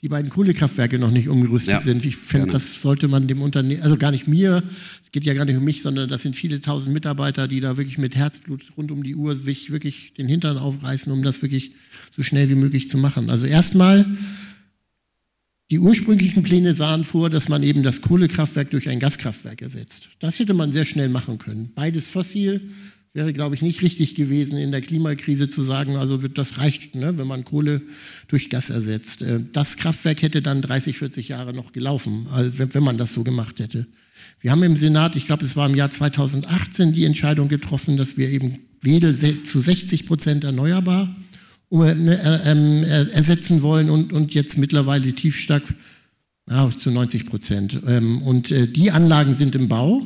die 0.00 0.08
beiden 0.08 0.30
Kohlekraftwerke 0.30 1.00
noch 1.00 1.10
nicht 1.10 1.28
umgerüstet 1.28 1.72
ja, 1.72 1.80
sind. 1.80 2.06
Ich 2.06 2.14
finde, 2.14 2.52
das 2.52 2.80
sollte 2.80 3.08
man 3.08 3.26
dem 3.26 3.42
Unternehmen, 3.42 3.82
also 3.82 3.96
gar 3.96 4.12
nicht 4.12 4.28
mir, 4.28 4.62
es 5.04 5.10
geht 5.10 5.24
ja 5.24 5.34
gar 5.34 5.46
nicht 5.46 5.56
um 5.56 5.64
mich, 5.64 5.82
sondern 5.82 6.08
das 6.08 6.22
sind 6.22 6.36
viele 6.36 6.60
tausend 6.60 6.94
Mitarbeiter, 6.94 7.48
die 7.48 7.58
da 7.58 7.78
wirklich 7.78 7.98
mit 7.98 8.14
Herzblut 8.14 8.62
rund 8.76 8.92
um 8.92 9.02
die 9.02 9.16
Uhr 9.16 9.34
sich 9.34 9.72
wirklich 9.72 10.14
den 10.14 10.28
Hintern 10.28 10.56
aufreißen, 10.56 11.12
um 11.12 11.24
das 11.24 11.42
wirklich 11.42 11.72
so 12.14 12.22
schnell 12.22 12.48
wie 12.48 12.54
möglich 12.54 12.88
zu 12.88 12.96
machen. 12.96 13.28
Also 13.28 13.46
erstmal 13.46 14.06
die 15.70 15.78
ursprünglichen 15.78 16.42
Pläne 16.42 16.74
sahen 16.74 17.04
vor, 17.04 17.30
dass 17.30 17.48
man 17.48 17.62
eben 17.62 17.82
das 17.82 18.00
Kohlekraftwerk 18.00 18.70
durch 18.70 18.88
ein 18.88 18.98
Gaskraftwerk 18.98 19.62
ersetzt. 19.62 20.10
Das 20.18 20.38
hätte 20.38 20.54
man 20.54 20.72
sehr 20.72 20.84
schnell 20.84 21.08
machen 21.08 21.38
können. 21.38 21.70
Beides 21.74 22.08
fossil, 22.08 22.60
Wäre, 23.12 23.32
glaube 23.32 23.56
ich, 23.56 23.62
nicht 23.62 23.82
richtig 23.82 24.14
gewesen, 24.14 24.56
in 24.56 24.70
der 24.70 24.82
Klimakrise 24.82 25.48
zu 25.48 25.64
sagen, 25.64 25.96
also 25.96 26.16
das 26.16 26.58
reicht, 26.58 26.94
ne, 26.94 27.18
wenn 27.18 27.26
man 27.26 27.44
Kohle 27.44 27.82
durch 28.28 28.50
Gas 28.50 28.70
ersetzt. 28.70 29.22
Äh, 29.22 29.40
das 29.52 29.76
Kraftwerk 29.76 30.22
hätte 30.22 30.42
dann 30.42 30.62
30, 30.62 30.96
40 30.96 31.28
Jahre 31.28 31.52
noch 31.52 31.72
gelaufen, 31.72 32.28
wenn 32.30 32.82
man 32.84 32.98
das 32.98 33.12
so 33.12 33.24
gemacht 33.24 33.58
hätte. 33.58 33.88
Wir 34.40 34.52
haben 34.52 34.62
im 34.62 34.76
Senat, 34.76 35.16
ich 35.16 35.26
glaube, 35.26 35.44
es 35.44 35.56
war 35.56 35.68
im 35.68 35.74
Jahr 35.74 35.90
2018 35.90 36.92
die 36.92 37.04
Entscheidung 37.04 37.48
getroffen, 37.48 37.96
dass 37.96 38.16
wir 38.16 38.28
eben 38.28 38.58
Wedel 38.80 39.16
zu 39.16 39.60
60 39.60 40.06
Prozent 40.06 40.44
erneuerbar 40.44 41.12
ersetzen 41.70 43.62
wollen 43.62 43.90
und, 43.90 44.12
und 44.12 44.34
jetzt 44.34 44.58
mittlerweile 44.58 45.12
tiefstark 45.12 45.62
ja, 46.50 46.68
zu 46.76 46.90
90 46.90 47.26
Prozent. 47.26 47.80
Ähm, 47.86 48.22
und 48.22 48.50
äh, 48.50 48.66
die 48.66 48.90
Anlagen 48.90 49.34
sind 49.34 49.54
im 49.54 49.68
Bau. 49.68 50.02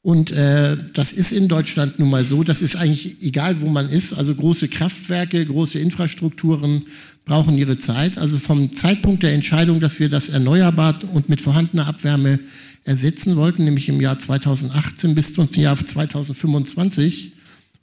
Und 0.00 0.30
äh, 0.30 0.76
das 0.94 1.12
ist 1.12 1.32
in 1.32 1.48
Deutschland 1.48 1.98
nun 1.98 2.10
mal 2.10 2.24
so, 2.24 2.44
das 2.44 2.62
ist 2.62 2.76
eigentlich 2.76 3.22
egal, 3.22 3.60
wo 3.60 3.66
man 3.66 3.88
ist. 3.88 4.12
Also 4.12 4.34
große 4.34 4.68
Kraftwerke, 4.68 5.44
große 5.44 5.80
Infrastrukturen 5.80 6.86
brauchen 7.24 7.58
ihre 7.58 7.76
Zeit. 7.76 8.16
Also 8.16 8.38
vom 8.38 8.72
Zeitpunkt 8.72 9.24
der 9.24 9.32
Entscheidung, 9.32 9.80
dass 9.80 9.98
wir 9.98 10.08
das 10.08 10.28
erneuerbar 10.28 11.00
und 11.12 11.28
mit 11.28 11.40
vorhandener 11.40 11.88
Abwärme 11.88 12.38
ersetzen 12.84 13.34
wollten, 13.34 13.64
nämlich 13.64 13.88
im 13.88 14.00
Jahr 14.00 14.16
2018 14.18 15.16
bis 15.16 15.34
zum 15.34 15.48
Jahr 15.52 15.76
2025, 15.76 17.32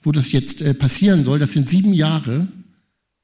wo 0.02 0.14
das 0.14 0.32
jetzt 0.32 0.62
äh, 0.62 0.74
passieren 0.74 1.26
soll, 1.26 1.40
das 1.40 1.52
sind 1.52 1.68
sieben 1.68 1.94
Jahre. 1.94 2.48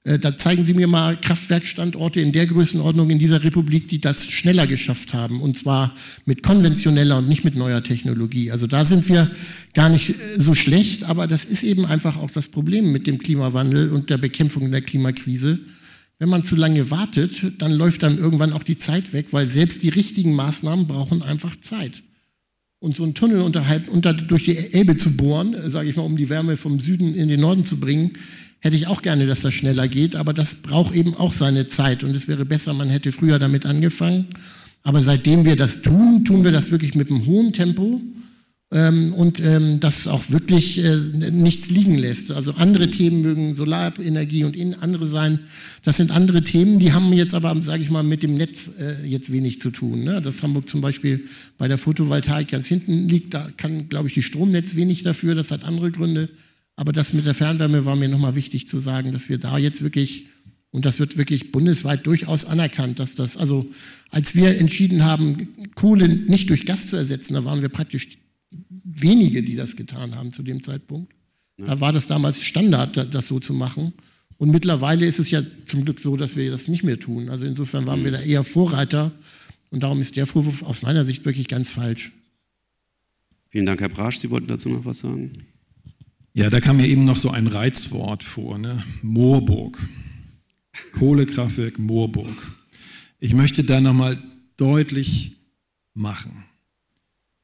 Äh, 0.04 0.20
da 0.20 0.38
zeigen 0.38 0.64
Sie 0.64 0.74
mir 0.74 0.88
mal 0.88 1.18
Kraftwerkstandorte 1.18 2.22
in 2.22 2.32
der 2.32 2.48
Größenordnung 2.48 3.10
in 3.10 3.20
dieser 3.20 3.44
Republik, 3.44 3.88
die 3.88 4.00
das 4.00 4.32
schneller 4.32 4.68
geschafft 4.68 5.14
haben. 5.14 5.42
Und 5.42 5.58
zwar 5.58 5.94
mit 6.26 6.44
konventioneller 6.44 7.18
und 7.18 7.28
nicht 7.28 7.44
mit 7.44 7.56
neuer 7.56 7.84
Technologie. 7.84 8.52
Also 8.52 8.68
da 8.68 8.86
sind 8.86 9.08
wir 9.10 9.30
gar 9.74 9.90
nicht 9.90 10.10
äh, 10.10 10.14
so 10.38 10.56
schlecht, 10.56 11.04
aber 11.04 11.28
das 11.28 11.46
ist 11.46 11.64
eben 11.64 11.86
einfach 11.86 12.18
auch 12.18 12.32
das 12.32 12.48
Problem 12.48 12.92
mit 12.92 13.08
dem 13.08 13.20
Klimawandel 13.20 13.92
und 13.92 14.10
der 14.10 14.18
Bekämpfung 14.18 14.72
der 14.72 14.82
Klimakrise. 14.82 15.60
Wenn 16.18 16.30
man 16.30 16.44
zu 16.44 16.58
lange 16.58 16.92
wartet, 16.92 17.62
dann 17.62 17.72
läuft 17.72 18.04
dann 18.04 18.18
irgendwann 18.18 18.52
auch 18.52 18.64
die 18.64 18.76
Zeit 18.76 19.14
weg, 19.14 19.28
weil 19.32 19.48
selbst 19.48 19.84
die 19.84 19.90
richtigen 19.90 20.36
Maßnahmen 20.36 20.86
brauchen 20.86 21.22
einfach 21.22 21.56
Zeit. 21.60 22.04
Und 22.82 22.96
so 22.96 23.04
einen 23.04 23.14
Tunnel 23.14 23.42
unterhalb, 23.42 23.90
unter, 23.90 24.14
durch 24.14 24.46
die 24.46 24.56
Elbe 24.56 24.96
zu 24.96 25.18
bohren, 25.18 25.54
äh, 25.54 25.70
sage 25.70 25.90
ich 25.90 25.98
mal, 25.98 26.04
um 26.04 26.16
die 26.16 26.30
Wärme 26.30 26.56
vom 26.56 26.80
Süden 26.80 27.14
in 27.14 27.28
den 27.28 27.42
Norden 27.42 27.66
zu 27.66 27.80
bringen, 27.80 28.14
hätte 28.60 28.76
ich 28.76 28.88
auch 28.88 29.02
gerne, 29.02 29.26
dass 29.26 29.42
das 29.42 29.54
schneller 29.54 29.88
geht, 29.88 30.16
aber 30.16 30.34
das 30.34 30.62
braucht 30.62 30.94
eben 30.94 31.16
auch 31.16 31.34
seine 31.34 31.68
Zeit 31.68 32.04
und 32.04 32.16
es 32.16 32.28
wäre 32.28 32.46
besser, 32.46 32.74
man 32.74 32.90
hätte 32.90 33.12
früher 33.12 33.40
damit 33.40 33.66
angefangen. 33.66 34.28
Aber 34.84 35.02
seitdem 35.04 35.46
wir 35.46 35.56
das 35.56 35.82
tun, 35.82 36.24
tun 36.26 36.44
wir 36.44 36.52
das 36.52 36.72
wirklich 36.72 36.96
mit 36.96 37.10
einem 37.10 37.26
hohen 37.26 37.54
Tempo 37.54 38.02
ähm, 38.72 39.14
und 39.14 39.40
ähm, 39.40 39.80
das 39.80 40.08
auch 40.08 40.30
wirklich 40.30 40.78
äh, 40.78 40.96
nichts 40.96 41.70
liegen 41.70 41.98
lässt. 41.98 42.32
Also 42.32 42.54
andere 42.54 42.92
Themen 42.92 43.22
mögen 43.22 43.56
Solarenergie 43.56 44.44
und 44.44 44.56
andere 44.82 45.08
sein. 45.08 45.40
Das 45.84 45.98
sind 45.98 46.12
andere 46.12 46.44
Themen, 46.44 46.80
die 46.80 46.94
haben 46.94 47.12
jetzt 47.14 47.34
aber, 47.34 47.56
sage 47.64 47.82
ich 47.82 47.90
mal, 47.90 48.04
mit 48.04 48.24
dem 48.24 48.36
Netz 48.36 48.70
äh, 48.80 49.06
jetzt 49.06 49.32
wenig 49.32 49.60
zu 49.60 49.72
tun. 49.72 50.04
Ne? 50.04 50.22
Dass 50.22 50.44
Hamburg 50.44 50.70
zum 50.70 50.82
Beispiel 50.82 51.26
bei 51.58 51.68
der 51.68 51.78
Photovoltaik 51.78 52.50
ganz 52.50 52.68
hinten 52.68 53.10
liegt, 53.10 53.34
da 53.34 53.50
kann, 53.58 53.90
glaube 53.90 54.08
ich, 54.08 54.14
die 54.14 54.22
Stromnetz 54.22 54.76
wenig 54.76 55.02
dafür. 55.04 55.36
Das 55.36 55.52
hat 55.52 55.64
andere 55.64 55.92
Gründe. 55.92 56.30
Aber 56.80 56.94
das 56.94 57.12
mit 57.12 57.26
der 57.26 57.34
Fernwärme 57.34 57.84
war 57.84 57.98
mir 57.98 58.08
nochmal 58.08 58.36
wichtig 58.36 58.66
zu 58.66 58.80
sagen, 58.80 59.12
dass 59.12 59.28
wir 59.28 59.38
da 59.38 59.58
jetzt 59.58 59.84
wirklich, 59.84 60.28
und 60.72 60.86
das 60.86 60.98
wird 60.98 61.18
wirklich 61.18 61.52
bundesweit 61.52 62.08
durchaus 62.08 62.46
anerkannt, 62.46 63.00
dass 63.00 63.16
das, 63.16 63.36
also 63.36 63.70
als 64.12 64.34
wir 64.34 64.58
entschieden 64.58 65.04
haben, 65.04 65.50
Kohle 65.76 66.08
nicht 66.08 66.50
durch 66.50 66.66
Gas 66.66 66.88
zu 66.88 66.96
ersetzen, 66.96 67.34
da 67.34 67.44
waren 67.44 67.62
wir 67.62 67.68
praktisch 67.68 68.20
wenige, 68.86 69.44
die 69.44 69.58
das 69.58 69.76
getan 69.76 70.16
haben 70.16 70.32
zu 70.32 70.42
dem 70.42 70.64
Zeitpunkt. 70.64 71.12
Da 71.58 71.82
war 71.82 71.92
das 71.92 72.08
damals 72.08 72.42
Standard, 72.42 73.14
das 73.14 73.28
so 73.28 73.42
zu 73.42 73.54
machen. 73.54 73.92
Und 74.38 74.50
mittlerweile 74.50 75.06
ist 75.06 75.20
es 75.20 75.32
ja 75.32 75.44
zum 75.66 75.84
Glück 75.84 76.00
so, 76.00 76.16
dass 76.16 76.38
wir 76.38 76.50
das 76.50 76.70
nicht 76.70 76.84
mehr 76.84 76.98
tun. 76.98 77.28
Also 77.28 77.44
insofern 77.44 77.88
waren 77.88 78.06
wir 78.06 78.12
da 78.12 78.22
eher 78.22 78.46
Vorreiter. 78.46 79.12
Und 79.70 79.84
darum 79.84 80.00
ist 80.00 80.16
der 80.16 80.28
Vorwurf 80.28 80.64
aus 80.64 80.82
meiner 80.82 81.04
Sicht 81.04 81.26
wirklich 81.26 81.50
ganz 81.50 81.70
falsch. 81.70 82.14
Vielen 83.50 83.66
Dank, 83.66 83.82
Herr 83.82 83.90
Brasch. 83.90 84.20
Sie 84.20 84.30
wollten 84.30 84.48
dazu 84.48 84.70
noch 84.70 84.86
was 84.86 85.00
sagen? 85.00 85.34
Ja, 86.34 86.50
da 86.50 86.60
kam 86.60 86.78
mir 86.78 86.88
eben 86.88 87.06
noch 87.06 87.16
so 87.16 87.32
ein 87.32 87.48
Reizwort 87.48 88.24
vor, 88.24 88.58
ne? 88.58 88.84
Moorburg. 89.02 89.80
Kohlekraftwerk 90.94 91.80
Moorburg. 91.80 92.52
Ich 93.20 93.34
möchte 93.34 93.64
da 93.64 93.82
nochmal 93.82 94.22
deutlich 94.56 95.38
machen. 95.94 96.46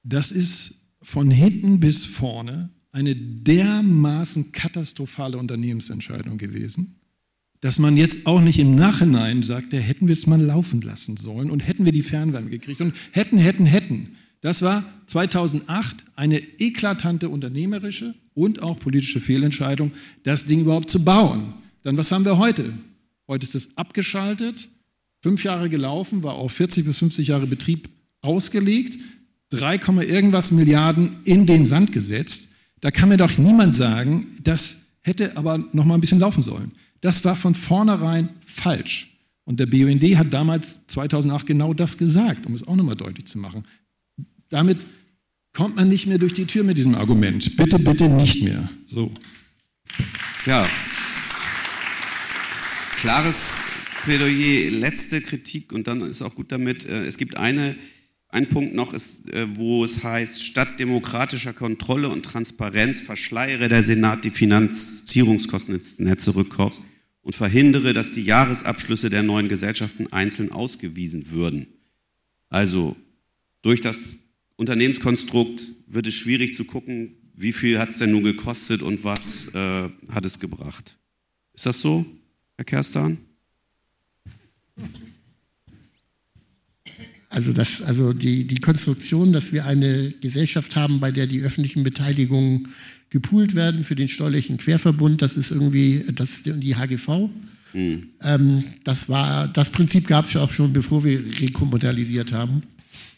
Das 0.04 0.32
ist 0.32 0.94
von 1.02 1.32
hinten 1.32 1.80
bis 1.80 2.06
vorne 2.06 2.70
eine 2.92 3.16
dermaßen 3.16 4.52
katastrophale 4.52 5.38
Unternehmensentscheidung 5.38 6.38
gewesen, 6.38 6.96
dass 7.60 7.80
man 7.80 7.98
jetzt 7.98 8.28
auch 8.28 8.42
nicht 8.42 8.60
im 8.60 8.76
Nachhinein 8.76 9.44
sagt, 9.44 9.74
da 9.74 9.78
hätten 9.78 10.08
wir 10.08 10.14
es 10.14 10.28
mal 10.28 10.42
laufen 10.42 10.82
lassen 10.82 11.18
sollen 11.18 11.50
und 11.52 11.68
hätten 11.68 11.86
wir 11.86 11.92
die 11.92 12.04
Fernwärme 12.04 12.50
gekriegt 12.50 12.82
und 12.82 12.96
hätten, 13.12 13.38
hätten, 13.38 13.66
hätten. 13.66 14.16
Das 14.42 14.62
war 14.62 14.86
2008 15.08 16.06
eine 16.16 16.38
eklatante 16.38 17.30
unternehmerische 17.30 18.14
und 18.36 18.62
auch 18.62 18.78
politische 18.78 19.20
Fehlentscheidung, 19.20 19.92
das 20.24 20.46
Ding 20.46 20.62
überhaupt 20.62 20.92
zu 20.92 21.04
bauen. 21.04 21.54
Dann 21.82 21.98
was 21.98 22.12
haben 22.12 22.26
wir 22.26 22.38
heute? 22.38 22.74
Heute 23.28 23.44
ist 23.44 23.56
es 23.56 23.76
abgeschaltet, 23.78 24.70
fünf 25.24 25.44
Jahre 25.44 25.70
gelaufen, 25.70 26.22
war 26.22 26.36
auf 26.36 26.52
40 26.52 26.86
bis 26.86 27.00
50 27.00 27.30
Jahre 27.30 27.48
Betrieb 27.48 27.90
ausgelegt, 28.22 29.00
3, 29.50 29.76
irgendwas 30.04 30.52
Milliarden 30.52 31.18
in 31.24 31.46
den 31.46 31.66
Sand 31.66 31.92
gesetzt. 31.92 32.50
Da 32.82 32.92
kann 32.92 33.10
mir 33.10 33.18
doch 33.18 33.38
niemand 33.38 33.76
sagen, 33.76 34.28
das 34.44 34.88
hätte 35.02 35.38
aber 35.38 35.58
noch 35.72 35.86
mal 35.86 35.96
ein 35.96 36.02
bisschen 36.02 36.20
laufen 36.20 36.44
sollen. 36.44 36.72
Das 37.02 37.24
war 37.26 37.36
von 37.36 37.56
vornherein 37.56 38.30
falsch. 38.46 39.12
Und 39.46 39.60
der 39.60 39.68
BUND 39.68 40.04
hat 40.18 40.34
damals 40.34 40.88
2008 40.88 41.46
genau 41.46 41.74
das 41.74 41.98
gesagt, 41.98 42.46
um 42.46 42.56
es 42.56 42.68
auch 42.68 42.76
nochmal 42.76 42.96
deutlich 42.96 43.28
zu 43.28 43.38
machen. 43.38 43.64
Damit 44.50 44.86
kommt 45.56 45.78
man 45.78 45.88
nicht 45.90 46.06
mehr 46.06 46.18
durch 46.18 46.34
die 46.34 46.46
Tür 46.46 46.64
mit 46.64 46.78
diesem 46.78 46.96
Argument. 46.96 47.56
Bitte, 47.56 47.80
bitte 47.80 48.10
nicht 48.10 48.44
mehr. 48.44 48.70
So. 48.86 49.12
Ja. 50.46 50.68
Klares 52.98 53.62
Plädoyer, 54.04 54.70
letzte 54.72 55.22
Kritik 55.22 55.72
und 55.72 55.88
dann 55.88 56.02
ist 56.02 56.22
auch 56.22 56.36
gut 56.36 56.52
damit. 56.52 56.86
Äh, 56.86 57.06
es 57.06 57.18
gibt 57.18 57.38
eine, 57.38 57.76
einen 58.28 58.48
Punkt 58.48 58.76
noch, 58.76 58.94
ist, 58.94 59.30
äh, 59.30 59.48
wo 59.56 59.86
es 59.86 60.04
heißt, 60.04 60.44
statt 60.44 60.80
demokratischer 60.80 61.54
Kontrolle 61.54 62.10
und 62.10 62.24
Transparenz 62.24 63.02
verschleiere 63.02 63.70
der 63.70 63.84
Senat 63.84 64.26
die 64.26 64.32
Finanzierungskosten 64.32 65.78
des 65.78 66.00
Netzrückkaufs 66.00 66.82
und 67.22 67.34
verhindere, 67.34 67.94
dass 67.94 68.12
die 68.12 68.24
Jahresabschlüsse 68.24 69.10
der 69.10 69.24
neuen 69.24 69.48
Gesellschaften 69.48 70.12
einzeln 70.12 70.52
ausgewiesen 70.52 71.32
würden. 71.32 71.68
Also 72.50 72.96
durch 73.62 73.82
das 73.82 74.25
Unternehmenskonstrukt 74.58 75.68
wird 75.88 76.08
es 76.08 76.14
schwierig 76.14 76.56
zu 76.56 76.66
gucken, 76.66 77.16
wie 77.36 77.52
viel 77.52 77.80
hat 77.80 77.90
es 77.90 77.98
denn 77.98 78.12
nun 78.12 78.24
gekostet 78.24 78.82
und 78.82 79.04
was 79.04 79.54
äh, 79.54 79.90
hat 80.10 80.26
es 80.26 80.40
gebracht. 80.40 80.98
Ist 81.54 81.66
das 81.66 81.82
so, 81.82 82.06
Herr 82.56 82.66
Kerstan? 82.66 83.18
Also, 87.30 87.52
das, 87.52 87.82
also 87.82 88.14
die, 88.14 88.46
die 88.46 88.60
Konstruktion, 88.60 89.34
dass 89.34 89.52
wir 89.52 89.66
eine 89.66 90.12
Gesellschaft 90.22 90.78
haben, 90.78 91.02
bei 91.02 91.12
der 91.12 91.28
die 91.28 91.42
öffentlichen 91.42 91.84
Beteiligungen 91.84 92.70
gepoolt 93.10 93.56
werden 93.56 93.84
für 93.84 93.96
den 93.96 94.08
steuerlichen 94.08 94.58
Querverbund, 94.58 95.22
das 95.22 95.36
ist 95.36 95.52
irgendwie 95.52 96.06
das, 96.14 96.44
die 96.44 96.76
HGV. 96.78 97.30
Hm. 97.74 98.08
Ähm, 98.22 98.64
das, 98.86 99.10
war, 99.10 99.50
das 99.50 99.70
Prinzip 99.70 100.08
gab 100.08 100.26
es 100.26 100.34
ja 100.34 100.42
auch 100.42 100.52
schon, 100.52 100.72
bevor 100.72 101.04
wir 101.04 101.22
rekomodalisiert 101.42 102.32
haben. 102.32 102.62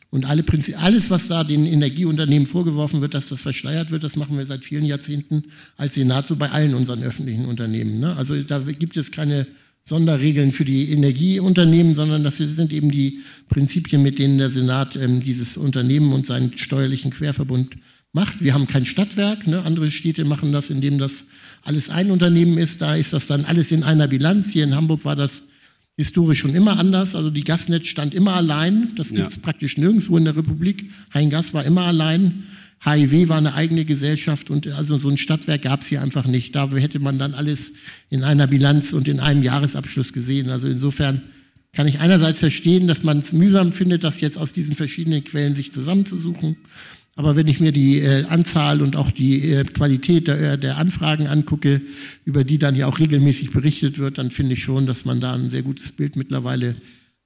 Und 0.10 0.26
alle 0.26 0.44
Prinzip, 0.44 0.82
alles, 0.82 1.10
was 1.12 1.28
da 1.28 1.44
den 1.44 1.66
Energieunternehmen 1.66 2.48
vorgeworfen 2.48 3.02
wird, 3.02 3.14
dass 3.14 3.30
das 3.30 3.42
verschleiert 3.42 3.92
wird, 3.92 4.04
das 4.04 4.16
machen 4.16 4.38
wir 4.38 4.46
seit 4.46 4.64
vielen 4.64 4.86
Jahrzehnten 4.86 5.44
als 5.76 5.96
Senat 5.96 6.28
so 6.28 6.38
bei 6.38 6.50
allen 6.50 6.74
unseren 6.76 7.04
öffentlichen 7.04 7.46
Unternehmen. 7.46 7.98
Ne? 7.98 8.16
Also 8.16 8.42
da 8.42 8.60
gibt 8.60 8.96
es 8.96 9.12
keine 9.12 9.48
Sonderregeln 9.84 10.52
für 10.52 10.66
die 10.66 10.92
Energieunternehmen, 10.92 11.96
sondern 11.96 12.24
das 12.24 12.38
sind 12.38 12.72
eben 12.72 12.92
die 12.92 13.22
Prinzipien, 13.50 14.02
mit 14.02 14.20
denen 14.20 14.38
der 14.38 14.50
Senat 14.50 14.96
ähm, 14.96 15.22
dieses 15.22 15.58
Unternehmen 15.58 16.14
und 16.14 16.26
seinen 16.26 16.58
steuerlichen 16.58 17.12
Querverbund 17.12 17.78
macht. 18.14 18.44
Wir 18.44 18.54
haben 18.54 18.68
kein 18.68 18.86
Stadtwerk, 18.86 19.48
ne? 19.48 19.64
andere 19.64 19.92
Städte 19.92 20.26
machen 20.26 20.52
das, 20.52 20.70
indem 20.70 20.98
das 20.98 21.26
alles 21.64 21.90
ein 21.90 22.12
Unternehmen 22.12 22.58
ist. 22.58 22.82
Da 22.82 22.96
ist 22.96 23.14
das 23.14 23.28
dann 23.28 23.46
alles 23.46 23.72
in 23.72 23.84
einer 23.84 24.08
Bilanz. 24.08 24.52
Hier 24.52 24.64
in 24.64 24.76
Hamburg 24.76 25.06
war 25.06 25.16
das 25.16 25.44
historisch 25.98 26.40
schon 26.40 26.56
immer 26.56 26.80
anders. 26.80 27.16
Also 27.16 27.30
die 27.32 27.44
Gasnetz 27.44 27.88
stand 27.88 28.14
immer 28.14 28.34
allein. 28.34 28.94
Das 28.96 29.10
gibt 29.10 29.28
es 29.28 29.36
ja. 29.36 29.42
praktisch 29.42 29.78
nirgendwo 29.78 30.18
in 30.18 30.26
der 30.26 30.38
Republik. 30.38 30.92
Heingas 31.14 31.54
war 31.54 31.66
immer 31.66 31.82
allein. 31.82 32.44
HIW 32.84 33.28
war 33.30 33.40
eine 33.40 33.56
eigene 33.56 33.86
Gesellschaft 33.86 34.52
und 34.52 34.68
also 34.68 35.00
so 35.00 35.10
ein 35.10 35.18
Stadtwerk 35.18 35.64
gab 35.64 35.82
es 35.82 35.88
hier 35.88 36.02
einfach 36.04 36.28
nicht. 36.28 36.56
Da 36.56 36.70
hätte 36.72 37.00
man 37.00 37.18
dann 37.18 37.34
alles 37.34 37.74
in 38.12 38.24
einer 38.24 38.46
Bilanz 38.46 38.94
und 38.94 39.08
in 39.08 39.20
einem 39.20 39.42
Jahresabschluss 39.42 40.14
gesehen. 40.14 40.52
Also 40.52 40.68
insofern 40.68 41.24
kann 41.74 41.88
ich 41.88 42.00
einerseits 42.00 42.40
verstehen, 42.40 42.88
dass 42.88 43.02
man 43.04 43.20
es 43.20 43.34
mühsam 43.34 43.72
findet, 43.72 44.04
das 44.04 44.22
jetzt 44.22 44.38
aus 44.38 44.54
diesen 44.54 44.76
verschiedenen 44.76 45.24
Quellen 45.24 45.56
sich 45.56 45.72
zusammenzusuchen. 45.74 46.58
Aber 47.18 47.36
wenn 47.36 47.48
ich 47.48 47.60
mir 47.60 47.72
die 47.72 47.98
äh, 47.98 48.26
Anzahl 48.26 48.84
und 48.84 48.96
auch 48.96 49.10
die 49.10 49.52
äh, 49.52 49.64
Qualität 49.64 50.28
der, 50.28 50.54
äh, 50.54 50.58
der, 50.58 50.78
Anfragen 50.78 51.26
angucke, 51.26 51.82
über 52.26 52.44
die 52.44 52.60
dann 52.60 52.76
ja 52.76 52.86
auch 52.86 53.00
regelmäßig 53.00 53.50
berichtet 53.50 53.98
wird, 53.98 54.20
dann 54.20 54.30
finde 54.30 54.54
ich 54.54 54.62
schon, 54.62 54.86
dass 54.86 55.04
man 55.04 55.20
da 55.20 55.34
ein 55.34 55.50
sehr 55.50 55.64
gutes 55.64 55.92
Bild 55.92 56.16
mittlerweile 56.16 56.76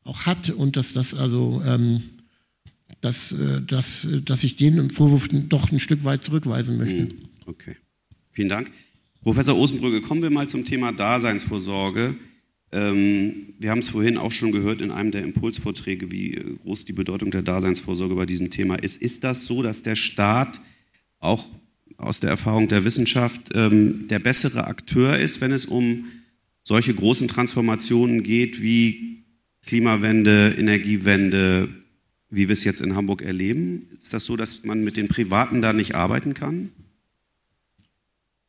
auch 0.05 0.25
hat 0.25 0.49
und 0.49 0.77
dass 0.77 0.93
das 0.93 1.13
also, 1.13 1.61
ähm, 1.67 2.01
dass, 3.01 3.33
äh, 3.33 3.61
dass, 3.61 4.07
dass 4.23 4.45
ich 4.45 4.55
den 4.55 4.91
Vorwurf 4.91 5.27
doch 5.49 5.69
ein 5.73 5.79
Stück 5.81 6.05
weit 6.05 6.23
zurückweisen 6.23 6.77
möchte. 6.77 7.01
Hm, 7.01 7.09
okay, 7.45 7.75
vielen 8.31 8.49
Dank. 8.49 8.71
Professor 9.21 9.57
Osenbrügge, 9.57 9.99
kommen 9.99 10.21
wir 10.21 10.29
mal 10.29 10.47
zum 10.47 10.63
Thema 10.63 10.93
Daseinsvorsorge. 10.93 12.15
Ähm, 12.73 13.53
wir 13.59 13.69
haben 13.69 13.79
es 13.79 13.89
vorhin 13.89 14.17
auch 14.17 14.31
schon 14.31 14.51
gehört 14.51 14.81
in 14.81 14.91
einem 14.91 15.11
der 15.11 15.23
Impulsvorträge, 15.23 16.11
wie 16.11 16.35
äh, 16.35 16.55
groß 16.63 16.85
die 16.85 16.93
Bedeutung 16.93 17.31
der 17.31 17.41
Daseinsvorsorge 17.41 18.15
bei 18.15 18.25
diesem 18.25 18.49
Thema 18.49 18.75
ist. 18.75 19.01
Ist 19.01 19.23
das 19.23 19.45
so, 19.45 19.61
dass 19.61 19.83
der 19.83 19.95
Staat 19.95 20.61
auch 21.19 21.45
aus 21.97 22.19
der 22.19 22.29
Erfahrung 22.29 22.67
der 22.67 22.85
Wissenschaft 22.85 23.51
ähm, 23.53 24.07
der 24.07 24.19
bessere 24.19 24.67
Akteur 24.67 25.17
ist, 25.17 25.41
wenn 25.41 25.51
es 25.51 25.65
um 25.65 26.05
solche 26.63 26.93
großen 26.93 27.27
Transformationen 27.27 28.23
geht 28.23 28.61
wie 28.61 29.23
Klimawende, 29.65 30.55
Energiewende, 30.57 31.69
wie 32.29 32.47
wir 32.47 32.53
es 32.53 32.63
jetzt 32.63 32.81
in 32.81 32.95
Hamburg 32.95 33.21
erleben? 33.21 33.89
Ist 33.97 34.13
das 34.13 34.25
so, 34.25 34.37
dass 34.37 34.63
man 34.63 34.83
mit 34.83 34.97
den 34.97 35.09
Privaten 35.09 35.61
da 35.61 35.73
nicht 35.73 35.95
arbeiten 35.95 36.33
kann? 36.33 36.69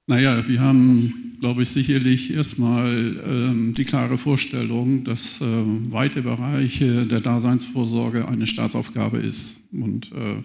Naja, 0.08 0.46
wir 0.48 0.60
haben, 0.60 1.36
glaube 1.40 1.62
ich, 1.62 1.68
sicherlich 1.68 2.34
erstmal 2.34 3.16
ähm, 3.24 3.72
die 3.74 3.84
klare 3.84 4.18
Vorstellung, 4.18 5.04
dass 5.04 5.40
äh, 5.40 5.44
weite 5.90 6.22
Bereiche 6.22 7.06
der 7.06 7.20
Daseinsvorsorge 7.20 8.26
eine 8.26 8.46
Staatsaufgabe 8.46 9.18
ist. 9.18 9.68
Und 9.72 10.10
äh, 10.12 10.42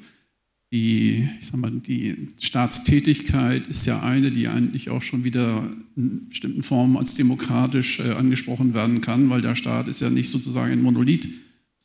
die, 0.72 1.28
ich 1.40 1.48
sag 1.48 1.60
mal, 1.60 1.72
die 1.72 2.28
Staatstätigkeit 2.40 3.68
ist 3.68 3.88
ja 3.88 4.02
eine, 4.04 4.30
die 4.30 4.48
eigentlich 4.48 4.92
auch 4.92 5.02
schon 5.02 5.24
wieder 5.24 5.68
in 5.96 6.30
bestimmten 6.30 6.62
Formen 6.62 6.98
als 6.98 7.16
demokratisch 7.16 8.00
äh, 8.00 8.12
angesprochen 8.12 8.76
werden 8.76 9.02
kann, 9.02 9.30
weil 9.32 9.42
der 9.42 9.56
Staat 9.56 9.88
ist 9.88 10.02
ja 10.02 10.12
nicht 10.12 10.30
sozusagen 10.30 10.72
ein 10.72 10.84
Monolith, 10.84 11.30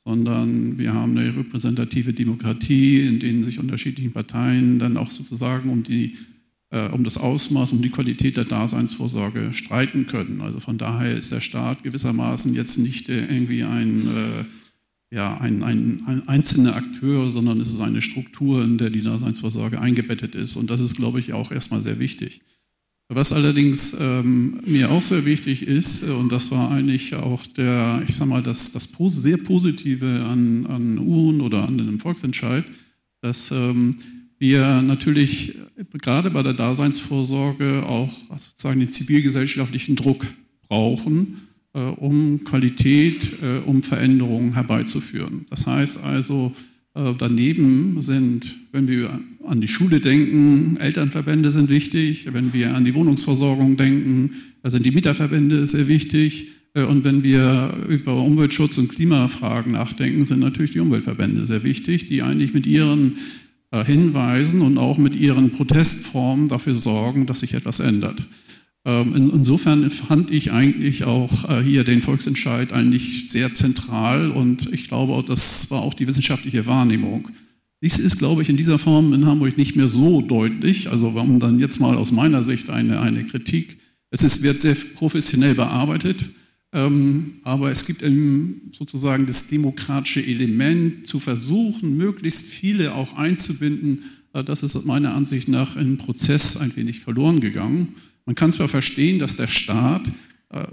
sondern 0.05 0.77
wir 0.79 0.93
haben 0.93 1.17
eine 1.17 1.35
repräsentative 1.35 2.13
Demokratie, 2.13 3.01
in 3.07 3.19
denen 3.19 3.45
sich 3.45 3.59
unterschiedliche 3.59 4.11
Parteien 4.11 4.79
dann 4.79 4.99
auch 4.99 5.11
sozusagen 5.11 5.71
um 5.71 5.85
die 5.85 6.19
um 6.93 7.05
das 7.05 7.19
Ausmaß, 7.19 7.73
um 7.73 7.83
die 7.83 7.91
Qualität 7.91 8.37
der 8.37 8.47
Daseinsvorsorge 8.47 9.53
streiten 9.53 10.07
können. 10.07 10.41
Also 10.41 10.59
von 10.59 10.79
daher 10.79 11.15
ist 11.15 11.31
der 11.31 11.43
Staat 11.43 11.83
gewissermaßen 11.83 12.55
jetzt 12.55 12.79
nicht 12.79 13.09
äh, 13.09 13.27
irgendwie 13.27 13.63
ein, 13.63 14.07
äh, 14.07 15.15
ja, 15.15 15.37
ein, 15.39 15.63
ein, 15.63 16.03
ein 16.07 16.29
einzelner 16.29 16.75
Akteur, 16.75 17.29
sondern 17.29 17.61
es 17.61 17.69
ist 17.69 17.81
eine 17.81 18.01
Struktur, 18.01 18.65
in 18.65 18.79
der 18.79 18.89
die 18.89 19.03
Daseinsvorsorge 19.03 19.81
eingebettet 19.81 20.35
ist. 20.35 20.57
Und 20.57 20.71
das 20.71 20.81
ist, 20.81 20.97
glaube 20.97 21.19
ich, 21.19 21.35
auch 21.35 21.53
erstmal 21.53 21.83
sehr 21.83 21.99
wichtig. 21.99 22.41
Was 23.09 23.35
allerdings 23.35 23.95
ähm, 24.01 24.63
mir 24.65 24.91
auch 24.91 25.03
sehr 25.03 25.27
wichtig 25.27 25.67
ist, 25.67 26.05
und 26.05 26.33
das 26.33 26.51
war 26.51 26.71
eigentlich 26.71 27.15
auch 27.15 27.47
der, 27.47 28.03
ich 28.09 28.15
sag 28.17 28.27
mal, 28.27 28.43
das, 28.43 28.73
das 28.73 28.89
sehr 28.89 29.37
Positive 29.37 30.25
an, 30.25 30.65
an 30.65 30.99
UN 30.99 31.43
oder 31.43 31.69
an 31.69 31.77
dem 31.77 32.01
Volksentscheid, 32.01 32.65
dass 33.21 33.51
ähm, 33.51 33.99
wir 34.43 34.83
natürlich 34.83 35.55
gerade 35.93 36.29
bei 36.31 36.43
der 36.43 36.53
Daseinsvorsorge 36.53 37.85
auch 37.87 38.11
sozusagen 38.37 38.81
den 38.81 38.91
zivilgesellschaftlichen 38.91 39.95
Druck 39.95 40.27
brauchen, 40.69 41.37
äh, 41.75 41.79
um 41.79 42.43
Qualität, 42.43 43.39
äh, 43.41 43.59
um 43.65 43.85
Veränderungen 43.85 44.55
herbeizuführen. 44.55 45.47
Das 45.49 45.69
heißt 45.69 46.03
also, 46.03 46.53
äh, 46.97 47.13
daneben 47.17 48.01
sind, 48.01 48.57
wenn 48.73 48.89
wir 48.89 49.17
an 49.47 49.61
die 49.61 49.69
Schule 49.69 50.01
denken, 50.01 50.77
Elternverbände 50.77 51.53
sind 51.53 51.71
wichtig, 51.71 52.27
wenn 52.33 52.53
wir 52.53 52.75
an 52.75 52.85
die 52.85 52.97
Wohnungsversorgung 52.97 53.77
denken, 53.77 54.31
da 54.65 54.71
sind 54.71 54.85
die 54.85 54.91
Mieterverbände 54.91 55.67
sehr 55.67 55.87
wichtig. 55.87 56.49
Und 56.75 57.05
wenn 57.05 57.23
wir 57.23 57.75
über 57.89 58.17
Umweltschutz 58.23 58.79
und 58.79 58.89
Klimafragen 58.89 59.73
nachdenken, 59.73 60.25
sind 60.25 60.41
natürlich 60.41 60.71
die 60.71 60.81
Umweltverbände 60.81 61.45
sehr 61.45 61.65
wichtig, 61.65 62.07
die 62.07 62.23
eigentlich 62.23 62.55
mit 62.55 62.67
ihren 62.67 63.17
hinweisen 63.85 64.61
und 64.61 64.79
auch 64.79 64.99
mit 64.99 65.17
ihren 65.17 65.51
Protestformen 65.51 66.49
dafür 66.49 66.77
sorgen, 66.77 67.27
dass 67.27 67.41
sich 67.41 67.55
etwas 67.55 67.81
ändert. 67.81 68.23
Ähm, 68.85 69.31
insofern 69.33 69.89
fand 69.91 70.31
ich 70.31 70.51
eigentlich 70.51 71.05
auch 71.05 71.49
äh, 71.49 71.63
hier 71.63 71.85
den 71.85 72.03
Volksentscheid 72.03 72.73
eigentlich 72.73 73.31
sehr 73.31 73.53
zentral 73.53 74.31
und 74.31 74.73
ich 74.73 74.89
glaube, 74.89 75.23
das 75.27 75.71
war 75.71 75.83
auch 75.83 75.95
die 75.95 76.09
wissenschaftliche 76.09 76.67
Wahrnehmung. 76.67 77.29
Dies 77.81 77.99
ist, 77.99 78.19
glaube 78.19 78.43
ich, 78.43 78.49
in 78.49 78.57
dieser 78.57 78.79
Form 78.79 79.13
in 79.13 79.27
Hamburg 79.27 79.57
nicht 79.57 79.75
mehr 79.75 79.89
so 79.89 80.21
deutlich. 80.21 80.89
Also 80.89 81.15
haben 81.15 81.41
dann 81.41 81.59
jetzt 81.59 81.81
mal 81.81 81.97
aus 81.97 82.13
meiner 82.13 82.43
Sicht 82.43 82.71
eine, 82.71 83.01
eine 83.01 83.25
Kritik. 83.25 83.77
Es 84.11 84.23
ist, 84.23 84.43
wird 84.43 84.61
sehr 84.61 84.77
professionell 84.95 85.55
bearbeitet. 85.55 86.25
Ähm, 86.75 87.35
aber 87.45 87.71
es 87.71 87.87
gibt 87.87 88.03
sozusagen 88.73 89.27
das 89.27 89.49
demokratische 89.49 90.25
Element, 90.25 91.07
zu 91.07 91.21
versuchen, 91.21 91.97
möglichst 91.97 92.49
viele 92.49 92.95
auch 92.95 93.17
einzubinden. 93.17 94.05
Äh, 94.33 94.43
das 94.43 94.63
ist 94.63 94.87
meiner 94.87 95.15
Ansicht 95.15 95.49
nach 95.49 95.77
im 95.77 95.99
Prozess 95.99 96.57
ein 96.57 96.75
wenig 96.77 97.01
verloren 97.01 97.41
gegangen. 97.41 97.97
Man 98.25 98.35
kann 98.35 98.53
zwar 98.53 98.69
verstehen, 98.69 99.19
dass 99.19 99.37
der 99.37 99.49
Staat 99.49 100.11
äh, 100.51 100.65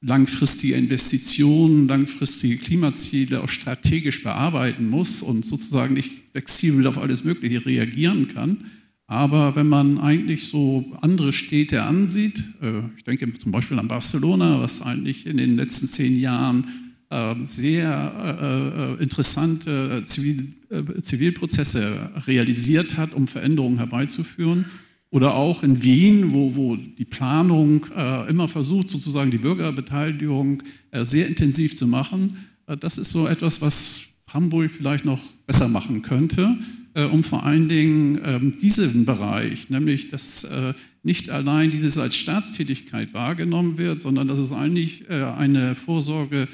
langfristige 0.00 0.74
Investitionen, 0.74 1.86
langfristige 1.86 2.56
Klimaziele 2.56 3.42
auch 3.42 3.48
strategisch 3.48 4.22
bearbeiten 4.22 4.88
muss 4.88 5.22
und 5.22 5.44
sozusagen 5.44 5.94
nicht 5.94 6.10
flexibel 6.32 6.86
auf 6.86 6.98
alles 6.98 7.24
Mögliche 7.24 7.64
reagieren 7.64 8.28
kann. 8.28 8.70
Aber 9.12 9.54
wenn 9.56 9.68
man 9.68 9.98
eigentlich 9.98 10.48
so 10.48 10.90
andere 11.02 11.34
Städte 11.34 11.82
ansieht, 11.82 12.42
äh, 12.62 12.78
ich 12.96 13.04
denke 13.04 13.30
zum 13.34 13.52
Beispiel 13.52 13.78
an 13.78 13.86
Barcelona, 13.86 14.62
was 14.62 14.80
eigentlich 14.80 15.26
in 15.26 15.36
den 15.36 15.56
letzten 15.56 15.86
zehn 15.86 16.18
Jahren 16.18 16.64
äh, 17.10 17.34
sehr 17.44 18.96
äh, 18.98 19.02
interessante 19.02 20.02
Zivilprozesse 20.06 22.10
realisiert 22.26 22.96
hat, 22.96 23.12
um 23.12 23.28
Veränderungen 23.28 23.76
herbeizuführen. 23.76 24.64
Oder 25.10 25.34
auch 25.34 25.62
in 25.62 25.82
Wien, 25.82 26.32
wo, 26.32 26.56
wo 26.56 26.76
die 26.76 27.04
Planung 27.04 27.84
immer 28.30 28.48
versucht, 28.48 28.88
sozusagen 28.88 29.30
die 29.30 29.36
Bürgerbeteiligung 29.36 30.62
sehr 31.02 31.28
intensiv 31.28 31.76
zu 31.76 31.86
machen. 31.86 32.38
das 32.80 32.96
ist 32.96 33.10
so 33.10 33.26
etwas, 33.26 33.60
was 33.60 34.06
Hamburg 34.32 34.70
vielleicht 34.70 35.04
noch 35.04 35.20
besser 35.46 35.68
machen 35.68 36.00
könnte 36.00 36.56
äh, 36.94 37.04
um 37.04 37.24
vor 37.24 37.44
allen 37.44 37.68
Dingen 37.68 38.20
ähm, 38.24 38.58
diesen 38.58 39.04
Bereich, 39.04 39.70
nämlich 39.70 40.10
dass 40.10 40.44
äh, 40.44 40.74
nicht 41.02 41.30
allein 41.30 41.70
dieses 41.70 41.98
als 41.98 42.16
Staatstätigkeit 42.16 43.12
wahrgenommen 43.14 43.78
wird, 43.78 44.00
sondern 44.00 44.28
dass 44.28 44.38
es 44.38 44.52
eigentlich 44.52 45.08
äh, 45.10 45.24
eine 45.24 45.74
Vorsorge 45.74 46.48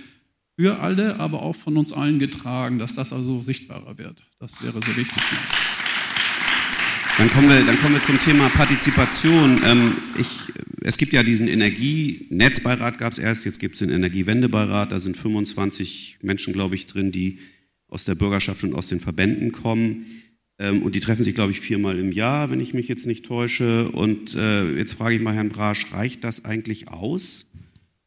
für 0.59 0.81
alle, 0.81 1.21
aber 1.21 1.43
auch 1.43 1.55
von 1.55 1.77
uns 1.77 1.93
allen 1.93 2.19
getragen, 2.19 2.79
dass 2.79 2.95
das 2.95 3.13
also 3.13 3.41
sichtbarer 3.41 3.99
wird. 3.99 4.25
Das 4.41 4.63
wäre 4.63 4.81
sehr 4.83 4.97
wichtig. 4.97 5.23
Dann 7.19 7.31
kommen 7.31 7.49
wir, 7.49 7.65
dann 7.65 7.79
kommen 7.81 7.95
wir 7.95 8.03
zum 8.03 8.19
Thema 8.21 8.49
Partizipation. 8.49 9.61
Ähm, 9.65 9.93
ich, 10.19 10.53
es 10.83 10.97
gibt 10.97 11.13
ja 11.13 11.25
diesen 11.25 11.49
Energienetzbeirat, 11.49 12.97
gab 12.99 13.13
es 13.13 13.19
erst, 13.19 13.45
jetzt 13.45 13.59
gibt 13.59 13.75
es 13.75 13.81
den 13.81 13.91
Energiewendebeirat, 13.91 14.93
da 14.93 15.01
sind 15.01 15.17
25 15.17 16.19
Menschen, 16.23 16.53
glaube 16.53 16.77
ich, 16.77 16.87
drin, 16.87 17.11
die 17.11 17.41
aus 17.89 18.05
der 18.05 18.15
Bürgerschaft 18.15 18.63
und 18.65 18.75
aus 18.75 18.87
den 18.87 19.01
Verbänden 19.01 19.53
kommen. 19.53 20.07
Ähm, 20.59 20.83
und 20.83 20.95
die 20.95 21.01
treffen 21.01 21.25
sich, 21.25 21.35
glaube 21.35 21.53
ich, 21.53 21.61
viermal 21.61 21.99
im 21.99 22.13
Jahr, 22.13 22.51
wenn 22.51 22.61
ich 22.61 22.75
mich 22.75 22.89
jetzt 22.89 23.07
nicht 23.07 23.25
täusche. 23.25 23.91
Und 23.91 24.35
äh, 24.35 24.77
jetzt 24.77 24.95
frage 24.95 25.17
ich 25.17 25.23
mal 25.23 25.35
Herrn 25.35 25.49
Brasch, 25.51 25.93
reicht 25.93 26.25
das 26.25 26.45
eigentlich 26.45 26.89
aus, 26.89 27.47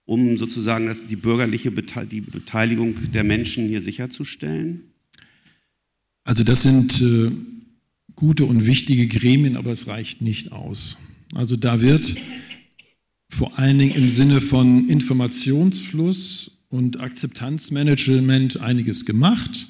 um 0.06 0.38
sozusagen 0.38 0.88
das, 0.88 1.08
die 1.08 1.16
bürgerliche 1.16 1.72
Bete 1.72 2.06
die 2.06 2.22
Beteiligung 2.22 2.96
der 3.14 3.24
Menschen 3.24 3.68
hier 3.68 3.82
sicherzustellen? 3.82 4.82
Also 6.24 6.44
das 6.44 6.64
sind 6.64 7.02
äh, 7.02 7.32
gute 8.16 8.46
und 8.46 8.66
wichtige 8.66 9.08
Gremien, 9.08 9.56
aber 9.56 9.72
es 9.72 9.88
reicht 9.88 10.22
nicht 10.22 10.52
aus. 10.52 10.98
Also 11.34 11.56
da 11.56 11.82
wird 11.82 12.14
vor 13.30 13.58
allen 13.58 13.80
Dingen 13.80 13.96
im 13.96 14.10
Sinne 14.10 14.42
von 14.42 14.90
Informationsfluss 14.90 16.58
und 16.68 17.00
Akzeptanzmanagement 17.00 18.60
einiges 18.60 19.06
gemacht 19.06 19.70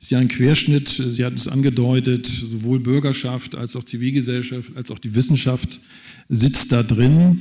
ist 0.00 0.10
ja 0.10 0.18
ein 0.18 0.28
Querschnitt, 0.28 0.88
Sie 0.88 1.24
hatten 1.24 1.36
es 1.36 1.48
angedeutet, 1.48 2.26
sowohl 2.26 2.80
Bürgerschaft 2.80 3.54
als 3.54 3.74
auch 3.76 3.84
Zivilgesellschaft 3.84 4.76
als 4.76 4.90
auch 4.90 4.98
die 4.98 5.14
Wissenschaft 5.14 5.80
sitzt 6.28 6.72
da 6.72 6.82
drin. 6.82 7.40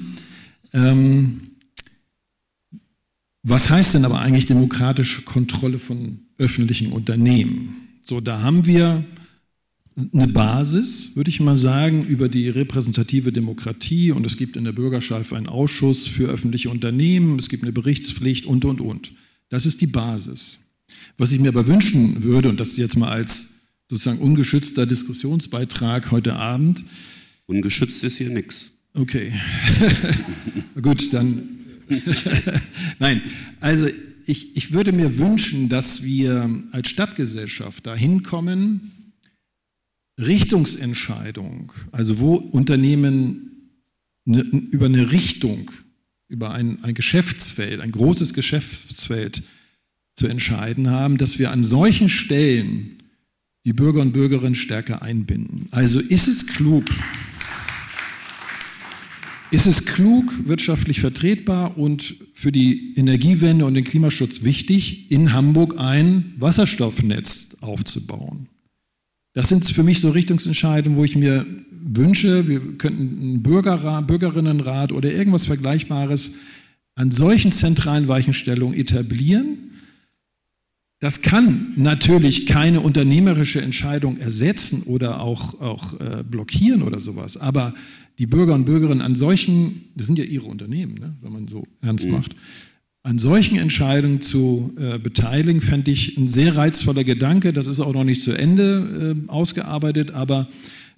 Ähm, 0.73 1.41
was 3.43 3.69
heißt 3.69 3.93
denn 3.95 4.05
aber 4.05 4.19
eigentlich 4.19 4.45
demokratische 4.45 5.21
Kontrolle 5.21 5.79
von 5.79 6.19
öffentlichen 6.37 6.91
Unternehmen? 6.91 7.75
So, 8.01 8.21
da 8.21 8.41
haben 8.41 8.65
wir 8.65 9.05
eine 10.13 10.27
Basis, 10.27 11.15
würde 11.15 11.29
ich 11.29 11.39
mal 11.39 11.57
sagen, 11.57 12.05
über 12.05 12.29
die 12.29 12.49
repräsentative 12.49 13.31
Demokratie 13.31 14.11
und 14.11 14.25
es 14.25 14.37
gibt 14.37 14.55
in 14.55 14.63
der 14.63 14.71
Bürgerschaft 14.71 15.33
einen 15.33 15.47
Ausschuss 15.47 16.07
für 16.07 16.27
öffentliche 16.27 16.69
Unternehmen, 16.69 17.39
es 17.39 17.49
gibt 17.49 17.63
eine 17.63 17.71
Berichtspflicht 17.71 18.45
und, 18.45 18.65
und, 18.65 18.81
und. 18.81 19.13
Das 19.49 19.65
ist 19.65 19.81
die 19.81 19.87
Basis. 19.87 20.59
Was 21.17 21.31
ich 21.31 21.39
mir 21.39 21.49
aber 21.49 21.67
wünschen 21.67 22.23
würde, 22.23 22.49
und 22.49 22.59
das 22.59 22.77
jetzt 22.77 22.97
mal 22.97 23.11
als 23.11 23.55
sozusagen 23.89 24.19
ungeschützter 24.19 24.85
Diskussionsbeitrag 24.85 26.11
heute 26.11 26.35
Abend. 26.35 26.83
Ungeschützt 27.45 28.03
ist 28.03 28.17
hier 28.17 28.29
nichts. 28.29 28.73
Okay. 28.93 29.33
Gut, 30.81 31.13
dann. 31.13 31.47
Nein, 32.99 33.21
also 33.61 33.87
ich, 34.25 34.57
ich 34.57 34.73
würde 34.73 34.91
mir 34.91 35.17
wünschen, 35.17 35.69
dass 35.69 36.03
wir 36.03 36.49
als 36.71 36.89
Stadtgesellschaft 36.89 37.85
dahin 37.87 38.23
kommen, 38.23 39.13
Richtungsentscheidung, 40.19 41.71
also 41.91 42.19
wo 42.19 42.35
Unternehmen 42.35 43.71
ne, 44.25 44.41
über 44.41 44.87
eine 44.87 45.11
Richtung, 45.11 45.71
über 46.27 46.51
ein, 46.51 46.83
ein 46.83 46.93
Geschäftsfeld, 46.93 47.79
ein 47.79 47.91
großes 47.91 48.33
Geschäftsfeld 48.33 49.43
zu 50.17 50.27
entscheiden 50.27 50.89
haben, 50.89 51.17
dass 51.17 51.39
wir 51.39 51.51
an 51.51 51.63
solchen 51.63 52.09
Stellen 52.09 53.03
die 53.65 53.73
Bürger 53.73 54.01
und 54.01 54.11
Bürgerinnen 54.11 54.55
stärker 54.55 55.01
einbinden. 55.01 55.67
Also 55.71 55.99
ist 55.99 56.27
es 56.27 56.47
klug, 56.47 56.85
ist 59.51 59.65
es 59.65 59.85
klug, 59.85 60.33
wirtschaftlich 60.45 60.99
vertretbar 60.99 61.77
und 61.77 62.15
für 62.33 62.51
die 62.51 62.95
Energiewende 62.95 63.65
und 63.65 63.75
den 63.75 63.85
Klimaschutz 63.85 64.43
wichtig, 64.43 65.11
in 65.11 65.31
Hamburg 65.31 65.75
ein 65.77 66.33
Wasserstoffnetz 66.37 67.57
aufzubauen? 67.61 68.47
Das 69.33 69.49
sind 69.49 69.65
für 69.65 69.83
mich 69.83 70.01
so 70.01 70.09
Richtungsentscheidungen, 70.09 70.97
wo 70.97 71.03
ich 71.03 71.15
mir 71.15 71.45
wünsche, 71.71 72.47
wir 72.47 72.59
könnten 72.77 73.21
einen 73.21 73.43
Bürgerrat, 73.43 74.07
Bürgerinnenrat 74.07 74.91
oder 74.91 75.11
irgendwas 75.11 75.45
Vergleichbares 75.45 76.35
an 76.95 77.11
solchen 77.11 77.51
zentralen 77.51 78.07
Weichenstellungen 78.07 78.77
etablieren. 78.77 79.66
Das 80.99 81.21
kann 81.21 81.73
natürlich 81.75 82.47
keine 82.47 82.81
unternehmerische 82.81 83.61
Entscheidung 83.61 84.17
ersetzen 84.17 84.83
oder 84.83 85.21
auch, 85.21 85.61
auch 85.61 85.99
äh, 85.99 86.23
blockieren 86.23 86.81
oder 86.81 86.99
sowas, 86.99 87.37
aber 87.37 87.73
die 88.17 88.25
Bürger 88.25 88.55
und 88.55 88.65
Bürgerinnen 88.65 89.01
an 89.01 89.15
solchen, 89.15 89.85
das 89.95 90.07
sind 90.07 90.17
ja 90.17 90.25
ihre 90.25 90.47
Unternehmen, 90.47 90.95
ne, 90.95 91.15
wenn 91.21 91.31
man 91.31 91.47
so 91.47 91.63
ernst 91.81 92.05
mhm. 92.05 92.11
macht, 92.11 92.35
an 93.03 93.19
solchen 93.19 93.57
Entscheidungen 93.57 94.21
zu 94.21 94.73
äh, 94.77 94.97
beteiligen, 94.97 95.61
fände 95.61 95.91
ich 95.91 96.17
ein 96.17 96.27
sehr 96.27 96.57
reizvoller 96.57 97.05
Gedanke. 97.05 97.53
Das 97.53 97.65
ist 97.65 97.79
auch 97.79 97.93
noch 97.93 98.03
nicht 98.03 98.21
zu 98.21 98.33
Ende 98.33 99.15
äh, 99.15 99.31
ausgearbeitet, 99.31 100.11
aber 100.11 100.49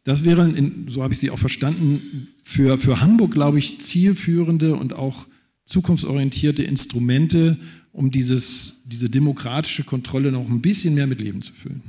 das 0.06 0.24
wären, 0.24 0.56
in, 0.56 0.86
so 0.88 1.04
habe 1.04 1.14
ich 1.14 1.20
Sie 1.20 1.30
auch 1.30 1.38
verstanden, 1.38 2.30
für, 2.44 2.80
für 2.80 3.02
Hamburg, 3.02 3.32
glaube 3.32 3.60
ich, 3.60 3.80
zielführende 3.80 4.76
und 4.76 4.94
auch 4.94 5.28
zukunftsorientierte 5.66 6.64
Instrumente, 6.64 7.58
um 7.92 8.10
dieses, 8.10 8.79
diese 8.90 9.10
demokratische 9.10 9.84
Kontrolle 9.84 10.32
noch 10.32 10.50
ein 10.50 10.62
bisschen 10.62 10.94
mehr 10.94 11.08
mit 11.08 11.22
Leben 11.22 11.42
zu 11.42 11.54
füllen. 11.54 11.82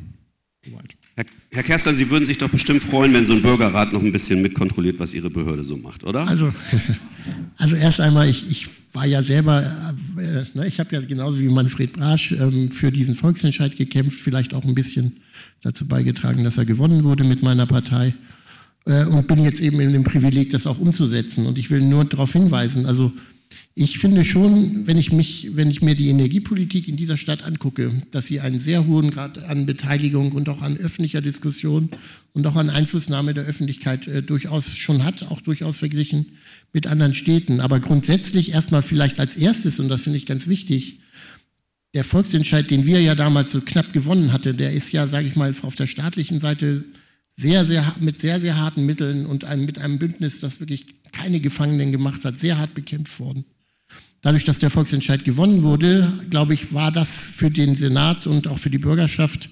Soweit. 0.64 0.96
Herr, 1.16 1.24
Herr 1.52 1.62
Kerstern, 1.62 1.96
Sie 1.96 2.10
würden 2.10 2.26
sich 2.26 2.38
doch 2.38 2.50
bestimmt 2.50 2.82
freuen, 2.82 3.12
wenn 3.14 3.24
so 3.24 3.32
ein 3.32 3.42
Bürgerrat 3.42 3.92
noch 3.92 4.02
ein 4.02 4.12
bisschen 4.12 4.42
mitkontrolliert, 4.42 4.98
was 4.98 5.14
Ihre 5.14 5.30
Behörde 5.30 5.64
so 5.64 5.76
macht, 5.76 6.04
oder? 6.04 6.26
Also, 6.26 6.52
also 7.56 7.76
erst 7.76 8.00
einmal, 8.00 8.28
ich, 8.28 8.50
ich 8.50 8.68
war 8.92 9.06
ja 9.06 9.22
selber, 9.22 9.94
äh, 10.18 10.44
ne, 10.54 10.66
ich 10.66 10.78
habe 10.78 10.94
ja 10.94 11.00
genauso 11.00 11.40
wie 11.40 11.48
Manfred 11.48 11.92
Brasch 11.92 12.32
ähm, 12.32 12.70
für 12.70 12.90
diesen 12.90 13.14
Volksentscheid 13.14 13.76
gekämpft, 13.76 14.20
vielleicht 14.20 14.52
auch 14.52 14.64
ein 14.64 14.74
bisschen 14.74 15.16
dazu 15.62 15.86
beigetragen, 15.86 16.44
dass 16.44 16.58
er 16.58 16.64
gewonnen 16.64 17.04
wurde 17.04 17.24
mit 17.24 17.42
meiner 17.42 17.66
Partei 17.66 18.14
äh, 18.86 19.04
und 19.04 19.26
bin 19.26 19.42
jetzt 19.42 19.60
eben 19.60 19.80
in 19.80 19.92
dem 19.92 20.04
Privileg, 20.04 20.50
das 20.50 20.66
auch 20.66 20.78
umzusetzen. 20.78 21.46
Und 21.46 21.58
ich 21.58 21.70
will 21.70 21.80
nur 21.82 22.04
darauf 22.04 22.32
hinweisen, 22.32 22.86
also 22.86 23.12
ich 23.74 23.98
finde 23.98 24.24
schon, 24.24 24.86
wenn 24.86 24.98
ich, 24.98 25.12
mich, 25.12 25.50
wenn 25.54 25.70
ich 25.70 25.80
mir 25.80 25.94
die 25.94 26.08
Energiepolitik 26.08 26.88
in 26.88 26.96
dieser 26.96 27.16
Stadt 27.16 27.42
angucke, 27.42 27.90
dass 28.10 28.26
sie 28.26 28.40
einen 28.40 28.60
sehr 28.60 28.86
hohen 28.86 29.10
Grad 29.10 29.38
an 29.44 29.66
Beteiligung 29.66 30.32
und 30.32 30.48
auch 30.48 30.62
an 30.62 30.76
öffentlicher 30.76 31.20
Diskussion 31.20 31.88
und 32.32 32.46
auch 32.46 32.56
an 32.56 32.70
Einflussnahme 32.70 33.34
der 33.34 33.44
Öffentlichkeit 33.44 34.06
äh, 34.06 34.22
durchaus 34.22 34.76
schon 34.76 35.04
hat, 35.04 35.22
auch 35.24 35.40
durchaus 35.40 35.78
verglichen 35.78 36.38
mit 36.72 36.86
anderen 36.86 37.14
Städten. 37.14 37.60
Aber 37.60 37.80
grundsätzlich 37.80 38.52
erstmal 38.52 38.82
vielleicht 38.82 39.20
als 39.20 39.36
erstes, 39.36 39.80
und 39.80 39.88
das 39.88 40.02
finde 40.02 40.18
ich 40.18 40.26
ganz 40.26 40.48
wichtig, 40.48 41.00
der 41.94 42.04
Volksentscheid, 42.04 42.70
den 42.70 42.86
wir 42.86 43.00
ja 43.00 43.14
damals 43.14 43.50
so 43.50 43.60
knapp 43.60 43.92
gewonnen 43.92 44.32
hatten, 44.32 44.56
der 44.56 44.72
ist 44.72 44.92
ja, 44.92 45.08
sage 45.08 45.26
ich 45.26 45.34
mal, 45.34 45.54
auf 45.62 45.74
der 45.74 45.88
staatlichen 45.88 46.38
Seite 46.38 46.84
sehr, 47.40 47.64
sehr, 47.64 47.94
mit 48.00 48.20
sehr, 48.20 48.40
sehr 48.40 48.56
harten 48.56 48.84
Mitteln 48.84 49.26
und 49.26 49.44
einem, 49.44 49.64
mit 49.64 49.78
einem 49.78 49.98
Bündnis, 49.98 50.40
das 50.40 50.60
wirklich 50.60 50.86
keine 51.12 51.40
Gefangenen 51.40 51.90
gemacht 51.92 52.24
hat, 52.24 52.38
sehr 52.38 52.58
hart 52.58 52.74
bekämpft 52.74 53.18
worden. 53.18 53.44
Dadurch, 54.22 54.44
dass 54.44 54.58
der 54.58 54.70
Volksentscheid 54.70 55.24
gewonnen 55.24 55.62
wurde, 55.62 56.12
glaube 56.28 56.52
ich, 56.52 56.74
war 56.74 56.92
das 56.92 57.32
für 57.34 57.50
den 57.50 57.74
Senat 57.74 58.26
und 58.26 58.48
auch 58.48 58.58
für 58.58 58.68
die 58.68 58.78
Bürgerschaft 58.78 59.48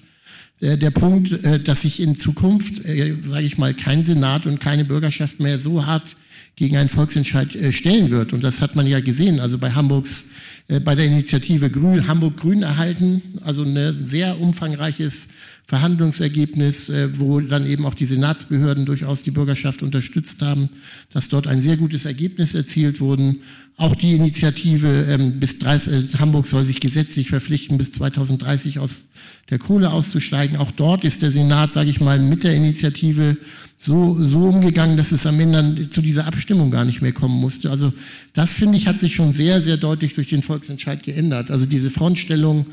äh, 0.61 0.77
der 0.77 0.91
Punkt, 0.91 1.31
äh, 1.31 1.59
dass 1.59 1.81
sich 1.81 1.99
in 1.99 2.15
Zukunft, 2.15 2.85
äh, 2.85 3.15
sage 3.15 3.45
ich 3.45 3.57
mal, 3.57 3.73
kein 3.73 4.03
Senat 4.03 4.45
und 4.45 4.59
keine 4.59 4.85
Bürgerschaft 4.85 5.39
mehr 5.39 5.57
so 5.57 5.85
hart 5.85 6.15
gegen 6.55 6.77
einen 6.77 6.89
Volksentscheid 6.89 7.57
stellen 7.71 8.09
wird. 8.09 8.33
Und 8.33 8.43
das 8.43 8.61
hat 8.61 8.75
man 8.75 8.85
ja 8.85 8.99
gesehen, 8.99 9.39
also 9.39 9.57
bei 9.57 9.71
Hamburgs, 9.71 10.25
bei 10.85 10.93
der 10.93 11.05
Initiative 11.05 11.69
Grün, 11.69 12.07
Hamburg 12.07 12.37
Grün 12.37 12.61
erhalten, 12.61 13.21
also 13.43 13.63
ein 13.63 14.05
sehr 14.05 14.39
umfangreiches 14.39 15.27
Verhandlungsergebnis, 15.65 16.91
wo 17.13 17.39
dann 17.39 17.65
eben 17.65 17.85
auch 17.85 17.95
die 17.95 18.05
Senatsbehörden 18.05 18.85
durchaus 18.85 19.23
die 19.23 19.31
Bürgerschaft 19.31 19.81
unterstützt 19.81 20.43
haben, 20.43 20.69
dass 21.11 21.29
dort 21.29 21.47
ein 21.47 21.59
sehr 21.59 21.77
gutes 21.77 22.05
Ergebnis 22.05 22.53
erzielt 22.53 22.99
wurde. 23.01 23.35
Auch 23.79 23.95
die 23.95 24.13
Initiative 24.13 25.05
ähm, 25.09 25.39
bis 25.39 25.57
30, 25.59 26.13
äh, 26.13 26.17
Hamburg 26.17 26.47
soll 26.47 26.65
sich 26.65 26.81
gesetzlich 26.81 27.29
verpflichten, 27.29 27.77
bis 27.77 27.93
2030 27.93 28.77
aus 28.77 29.05
der 29.49 29.57
Kohle 29.57 29.91
auszusteigen. 29.91 30.57
Auch 30.57 30.71
dort 30.71 31.05
ist 31.05 31.21
der 31.21 31.31
Senat, 31.31 31.71
sage 31.71 31.89
ich 31.89 32.01
mal, 32.01 32.19
mit 32.19 32.43
der 32.43 32.53
Initiative 32.55 33.37
so, 33.81 34.21
so 34.21 34.49
umgegangen, 34.49 34.97
dass 34.97 35.13
es 35.13 35.25
am 35.25 35.39
Ende 35.39 35.87
zu 35.87 36.01
dieser 36.01 36.27
Abstimmung 36.27 36.69
gar 36.69 36.83
nicht 36.83 37.01
mehr 37.01 37.13
kommen 37.13 37.39
musste. 37.39 37.71
Also 37.71 37.93
das, 38.33 38.53
finde 38.53 38.77
ich, 38.77 38.87
hat 38.87 38.99
sich 38.99 39.15
schon 39.15 39.31
sehr, 39.31 39.61
sehr 39.61 39.77
deutlich 39.77 40.13
durch 40.13 40.27
den 40.27 40.43
Volksentscheid 40.43 41.01
geändert. 41.01 41.49
Also 41.49 41.65
diese 41.65 41.89
Frontstellung, 41.89 42.65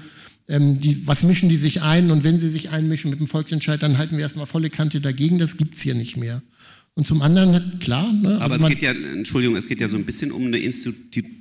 ähm, 0.49 0.81
die, 0.81 1.07
was 1.07 1.23
mischen 1.23 1.49
die 1.49 1.57
sich 1.57 1.81
ein? 1.83 2.11
Und 2.11 2.25
wenn 2.25 2.41
sie 2.41 2.49
sich 2.49 2.71
einmischen 2.71 3.11
mit 3.11 3.21
dem 3.21 3.29
Volksentscheid, 3.29 3.81
dann 3.81 3.99
halten 3.99 4.17
wir 4.17 4.23
erstmal 4.23 4.47
volle 4.47 4.69
Kante 4.69 5.01
dagegen. 5.01 5.39
Das 5.39 5.57
gibt's 5.57 5.81
hier 5.81 5.95
nicht 5.95 6.17
mehr. 6.17 6.43
Und 6.99 7.07
zum 7.07 7.21
anderen, 7.21 7.79
klar. 7.79 8.11
Ne, 8.11 8.41
Aber 8.41 8.55
also 8.55 8.67
es 8.67 8.73
geht 8.73 8.81
ja, 8.81 8.93
Entschuldigung, 8.93 9.55
es 9.57 9.69
geht 9.69 9.83
ja 9.83 9.89
so 9.89 9.99
ein 9.99 10.07
bisschen 10.07 10.33
um 10.33 10.47
eine 10.47 10.57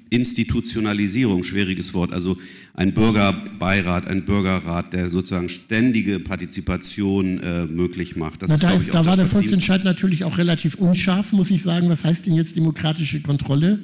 Institutionalisierung, 0.09 1.45
schwieriges 1.45 1.93
Wort. 1.93 2.11
Also 2.11 2.37
ein 2.73 2.93
Bürgerbeirat, 2.93 4.05
ein 4.05 4.25
Bürgerrat, 4.25 4.91
der 4.91 5.09
sozusagen 5.09 5.47
ständige 5.47 6.19
Partizipation 6.19 7.39
äh, 7.39 7.67
möglich 7.67 8.17
macht. 8.17 8.41
Das 8.41 8.49
Na, 8.49 8.55
ist, 8.55 8.63
da, 8.63 8.75
ich, 8.75 8.87
da 8.87 8.97
das, 8.97 9.07
war 9.07 9.15
der 9.15 9.27
Volksentscheid 9.27 9.85
natürlich 9.85 10.25
auch 10.25 10.37
relativ 10.37 10.75
unscharf, 10.75 11.31
muss 11.31 11.49
ich 11.51 11.63
sagen. 11.63 11.87
Was 11.87 12.03
heißt 12.03 12.25
denn 12.25 12.35
jetzt 12.35 12.57
demokratische 12.57 13.21
Kontrolle? 13.21 13.79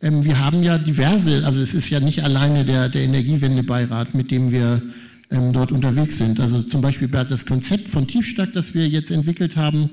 Ähm, 0.00 0.24
wir 0.24 0.38
haben 0.38 0.62
ja 0.62 0.78
diverse, 0.78 1.44
also 1.44 1.60
es 1.60 1.74
ist 1.74 1.90
ja 1.90 2.00
nicht 2.00 2.24
alleine 2.24 2.64
der, 2.64 2.88
der 2.88 3.02
Energiewendebeirat, 3.02 4.14
mit 4.14 4.30
dem 4.30 4.52
wir 4.52 4.80
ähm, 5.30 5.52
dort 5.52 5.70
unterwegs 5.70 6.16
sind. 6.16 6.40
Also 6.40 6.62
zum 6.62 6.80
Beispiel 6.80 7.08
das 7.08 7.44
Konzept 7.44 7.90
von 7.90 8.06
Tiefstack, 8.06 8.54
das 8.54 8.72
wir 8.72 8.88
jetzt 8.88 9.10
entwickelt 9.10 9.58
haben, 9.58 9.90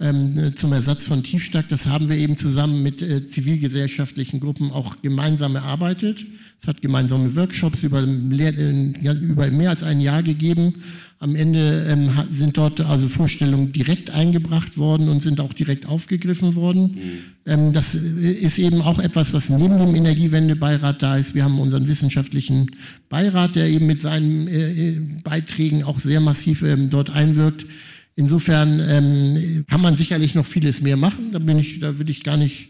ähm, 0.00 0.52
zum 0.56 0.72
Ersatz 0.72 1.04
von 1.04 1.22
Tiefstack. 1.22 1.68
Das 1.68 1.86
haben 1.86 2.08
wir 2.08 2.16
eben 2.16 2.36
zusammen 2.36 2.82
mit 2.82 3.02
äh, 3.02 3.24
zivilgesellschaftlichen 3.24 4.40
Gruppen 4.40 4.70
auch 4.72 4.96
gemeinsam 5.02 5.54
erarbeitet. 5.56 6.24
Es 6.60 6.66
hat 6.68 6.80
gemeinsame 6.80 7.34
Workshops 7.34 7.82
über, 7.82 8.02
über 8.02 9.50
mehr 9.50 9.70
als 9.70 9.82
ein 9.82 10.00
Jahr 10.00 10.22
gegeben. 10.22 10.82
Am 11.18 11.36
Ende 11.36 11.86
ähm, 11.88 12.10
sind 12.30 12.56
dort 12.56 12.80
also 12.80 13.08
Vorstellungen 13.08 13.72
direkt 13.72 14.10
eingebracht 14.10 14.76
worden 14.76 15.08
und 15.08 15.22
sind 15.22 15.40
auch 15.40 15.52
direkt 15.52 15.86
aufgegriffen 15.86 16.56
worden. 16.56 16.82
Mhm. 16.82 16.98
Ähm, 17.46 17.72
das 17.72 17.94
äh, 17.94 18.32
ist 18.32 18.58
eben 18.58 18.82
auch 18.82 18.98
etwas, 18.98 19.32
was 19.32 19.50
neben 19.50 19.78
dem 19.78 19.94
Energiewendebeirat 19.94 21.02
da 21.02 21.16
ist. 21.16 21.34
Wir 21.34 21.44
haben 21.44 21.60
unseren 21.60 21.86
wissenschaftlichen 21.86 22.72
Beirat, 23.08 23.54
der 23.54 23.68
eben 23.68 23.86
mit 23.86 24.00
seinen 24.00 24.48
äh, 24.48 24.90
äh 24.90 25.00
Beiträgen 25.22 25.84
auch 25.84 26.00
sehr 26.00 26.20
massiv 26.20 26.62
ähm, 26.62 26.90
dort 26.90 27.10
einwirkt. 27.10 27.66
Insofern 28.14 28.80
ähm, 28.86 29.64
kann 29.68 29.80
man 29.80 29.96
sicherlich 29.96 30.34
noch 30.34 30.46
vieles 30.46 30.82
mehr 30.82 30.96
machen. 30.96 31.32
Da 31.32 31.38
bin 31.38 31.58
ich, 31.58 31.80
da 31.80 31.98
will 31.98 32.10
ich 32.10 32.24
gar 32.24 32.36
nicht, 32.36 32.68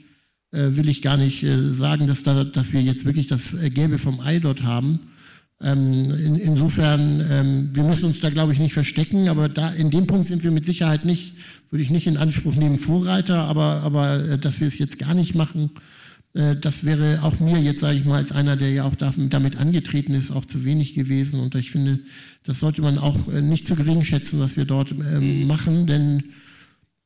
äh, 0.53 0.77
will 0.77 0.89
ich 0.89 1.03
gar 1.03 1.17
nicht 1.17 1.43
äh, 1.43 1.73
sagen, 1.75 2.07
dass, 2.07 2.23
da, 2.23 2.45
dass 2.45 2.73
wir 2.73 2.81
jetzt 2.81 3.05
wirklich 3.05 3.27
das 3.27 3.55
äh, 3.55 3.71
Gelbe 3.71 3.99
vom 3.99 4.21
Ei 4.21 4.39
dort 4.39 4.63
haben. 4.63 5.01
Ähm, 5.61 6.11
in, 6.11 6.37
insofern, 6.37 7.25
ähm, 7.29 7.71
wir 7.73 7.83
müssen 7.85 8.07
uns 8.07 8.21
da, 8.21 8.31
glaube 8.31 8.53
ich, 8.53 8.59
nicht 8.59 8.73
verstecken, 8.73 9.29
aber 9.29 9.49
da 9.49 9.71
in 9.71 9.91
dem 9.91 10.07
Punkt 10.07 10.27
sind 10.27 10.43
wir 10.45 10.51
mit 10.51 10.65
Sicherheit 10.65 11.05
nicht, 11.05 11.35
würde 11.71 11.83
ich 11.83 11.91
nicht 11.91 12.07
in 12.07 12.17
Anspruch 12.17 12.55
nehmen, 12.55 12.79
Vorreiter, 12.79 13.45
aber, 13.45 13.83
aber 13.83 14.25
äh, 14.25 14.39
dass 14.39 14.61
wir 14.61 14.67
es 14.67 14.79
jetzt 14.79 14.99
gar 14.99 15.15
nicht 15.15 15.35
machen, 15.35 15.71
das 16.35 16.85
wäre 16.85 17.23
auch 17.23 17.41
mir 17.41 17.59
jetzt, 17.59 17.81
sage 17.81 17.99
ich 17.99 18.07
mal, 18.07 18.17
als 18.17 18.33
einer, 18.33 18.57
der 18.57 18.71
ja 18.71 18.85
auch 18.85 18.95
damit 18.97 19.57
angetreten 19.57 20.15
ist, 20.15 20.31
auch 20.31 20.47
zu 20.47 20.65
wenig 20.65 20.95
gewesen. 20.95 21.41
Und 21.41 21.55
ich 21.55 21.71
finde, 21.71 22.01
das 22.45 22.61
sollte 22.61 22.81
man 22.81 22.99
auch 22.99 23.29
äh, 23.29 23.43
nicht 23.43 23.67
zu 23.67 23.77
gering 23.77 24.03
schätzen, 24.03 24.41
was 24.41 24.57
wir 24.57 24.65
dort 24.65 24.93
ähm, 24.93 25.47
machen, 25.47 25.87
denn 25.87 26.25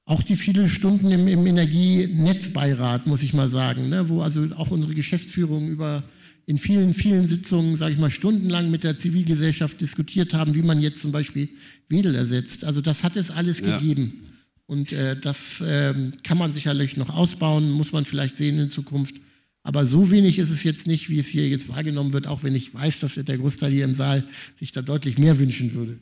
auch 0.04 0.22
die 0.22 0.36
vielen 0.36 0.68
Stunden 0.68 1.10
im, 1.10 1.26
im 1.26 1.44
Energienetzbeirat, 1.44 3.08
muss 3.08 3.24
ich 3.24 3.34
mal 3.34 3.50
sagen, 3.50 3.88
ne, 3.88 4.08
wo 4.08 4.22
also 4.22 4.46
auch 4.56 4.70
unsere 4.70 4.94
Geschäftsführung 4.94 5.68
über 5.68 6.04
in 6.46 6.58
vielen, 6.58 6.94
vielen 6.94 7.26
Sitzungen, 7.26 7.74
sage 7.74 7.94
ich 7.94 7.98
mal, 7.98 8.10
stundenlang 8.10 8.70
mit 8.70 8.84
der 8.84 8.96
Zivilgesellschaft 8.96 9.80
diskutiert 9.80 10.32
haben, 10.32 10.54
wie 10.54 10.62
man 10.62 10.80
jetzt 10.80 11.02
zum 11.02 11.10
Beispiel 11.10 11.48
Wedel 11.88 12.14
ersetzt. 12.14 12.64
Also 12.64 12.80
das 12.80 13.02
hat 13.02 13.16
es 13.16 13.32
alles 13.32 13.58
ja. 13.58 13.76
gegeben. 13.76 14.22
Und 14.66 14.92
äh, 14.92 15.18
das 15.18 15.60
äh, 15.60 15.94
kann 16.24 16.38
man 16.38 16.52
sicherlich 16.52 16.96
noch 16.96 17.10
ausbauen, 17.10 17.70
muss 17.70 17.92
man 17.92 18.04
vielleicht 18.04 18.36
sehen 18.36 18.58
in 18.58 18.70
Zukunft. 18.70 19.14
Aber 19.62 19.86
so 19.86 20.10
wenig 20.10 20.38
ist 20.38 20.50
es 20.50 20.62
jetzt 20.64 20.86
nicht, 20.86 21.08
wie 21.10 21.18
es 21.18 21.28
hier 21.28 21.48
jetzt 21.48 21.68
wahrgenommen 21.68 22.12
wird, 22.12 22.26
auch 22.26 22.42
wenn 22.42 22.54
ich 22.54 22.72
weiß, 22.72 23.00
dass 23.00 23.14
der 23.14 23.38
Großteil 23.38 23.72
hier 23.72 23.84
im 23.84 23.94
Saal 23.94 24.24
sich 24.58 24.72
da 24.72 24.82
deutlich 24.82 25.18
mehr 25.18 25.38
wünschen 25.38 25.74
würde. 25.74 25.98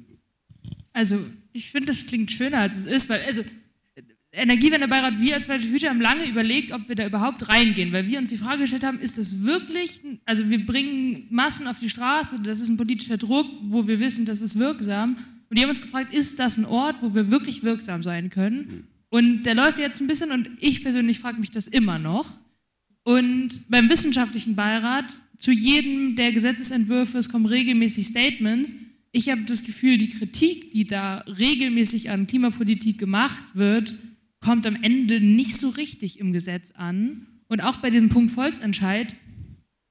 Also 0.92 1.18
ich 1.52 1.70
finde, 1.70 1.86
das 1.86 2.06
klingt 2.06 2.30
schöner, 2.30 2.58
als 2.58 2.76
es 2.76 2.86
ist, 2.86 3.10
weil 3.10 3.20
also 3.26 3.42
Energiewendebeirat, 4.32 5.20
wir 5.20 5.34
als 5.34 5.44
Future 5.44 5.90
haben 5.90 6.00
lange 6.00 6.28
überlegt, 6.28 6.72
ob 6.72 6.88
wir 6.88 6.96
da 6.96 7.06
überhaupt 7.06 7.48
reingehen, 7.48 7.92
weil 7.92 8.08
wir 8.08 8.18
uns 8.18 8.30
die 8.30 8.36
Frage 8.36 8.62
gestellt 8.62 8.84
haben, 8.84 8.98
ist 8.98 9.16
das 9.16 9.44
wirklich, 9.44 10.00
also 10.24 10.50
wir 10.50 10.64
bringen 10.66 11.26
Massen 11.30 11.66
auf 11.68 11.78
die 11.78 11.88
Straße, 11.88 12.40
das 12.44 12.60
ist 12.60 12.68
ein 12.68 12.76
politischer 12.76 13.16
Druck, 13.16 13.46
wo 13.62 13.86
wir 13.86 14.00
wissen, 14.00 14.26
das 14.26 14.40
ist 14.40 14.58
wirksam. 14.58 15.16
Und 15.48 15.58
die 15.58 15.62
haben 15.62 15.70
uns 15.70 15.80
gefragt, 15.80 16.14
ist 16.14 16.38
das 16.38 16.58
ein 16.58 16.64
Ort, 16.64 16.96
wo 17.00 17.14
wir 17.14 17.30
wirklich 17.30 17.62
wirksam 17.62 18.02
sein 18.02 18.30
können? 18.30 18.88
Und 19.10 19.44
der 19.44 19.54
läuft 19.54 19.78
jetzt 19.78 20.00
ein 20.00 20.08
bisschen 20.08 20.32
und 20.32 20.48
ich 20.60 20.82
persönlich 20.82 21.20
frage 21.20 21.38
mich 21.38 21.50
das 21.50 21.68
immer 21.68 21.98
noch. 21.98 22.26
Und 23.04 23.68
beim 23.68 23.88
wissenschaftlichen 23.88 24.56
Beirat, 24.56 25.04
zu 25.36 25.52
jedem 25.52 26.16
der 26.16 26.32
Gesetzesentwürfe, 26.32 27.18
es 27.18 27.28
kommen 27.28 27.46
regelmäßig 27.46 28.06
Statements. 28.06 28.74
Ich 29.12 29.28
habe 29.28 29.42
das 29.42 29.64
Gefühl, 29.64 29.98
die 29.98 30.08
Kritik, 30.08 30.72
die 30.72 30.86
da 30.86 31.18
regelmäßig 31.18 32.10
an 32.10 32.26
Klimapolitik 32.26 32.98
gemacht 32.98 33.44
wird, 33.52 33.94
kommt 34.40 34.66
am 34.66 34.82
Ende 34.82 35.20
nicht 35.20 35.56
so 35.56 35.68
richtig 35.70 36.18
im 36.18 36.32
Gesetz 36.32 36.72
an. 36.72 37.26
Und 37.48 37.62
auch 37.62 37.76
bei 37.76 37.90
dem 37.90 38.08
Punkt 38.08 38.32
Volksentscheid, 38.32 39.14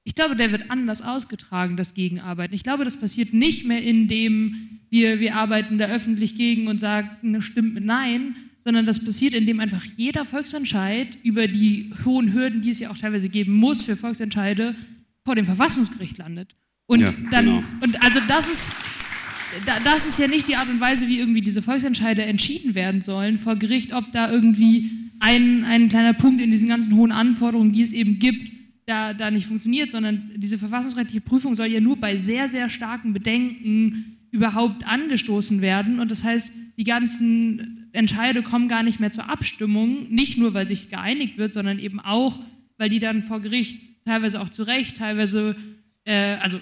ich 0.04 0.14
glaube, 0.14 0.36
der 0.36 0.52
wird 0.52 0.70
anders 0.70 1.02
ausgetragen, 1.02 1.76
das 1.76 1.94
Gegenarbeiten. 1.94 2.54
Ich 2.54 2.62
glaube, 2.62 2.84
das 2.84 2.98
passiert 2.98 3.32
nicht 3.32 3.64
mehr, 3.64 3.82
indem 3.82 4.80
wir, 4.90 5.18
wir 5.18 5.34
arbeiten 5.34 5.78
da 5.78 5.86
öffentlich 5.86 6.36
gegen 6.36 6.68
und 6.68 6.78
sagen, 6.78 7.40
stimmt 7.40 7.74
mit 7.74 7.84
Nein, 7.84 8.36
sondern 8.62 8.86
das 8.86 9.02
passiert, 9.02 9.34
indem 9.34 9.60
einfach 9.60 9.82
jeder 9.96 10.24
Volksentscheid 10.24 11.08
über 11.22 11.48
die 11.48 11.90
hohen 12.04 12.32
Hürden, 12.32 12.60
die 12.60 12.70
es 12.70 12.80
ja 12.80 12.90
auch 12.90 12.98
teilweise 12.98 13.30
geben 13.30 13.54
muss 13.54 13.82
für 13.82 13.96
Volksentscheide, 13.96 14.74
vor 15.24 15.34
dem 15.34 15.46
Verfassungsgericht 15.46 16.18
landet. 16.18 16.54
Und 16.86 17.00
ja, 17.00 17.10
dann, 17.30 17.46
genau. 17.46 17.64
und 17.80 18.02
also 18.02 18.20
das 18.28 18.48
ist, 18.48 18.72
das 19.84 20.06
ist 20.06 20.18
ja 20.18 20.28
nicht 20.28 20.48
die 20.48 20.56
Art 20.56 20.68
und 20.68 20.80
Weise, 20.80 21.08
wie 21.08 21.18
irgendwie 21.18 21.40
diese 21.40 21.62
Volksentscheide 21.62 22.22
entschieden 22.22 22.74
werden 22.74 23.00
sollen 23.00 23.38
vor 23.38 23.56
Gericht, 23.56 23.94
ob 23.94 24.12
da 24.12 24.30
irgendwie 24.30 24.90
ein, 25.20 25.64
ein 25.64 25.88
kleiner 25.88 26.12
Punkt 26.12 26.42
in 26.42 26.50
diesen 26.50 26.68
ganzen 26.68 26.94
hohen 26.94 27.12
Anforderungen, 27.12 27.72
die 27.72 27.82
es 27.82 27.92
eben 27.92 28.18
gibt, 28.18 28.53
da, 28.86 29.14
da 29.14 29.30
nicht 29.30 29.46
funktioniert, 29.46 29.92
sondern 29.92 30.30
diese 30.36 30.58
verfassungsrechtliche 30.58 31.20
Prüfung 31.20 31.56
soll 31.56 31.66
ja 31.66 31.80
nur 31.80 31.96
bei 31.96 32.16
sehr, 32.16 32.48
sehr 32.48 32.68
starken 32.68 33.12
Bedenken 33.12 34.18
überhaupt 34.30 34.86
angestoßen 34.86 35.60
werden. 35.62 36.00
Und 36.00 36.10
das 36.10 36.24
heißt, 36.24 36.54
die 36.76 36.84
ganzen 36.84 37.88
Entscheide 37.92 38.42
kommen 38.42 38.68
gar 38.68 38.82
nicht 38.82 39.00
mehr 39.00 39.12
zur 39.12 39.30
Abstimmung, 39.30 40.08
nicht 40.10 40.36
nur, 40.36 40.52
weil 40.54 40.66
sich 40.66 40.90
geeinigt 40.90 41.38
wird, 41.38 41.52
sondern 41.52 41.78
eben 41.78 42.00
auch, 42.00 42.38
weil 42.76 42.88
die 42.88 42.98
dann 42.98 43.22
vor 43.22 43.40
Gericht 43.40 43.80
teilweise 44.04 44.40
auch 44.40 44.48
zu 44.48 44.64
Recht, 44.64 44.96
teilweise, 44.98 45.56
äh, 46.04 46.34
also 46.36 46.58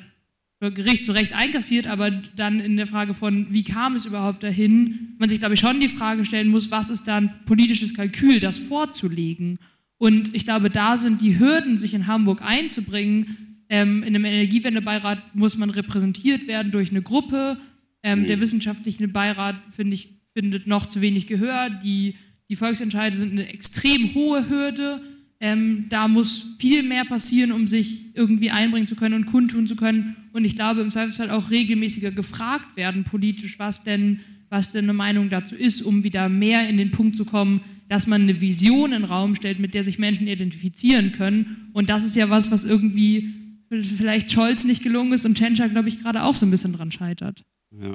Gericht 0.60 1.04
zu 1.04 1.12
Recht 1.12 1.34
einkassiert, 1.34 1.88
aber 1.88 2.10
dann 2.10 2.60
in 2.60 2.76
der 2.76 2.86
Frage 2.86 3.14
von, 3.14 3.48
wie 3.50 3.64
kam 3.64 3.96
es 3.96 4.06
überhaupt 4.06 4.44
dahin, 4.44 5.16
man 5.18 5.28
sich, 5.28 5.40
glaube 5.40 5.54
ich, 5.54 5.60
schon 5.60 5.80
die 5.80 5.88
Frage 5.88 6.24
stellen 6.24 6.48
muss, 6.48 6.70
was 6.70 6.88
ist 6.88 7.08
da 7.08 7.16
ein 7.16 7.30
politisches 7.46 7.94
Kalkül, 7.94 8.38
das 8.38 8.58
vorzulegen? 8.58 9.58
Und 10.02 10.34
ich 10.34 10.42
glaube, 10.42 10.68
da 10.68 10.98
sind 10.98 11.22
die 11.22 11.38
Hürden, 11.38 11.76
sich 11.76 11.94
in 11.94 12.08
Hamburg 12.08 12.42
einzubringen. 12.42 13.36
Ähm, 13.68 14.02
in 14.02 14.16
einem 14.16 14.24
Energiewendebeirat 14.24 15.36
muss 15.36 15.56
man 15.56 15.70
repräsentiert 15.70 16.48
werden 16.48 16.72
durch 16.72 16.90
eine 16.90 17.02
Gruppe. 17.02 17.56
Ähm, 18.02 18.26
der 18.26 18.40
wissenschaftliche 18.40 19.06
Beirat, 19.06 19.54
finde 19.70 19.94
ich, 19.94 20.08
findet 20.34 20.66
noch 20.66 20.86
zu 20.86 21.02
wenig 21.02 21.28
Gehör. 21.28 21.70
Die, 21.70 22.16
die 22.50 22.56
Volksentscheide 22.56 23.16
sind 23.16 23.30
eine 23.30 23.48
extrem 23.48 24.12
hohe 24.12 24.48
Hürde. 24.48 25.00
Ähm, 25.38 25.86
da 25.88 26.08
muss 26.08 26.56
viel 26.58 26.82
mehr 26.82 27.04
passieren, 27.04 27.52
um 27.52 27.68
sich 27.68 28.16
irgendwie 28.16 28.50
einbringen 28.50 28.88
zu 28.88 28.96
können 28.96 29.14
und 29.14 29.26
kundtun 29.26 29.68
zu 29.68 29.76
können. 29.76 30.16
Und 30.32 30.44
ich 30.44 30.56
glaube, 30.56 30.80
im 30.80 30.90
Zweifelsfall 30.90 31.30
auch 31.30 31.52
regelmäßiger 31.52 32.10
gefragt 32.10 32.76
werden 32.76 33.04
politisch, 33.04 33.60
was 33.60 33.84
denn, 33.84 34.18
was 34.50 34.72
denn 34.72 34.86
eine 34.86 34.94
Meinung 34.94 35.30
dazu 35.30 35.54
ist, 35.54 35.80
um 35.80 36.02
wieder 36.02 36.28
mehr 36.28 36.68
in 36.68 36.76
den 36.76 36.90
Punkt 36.90 37.16
zu 37.16 37.24
kommen, 37.24 37.60
dass 37.92 38.06
man 38.06 38.22
eine 38.22 38.40
Vision 38.40 38.94
in 38.94 39.02
den 39.02 39.04
Raum 39.04 39.34
stellt, 39.34 39.58
mit 39.58 39.74
der 39.74 39.84
sich 39.84 39.98
Menschen 39.98 40.26
identifizieren 40.26 41.12
können. 41.12 41.68
Und 41.74 41.90
das 41.90 42.04
ist 42.04 42.16
ja 42.16 42.30
was, 42.30 42.50
was 42.50 42.64
irgendwie 42.64 43.34
vielleicht 43.68 44.32
Scholz 44.32 44.64
nicht 44.64 44.82
gelungen 44.82 45.12
ist 45.12 45.26
und 45.26 45.36
Tschentscher, 45.36 45.68
glaube 45.68 45.90
ich, 45.90 46.00
gerade 46.00 46.22
auch 46.22 46.34
so 46.34 46.46
ein 46.46 46.50
bisschen 46.50 46.72
dran 46.72 46.90
scheitert. 46.90 47.44
Ja. 47.70 47.94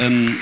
Ähm 0.00 0.34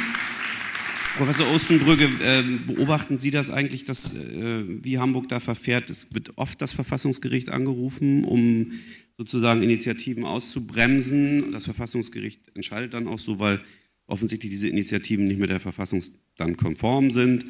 Professor 1.18 1.52
Ostenbrügge, 1.54 2.04
äh, 2.04 2.44
beobachten 2.66 3.18
Sie 3.18 3.30
das 3.30 3.50
eigentlich, 3.50 3.84
dass, 3.84 4.16
äh, 4.16 4.64
wie 4.82 4.98
Hamburg 4.98 5.28
da 5.28 5.38
verfährt? 5.38 5.90
Es 5.90 6.14
wird 6.14 6.38
oft 6.38 6.62
das 6.62 6.72
Verfassungsgericht 6.72 7.50
angerufen, 7.50 8.24
um 8.24 8.72
sozusagen 9.18 9.62
Initiativen 9.62 10.24
auszubremsen. 10.24 11.52
Das 11.52 11.64
Verfassungsgericht 11.66 12.40
entscheidet 12.54 12.94
dann 12.94 13.06
auch 13.06 13.18
so, 13.18 13.38
weil 13.38 13.60
offensichtlich 14.06 14.50
diese 14.50 14.68
Initiativen 14.68 15.26
nicht 15.26 15.40
mit 15.40 15.50
der 15.50 15.60
Verfassung 15.60 16.02
dann 16.38 16.56
konform 16.56 17.10
sind. 17.10 17.44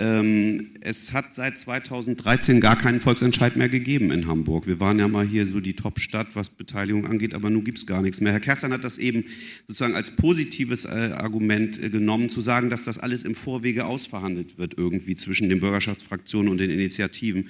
Ähm, 0.00 0.74
es 0.80 1.12
hat 1.12 1.34
seit 1.34 1.58
2013 1.58 2.60
gar 2.60 2.76
keinen 2.76 3.00
Volksentscheid 3.00 3.56
mehr 3.56 3.68
gegeben 3.68 4.12
in 4.12 4.28
Hamburg. 4.28 4.68
Wir 4.68 4.78
waren 4.78 5.00
ja 5.00 5.08
mal 5.08 5.26
hier 5.26 5.44
so 5.44 5.58
die 5.58 5.74
Top-Stadt, 5.74 6.28
was 6.34 6.50
Beteiligung 6.50 7.04
angeht, 7.04 7.34
aber 7.34 7.50
nun 7.50 7.64
gibt 7.64 7.78
es 7.78 7.86
gar 7.86 8.00
nichts 8.00 8.20
mehr. 8.20 8.32
Herr 8.32 8.38
Kerstan 8.38 8.72
hat 8.72 8.84
das 8.84 8.98
eben 8.98 9.24
sozusagen 9.66 9.96
als 9.96 10.12
positives 10.12 10.84
äh, 10.84 11.10
Argument 11.16 11.82
äh, 11.82 11.90
genommen, 11.90 12.28
zu 12.28 12.40
sagen, 12.42 12.70
dass 12.70 12.84
das 12.84 12.98
alles 12.98 13.24
im 13.24 13.34
Vorwege 13.34 13.86
ausverhandelt 13.86 14.56
wird 14.56 14.78
irgendwie 14.78 15.16
zwischen 15.16 15.48
den 15.48 15.58
Bürgerschaftsfraktionen 15.58 16.48
und 16.48 16.58
den 16.58 16.70
Initiativen. 16.70 17.48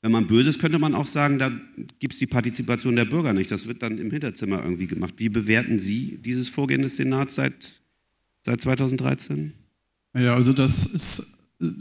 Wenn 0.00 0.12
man 0.12 0.26
böse 0.26 0.48
ist, 0.48 0.58
könnte 0.58 0.78
man 0.78 0.94
auch 0.94 1.04
sagen, 1.04 1.38
da 1.38 1.52
gibt 1.98 2.14
es 2.14 2.18
die 2.18 2.26
Partizipation 2.26 2.96
der 2.96 3.04
Bürger 3.04 3.34
nicht. 3.34 3.50
Das 3.50 3.66
wird 3.66 3.82
dann 3.82 3.98
im 3.98 4.10
Hinterzimmer 4.10 4.62
irgendwie 4.62 4.86
gemacht. 4.86 5.14
Wie 5.18 5.28
bewerten 5.28 5.78
Sie 5.78 6.18
dieses 6.24 6.48
Vorgehen 6.48 6.80
des 6.80 6.96
Senats 6.96 7.34
seit, 7.34 7.82
seit 8.46 8.62
2013? 8.62 9.52
Ja, 10.14 10.34
also 10.34 10.54
das 10.54 10.86
ist 10.86 11.39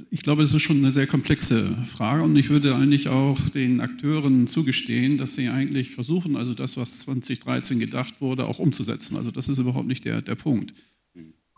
ich 0.10 0.22
glaube, 0.22 0.44
es 0.44 0.54
ist 0.54 0.62
schon 0.62 0.78
eine 0.78 0.92
sehr 0.92 1.08
komplexe 1.08 1.66
Frage 1.88 2.24
und 2.24 2.36
ich 2.36 2.50
würde 2.50 2.76
eigentlich 2.76 3.08
auch 3.08 3.40
den 3.50 3.80
Akteuren 3.80 4.46
zugestehen, 4.48 5.18
dass 5.18 5.36
sie 5.36 5.48
eigentlich 5.48 5.92
versuchen, 5.92 6.36
also 6.36 6.54
das, 6.54 6.76
was 6.76 7.00
2013 7.00 7.80
gedacht 7.80 8.20
wurde, 8.20 8.46
auch 8.46 8.60
umzusetzen. 8.60 9.16
Also 9.16 9.32
das 9.32 9.48
ist 9.48 9.58
überhaupt 9.58 9.88
nicht 9.88 10.04
der, 10.04 10.22
der 10.22 10.36
Punkt. 10.36 10.74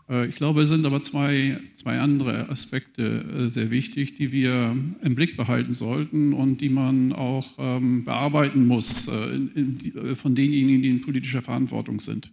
Äh, 0.08 0.26
ich 0.26 0.36
glaube, 0.36 0.62
es 0.62 0.68
sind 0.68 0.86
aber 0.86 1.02
zwei, 1.02 1.58
zwei 1.74 1.98
andere 1.98 2.48
Aspekte 2.48 3.24
äh, 3.24 3.48
sehr 3.48 3.70
wichtig, 3.70 4.14
die 4.14 4.30
wir 4.30 4.76
im 5.02 5.14
Blick 5.14 5.36
behalten 5.36 5.72
sollten 5.72 6.32
und 6.32 6.60
die 6.60 6.68
man 6.68 7.12
auch 7.12 7.56
ähm, 7.58 8.04
bearbeiten 8.04 8.66
muss 8.66 9.08
äh, 9.08 10.14
von 10.14 10.34
denjenigen, 10.34 10.82
die 10.82 10.90
in 10.90 11.00
politischer 11.00 11.42
Verantwortung 11.42 11.98
sind. 12.00 12.30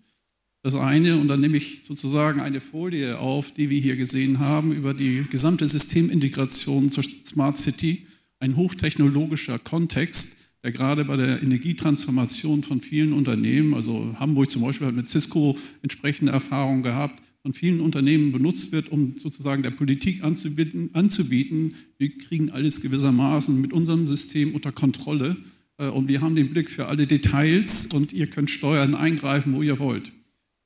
Das 0.62 0.76
eine, 0.76 1.18
und 1.18 1.30
dann 1.30 1.40
nehme 1.40 1.56
ich 1.56 1.84
sozusagen 1.84 2.42
eine 2.42 2.60
Folie 2.60 3.18
auf, 3.18 3.54
die 3.54 3.70
wir 3.70 3.80
hier 3.80 3.96
gesehen 3.96 4.40
haben, 4.40 4.74
über 4.74 4.94
die 4.94 5.24
gesamte 5.32 5.66
Systemintegration 5.66 6.92
zur 6.92 7.04
Smart 7.04 7.56
City, 7.56 8.06
ein 8.40 8.58
hochtechnologischer 8.58 9.58
Kontext, 9.58 10.38
der 10.64 10.74
gerade 10.74 11.06
bei 11.06 11.16
der 11.16 11.42
Energietransformation 11.42 12.64
von 12.64 12.82
vielen 12.82 13.14
Unternehmen, 13.14 13.74
also 13.74 14.14
Hamburg 14.20 14.52
zum 14.52 14.62
Beispiel 14.64 14.88
hat 14.88 14.96
mit 14.96 15.08
Cisco 15.08 15.58
entsprechende 15.82 16.34
Erfahrungen 16.34 16.84
gehabt, 16.84 17.24
von 17.42 17.54
vielen 17.54 17.80
Unternehmen 17.80 18.34
benutzt 18.34 18.74
wird, 18.74 18.92
um 18.92 19.18
sozusagen 19.18 19.64
der 19.64 19.72
Politik 19.72 20.26
anzubieten, 20.26 20.90
anzubieten 20.92 21.76
wir 21.98 22.18
kriegen 22.18 22.52
alles 22.52 22.82
gewissermaßen 22.82 23.62
mit 23.62 23.72
unserem 23.72 24.08
System 24.08 24.54
unter 24.54 24.74
Kontrolle 24.74 25.38
äh, 25.78 25.88
und 25.88 26.10
wir 26.10 26.20
haben 26.20 26.36
den 26.36 26.50
Blick 26.50 26.70
für 26.70 26.88
alle 26.88 27.08
Details 27.08 27.88
und 27.94 28.12
ihr 28.12 28.28
könnt 28.28 28.50
steuern, 28.50 28.94
eingreifen, 28.94 29.54
wo 29.54 29.62
ihr 29.62 29.80
wollt. 29.80 30.12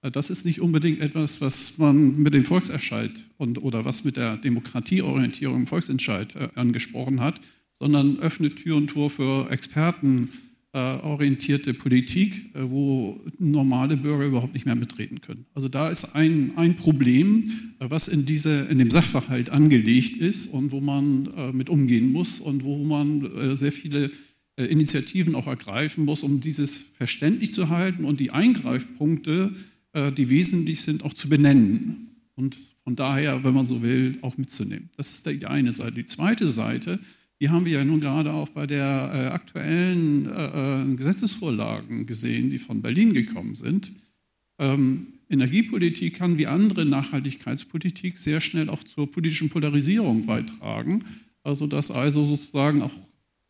Äh, 0.04 0.12
das 0.12 0.30
ist 0.30 0.45
nicht 0.45 0.62
unbedingt 0.62 0.99
etwas, 0.99 1.41
was 1.41 1.80
man 1.80 2.18
mit 2.18 2.36
dem 2.36 2.45
Volksentscheid 2.45 3.12
und, 3.38 3.64
oder 3.64 3.86
was 3.86 4.04
mit 4.04 4.18
der 4.18 4.38
Demokratieorientierung 4.38 5.56
im 5.56 5.66
Volksentscheid 5.68 6.36
äh, 6.36 6.49
angesprochen 6.56 7.22
hat, 7.22 7.39
sondern 7.72 8.20
öffnet 8.20 8.58
Tür 8.58 8.76
und 8.76 8.88
Tor 8.88 9.10
für 9.10 9.49
expertenorientierte 9.49 11.70
äh, 11.72 11.74
Politik, 11.74 12.54
äh, 12.54 12.60
wo 12.64 13.20
normale 13.39 13.97
Bürger 13.97 14.26
überhaupt 14.26 14.54
nicht 14.54 14.68
mehr 14.68 14.76
mitreden 14.76 15.22
können. 15.22 15.47
Also 15.56 15.70
da 15.70 15.89
ist 15.89 16.16
ein, 16.16 16.51
ein 16.56 16.76
Problem, 16.76 17.49
äh, 17.80 17.88
was 17.89 18.08
in, 18.08 18.28
diese, 18.28 18.68
in 18.70 18.78
dem 18.78 18.91
Sachverhalt 18.91 19.49
angelegt 19.49 20.18
ist 20.18 20.45
und 20.47 20.72
wo 20.72 20.82
man 20.82 21.30
äh, 21.36 21.51
mit 21.51 21.70
umgehen 21.70 22.12
muss 22.12 22.39
und 22.39 22.64
wo 22.64 22.84
man 22.84 23.58
sehr 23.58 23.72
viele 23.72 24.12
Initiativen 24.56 25.34
auch 25.34 25.47
ergreifen 25.47 26.06
muss, 26.06 26.22
um 26.22 26.39
dieses 26.39 26.91
verständlich 26.95 27.54
zu 27.54 27.70
halten 27.70 28.06
und 28.06 28.20
die 28.20 28.30
Eingreifpunkte 28.30 29.51
äh, 29.51 29.56
die 29.96 30.30
wesentlich 30.30 30.82
sind, 30.82 31.04
auch 31.04 31.14
zu 31.14 31.30
benennen 31.30 32.14
und 32.36 32.58
von 32.84 32.96
daher, 32.96 33.44
wenn 33.44 33.54
man 33.54 33.66
so 33.66 33.82
will, 33.82 34.18
auch 34.22 34.38
mitzunehmen. 34.38 34.89
Das 34.98 35.14
ist 35.14 35.26
die 35.26 35.46
eine 35.46 35.72
Seite. 35.72 35.94
Die 35.94 36.06
zweite 36.06 36.48
Seite, 36.48 37.00
die 37.39 37.50
haben 37.50 37.66
wir 37.66 37.74
ja 37.74 37.86
nun 37.86 38.00
gerade 38.00 38.34
auch 38.34 38.50
bei 38.50 38.68
der 38.68 39.12
äh, 39.14 39.28
aktuellen 39.28 40.26
äh, 40.26 40.82
äh, 40.82 40.96
Gesetzesvorlagen 40.96 42.06
gesehen, 42.06 42.50
die 42.50 42.58
von 42.58 42.82
Berlin 42.82 43.14
gekommen 43.14 43.56
sind. 43.56 43.91
Ähm, 44.60 45.08
Energiepolitik 45.30 46.16
kann 46.16 46.38
wie 46.38 46.48
andere 46.48 46.86
Nachhaltigkeitspolitik 46.86 48.18
sehr 48.18 48.41
schnell 48.41 48.70
auch 48.70 48.84
zur 48.84 49.10
politischen 49.10 49.50
Polarisierung 49.50 50.26
beitragen. 50.26 51.06
Also 51.44 51.68
dass 51.68 51.91
also 51.91 52.26
sozusagen 52.26 52.82
auch 52.82 52.94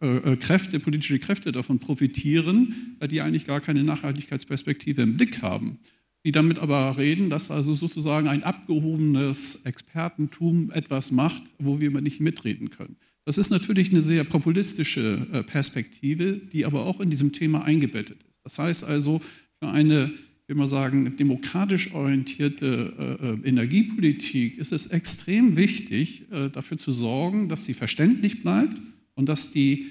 äh, 0.02 0.18
äh, 0.18 0.38
Kräfte, 0.38 0.80
politische 0.80 1.20
Kräfte 1.20 1.52
davon 1.52 1.80
profitieren, 1.80 2.98
die 3.10 3.22
eigentlich 3.22 3.46
gar 3.46 3.62
keine 3.62 3.84
Nachhaltigkeitsperspektive 3.84 5.02
im 5.02 5.18
Blick 5.18 5.42
haben. 5.42 5.80
Die 6.26 6.32
damit 6.32 6.58
aber 6.58 6.98
reden, 6.98 7.30
dass 7.30 7.52
also 7.52 7.76
sozusagen 7.76 8.28
ein 8.28 8.44
abgehobenes 8.44 9.62
Expertentum 9.66 10.72
etwas 10.72 11.12
macht, 11.12 11.44
wo 11.60 11.80
wir 11.80 11.90
nicht 12.02 12.22
mitreden 12.22 12.70
können. 12.70 12.96
Das 13.26 13.38
ist 13.38 13.52
natürlich 13.52 13.92
eine 13.92 14.02
sehr 14.02 14.24
populistische 14.24 15.28
äh, 15.32 15.44
Perspektive, 15.44 16.42
die 16.52 16.66
aber 16.66 16.86
auch 16.86 17.00
in 17.00 17.10
diesem 17.10 17.32
Thema 17.32 17.64
eingebettet 17.64 18.18
ist. 18.30 18.42
Das 18.44 18.60
heißt 18.60 18.84
also, 18.86 19.22
für 19.60 19.70
eine 19.70 20.12
wie 20.46 20.56
man 20.56 20.68
sagen, 20.68 21.16
demokratisch 21.16 21.94
orientierte 21.94 22.94
äh, 23.22 23.26
äh, 23.26 23.48
Energiepolitik 23.48 24.58
ist 24.58 24.74
es 24.74 24.88
extrem 24.88 25.56
wichtig, 25.56 26.26
dafür 26.52 26.78
zu 26.78 26.92
sorgen, 26.92 27.48
dass 27.48 27.64
sie 27.64 27.74
verständlich 27.74 28.42
bleibt 28.42 28.78
und 29.16 29.30
dass 29.30 29.52
die 29.52 29.88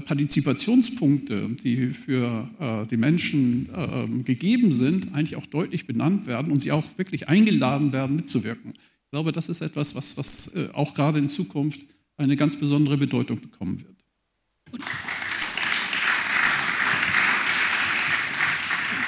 Partizipationspunkte, 0.00 1.50
die 1.62 1.88
für 1.88 2.48
äh, 2.60 2.86
die 2.86 2.96
Menschen 2.96 3.68
ähm, 3.74 4.24
gegeben 4.24 4.72
sind, 4.72 5.14
eigentlich 5.14 5.36
auch 5.36 5.46
deutlich 5.46 5.86
benannt 5.86 6.26
werden 6.26 6.52
und 6.52 6.60
sie 6.60 6.72
auch 6.72 6.86
wirklich 6.96 7.28
eingeladen 7.28 7.92
werden, 7.92 8.16
mitzuwirken. 8.16 8.72
Ich 8.74 9.10
glaube, 9.10 9.32
das 9.32 9.48
ist 9.48 9.60
etwas, 9.60 9.94
was, 9.94 10.16
was 10.16 10.54
auch 10.72 10.94
gerade 10.94 11.18
in 11.18 11.28
Zukunft 11.28 11.80
eine 12.16 12.36
ganz 12.36 12.56
besondere 12.56 12.96
Bedeutung 12.96 13.40
bekommen 13.40 13.82
wird. 13.82 13.96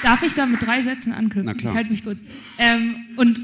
Darf 0.03 0.21
ich 0.21 0.33
da 0.33 0.45
mit 0.45 0.61
drei 0.61 0.81
Sätzen 0.81 1.13
anknüpfen? 1.13 1.45
Na 1.45 1.53
klar. 1.53 1.71
Ich 1.71 1.77
halte 1.77 1.89
mich 1.89 2.03
kurz. 2.03 2.21
Ähm, 2.57 2.95
und 3.15 3.41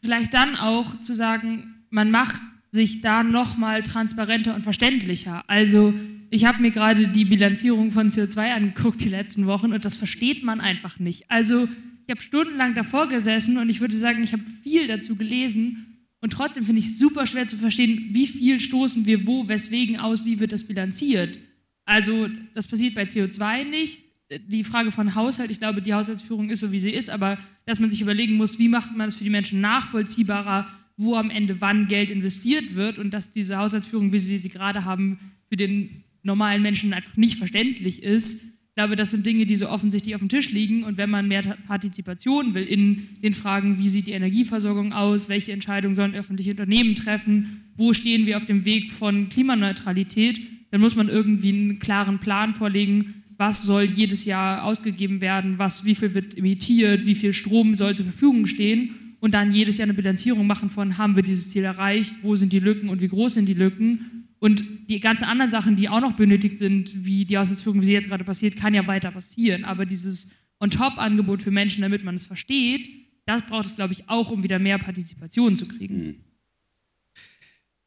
vielleicht 0.00 0.32
dann 0.32 0.56
auch 0.56 0.98
zu 1.02 1.14
sagen, 1.14 1.84
man 1.90 2.10
macht 2.10 2.40
sich 2.70 3.02
da 3.02 3.22
nochmal 3.22 3.82
transparenter 3.82 4.54
und 4.54 4.62
verständlicher. 4.62 5.44
Also 5.48 5.92
ich 6.30 6.44
habe 6.44 6.60
mir 6.60 6.70
gerade 6.70 7.08
die 7.08 7.24
Bilanzierung 7.24 7.90
von 7.90 8.08
CO2 8.08 8.54
angeguckt 8.54 9.02
die 9.02 9.08
letzten 9.08 9.46
Wochen 9.46 9.72
und 9.72 9.84
das 9.84 9.96
versteht 9.96 10.42
man 10.42 10.60
einfach 10.60 10.98
nicht. 10.98 11.30
Also 11.30 11.68
ich 12.06 12.10
habe 12.10 12.22
stundenlang 12.22 12.74
davor 12.74 13.08
gesessen 13.08 13.58
und 13.58 13.68
ich 13.68 13.80
würde 13.80 13.96
sagen, 13.96 14.22
ich 14.22 14.32
habe 14.32 14.42
viel 14.62 14.86
dazu 14.86 15.16
gelesen 15.16 16.06
und 16.20 16.32
trotzdem 16.32 16.64
finde 16.64 16.80
ich 16.80 16.86
es 16.86 16.98
super 16.98 17.26
schwer 17.26 17.46
zu 17.46 17.56
verstehen, 17.56 18.10
wie 18.12 18.26
viel 18.26 18.60
stoßen 18.60 19.06
wir 19.06 19.26
wo, 19.26 19.48
weswegen 19.48 19.98
aus, 19.98 20.24
wie 20.24 20.40
wird 20.40 20.52
das 20.52 20.64
bilanziert. 20.64 21.38
Also 21.84 22.28
das 22.54 22.66
passiert 22.66 22.94
bei 22.94 23.04
CO2 23.04 23.64
nicht, 23.64 24.00
die 24.48 24.64
Frage 24.64 24.90
von 24.90 25.14
Haushalt, 25.14 25.50
ich 25.50 25.58
glaube, 25.58 25.80
die 25.80 25.94
Haushaltsführung 25.94 26.50
ist 26.50 26.60
so, 26.60 26.70
wie 26.72 26.80
sie 26.80 26.90
ist, 26.90 27.08
aber 27.08 27.38
dass 27.64 27.80
man 27.80 27.90
sich 27.90 28.02
überlegen 28.02 28.36
muss, 28.36 28.58
wie 28.58 28.68
macht 28.68 28.94
man 28.94 29.08
es 29.08 29.14
für 29.14 29.24
die 29.24 29.30
Menschen 29.30 29.60
nachvollziehbarer, 29.60 30.66
wo 30.98 31.14
am 31.14 31.30
Ende 31.30 31.60
wann 31.60 31.86
Geld 31.86 32.10
investiert 32.10 32.74
wird 32.74 32.98
und 32.98 33.12
dass 33.14 33.32
diese 33.32 33.56
Haushaltsführung, 33.56 34.12
wie 34.12 34.26
wir 34.26 34.38
sie 34.38 34.50
gerade 34.50 34.84
haben, 34.84 35.18
für 35.48 35.56
den 35.56 36.04
normalen 36.22 36.62
Menschen 36.62 36.92
einfach 36.92 37.16
nicht 37.16 37.38
verständlich 37.38 38.02
ist. 38.02 38.44
Ich 38.44 38.74
glaube, 38.74 38.96
das 38.96 39.10
sind 39.10 39.26
Dinge, 39.26 39.44
die 39.46 39.56
so 39.56 39.68
offensichtlich 39.68 40.14
auf 40.14 40.20
dem 40.20 40.28
Tisch 40.28 40.52
liegen. 40.52 40.84
Und 40.84 40.98
wenn 40.98 41.10
man 41.10 41.26
mehr 41.26 41.42
Partizipation 41.66 42.54
will 42.54 42.62
in 42.62 43.08
den 43.22 43.34
Fragen, 43.34 43.78
wie 43.78 43.88
sieht 43.88 44.06
die 44.06 44.12
Energieversorgung 44.12 44.92
aus, 44.92 45.28
welche 45.28 45.52
Entscheidungen 45.52 45.96
sollen 45.96 46.14
öffentliche 46.14 46.52
Unternehmen 46.52 46.94
treffen, 46.94 47.64
wo 47.76 47.92
stehen 47.92 48.26
wir 48.26 48.36
auf 48.36 48.46
dem 48.46 48.64
Weg 48.64 48.92
von 48.92 49.28
Klimaneutralität, 49.28 50.40
dann 50.70 50.80
muss 50.80 50.96
man 50.96 51.08
irgendwie 51.08 51.48
einen 51.48 51.78
klaren 51.78 52.18
Plan 52.18 52.54
vorlegen, 52.54 53.22
was 53.36 53.62
soll 53.62 53.84
jedes 53.84 54.24
Jahr 54.24 54.64
ausgegeben 54.64 55.20
werden, 55.20 55.58
was, 55.58 55.84
wie 55.84 55.94
viel 55.94 56.14
wird 56.14 56.36
emittiert, 56.36 57.06
wie 57.06 57.14
viel 57.14 57.32
Strom 57.32 57.76
soll 57.76 57.96
zur 57.96 58.04
Verfügung 58.04 58.46
stehen 58.46 58.90
und 59.20 59.32
dann 59.34 59.52
jedes 59.52 59.78
Jahr 59.78 59.86
eine 59.86 59.94
Bilanzierung 59.94 60.46
machen 60.46 60.70
von, 60.70 60.98
haben 60.98 61.16
wir 61.16 61.22
dieses 61.22 61.50
Ziel 61.50 61.64
erreicht, 61.64 62.14
wo 62.22 62.36
sind 62.36 62.52
die 62.52 62.60
Lücken 62.60 62.88
und 62.88 63.00
wie 63.00 63.08
groß 63.08 63.34
sind 63.34 63.46
die 63.46 63.54
Lücken. 63.54 64.17
Und 64.40 64.88
die 64.88 65.00
ganzen 65.00 65.24
anderen 65.24 65.50
Sachen, 65.50 65.76
die 65.76 65.88
auch 65.88 66.00
noch 66.00 66.12
benötigt 66.12 66.58
sind, 66.58 67.04
wie 67.04 67.24
die 67.24 67.38
Ausführung, 67.38 67.80
wie 67.80 67.86
sie 67.86 67.92
jetzt 67.92 68.08
gerade 68.08 68.24
passiert, 68.24 68.56
kann 68.56 68.74
ja 68.74 68.86
weiter 68.86 69.10
passieren. 69.10 69.64
Aber 69.64 69.84
dieses 69.84 70.32
On-Top-Angebot 70.60 71.42
für 71.42 71.50
Menschen, 71.50 71.82
damit 71.82 72.04
man 72.04 72.14
es 72.14 72.24
versteht, 72.24 72.88
das 73.26 73.42
braucht 73.42 73.66
es, 73.66 73.76
glaube 73.76 73.92
ich, 73.92 74.08
auch, 74.08 74.30
um 74.30 74.42
wieder 74.42 74.58
mehr 74.58 74.78
Partizipation 74.78 75.56
zu 75.56 75.66
kriegen. 75.66 76.24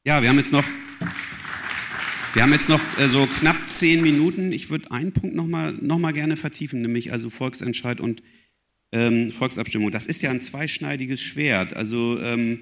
Ja, 0.05 0.21
wir 0.21 0.29
haben 0.29 0.37
jetzt 0.37 0.51
noch 0.51 0.65
wir 2.33 2.43
haben 2.43 2.53
jetzt 2.53 2.69
noch 2.69 2.81
äh, 2.97 3.09
so 3.09 3.25
knapp 3.25 3.57
zehn 3.67 4.01
Minuten. 4.01 4.53
Ich 4.53 4.69
würde 4.69 4.89
einen 4.91 5.11
Punkt 5.11 5.35
nochmal 5.35 5.73
noch 5.81 5.99
mal 5.99 6.13
gerne 6.13 6.37
vertiefen, 6.37 6.81
nämlich 6.81 7.11
also 7.11 7.29
Volksentscheid 7.29 7.99
und 7.99 8.23
ähm, 8.93 9.31
Volksabstimmung. 9.31 9.91
Das 9.91 10.05
ist 10.05 10.21
ja 10.21 10.31
ein 10.31 10.39
zweischneidiges 10.39 11.21
Schwert. 11.21 11.75
Also 11.75 12.19
ähm, 12.21 12.61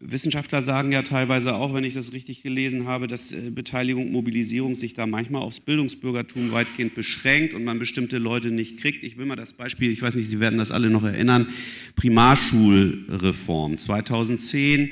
Wissenschaftler 0.00 0.62
sagen 0.62 0.92
ja 0.92 1.02
teilweise 1.02 1.54
auch, 1.54 1.74
wenn 1.74 1.84
ich 1.84 1.94
das 1.94 2.12
richtig 2.12 2.42
gelesen 2.42 2.86
habe, 2.86 3.08
dass 3.08 3.32
äh, 3.32 3.50
Beteiligung, 3.50 4.12
Mobilisierung 4.12 4.74
sich 4.74 4.94
da 4.94 5.06
manchmal 5.06 5.42
aufs 5.42 5.60
Bildungsbürgertum 5.60 6.52
weitgehend 6.52 6.94
beschränkt 6.94 7.54
und 7.54 7.64
man 7.64 7.78
bestimmte 7.78 8.18
Leute 8.18 8.50
nicht 8.50 8.78
kriegt. 8.78 9.02
Ich 9.02 9.18
will 9.18 9.26
mal 9.26 9.36
das 9.36 9.52
Beispiel, 9.52 9.90
ich 9.90 10.00
weiß 10.00 10.14
nicht, 10.14 10.28
Sie 10.28 10.40
werden 10.40 10.58
das 10.58 10.70
alle 10.70 10.90
noch 10.90 11.04
erinnern, 11.04 11.48
Primarschulreform 11.96 13.78
2010 13.78 14.90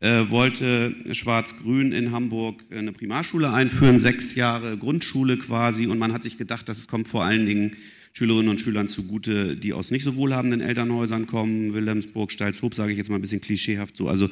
äh, 0.00 0.30
wollte 0.30 0.94
Schwarz-Grün 1.10 1.92
in 1.92 2.12
Hamburg 2.12 2.62
eine 2.70 2.92
Primarschule 2.92 3.52
einführen, 3.52 3.98
sechs 3.98 4.34
Jahre 4.34 4.76
Grundschule 4.76 5.36
quasi. 5.38 5.86
Und 5.86 5.98
man 5.98 6.12
hat 6.12 6.22
sich 6.22 6.38
gedacht, 6.38 6.68
das 6.68 6.86
kommt 6.86 7.08
vor 7.08 7.24
allen 7.24 7.46
Dingen 7.46 7.76
Schülerinnen 8.16 8.48
und 8.48 8.58
Schülern 8.58 8.88
zugute, 8.88 9.58
die 9.58 9.74
aus 9.74 9.90
nicht 9.90 10.02
so 10.02 10.16
wohlhabenden 10.16 10.62
Elternhäusern 10.62 11.26
kommen. 11.26 11.74
Wilhelmsburg, 11.74 12.32
Steilshoop, 12.32 12.74
sage 12.74 12.92
ich 12.92 12.96
jetzt 12.96 13.10
mal 13.10 13.16
ein 13.16 13.20
bisschen 13.20 13.42
klischeehaft 13.42 13.94
so. 13.94 14.08
Also 14.08 14.30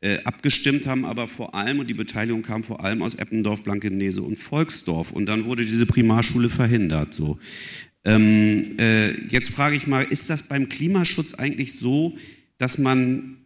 äh, 0.00 0.18
abgestimmt 0.22 0.86
haben 0.86 1.04
aber 1.04 1.26
vor 1.26 1.56
allem, 1.56 1.80
und 1.80 1.88
die 1.88 1.94
Beteiligung 1.94 2.42
kam 2.42 2.62
vor 2.62 2.84
allem 2.84 3.02
aus 3.02 3.16
Eppendorf, 3.16 3.64
Blankenese 3.64 4.22
und 4.22 4.36
Volksdorf. 4.36 5.10
Und 5.10 5.26
dann 5.26 5.44
wurde 5.44 5.64
diese 5.64 5.86
Primarschule 5.86 6.48
verhindert. 6.48 7.14
So. 7.14 7.40
Ähm, 8.04 8.78
äh, 8.78 9.10
jetzt 9.28 9.50
frage 9.50 9.74
ich 9.74 9.88
mal, 9.88 10.04
ist 10.04 10.30
das 10.30 10.44
beim 10.44 10.68
Klimaschutz 10.68 11.34
eigentlich 11.34 11.72
so, 11.72 12.16
dass 12.58 12.78
man 12.78 13.38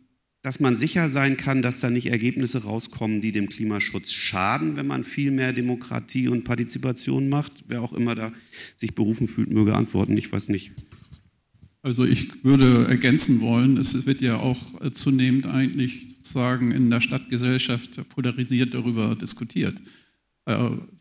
dass 0.43 0.61
man 0.61 0.77
sicher 0.77 1.09
sein 1.09 1.37
kann, 1.37 1.61
dass 1.61 1.81
da 1.81 1.91
nicht 1.91 2.07
Ergebnisse 2.07 2.65
rauskommen, 2.65 3.21
die 3.21 3.33
dem 3.33 3.49
Klimaschutz 3.49 4.13
schaden, 4.13 4.77
wenn 4.77 4.87
man 4.87 5.05
viel 5.05 5.31
mehr 5.31 5.53
Demokratie 5.53 6.29
und 6.29 6.45
Partizipation 6.45 7.29
macht. 7.29 7.65
Wer 7.69 7.83
auch 7.83 7.93
immer 7.93 8.15
da 8.15 8.33
sich 8.77 8.95
berufen 8.95 9.29
fühlt, 9.29 9.53
möge 9.53 9.75
antworten. 9.75 10.17
Ich 10.17 10.33
weiß 10.33 10.49
nicht. 10.49 10.73
Also 11.83 12.05
ich 12.05 12.45
würde 12.45 12.87
ergänzen 12.89 13.41
wollen, 13.41 13.77
es 13.77 14.07
wird 14.07 14.21
ja 14.21 14.37
auch 14.37 14.83
äh, 14.83 14.91
zunehmend 14.91 15.47
eigentlich 15.47 16.17
sozusagen 16.17 16.73
in 16.73 16.91
der 16.91 17.01
Stadtgesellschaft 17.01 18.07
polarisiert 18.11 18.75
darüber 18.75 19.15
diskutiert. 19.15 19.81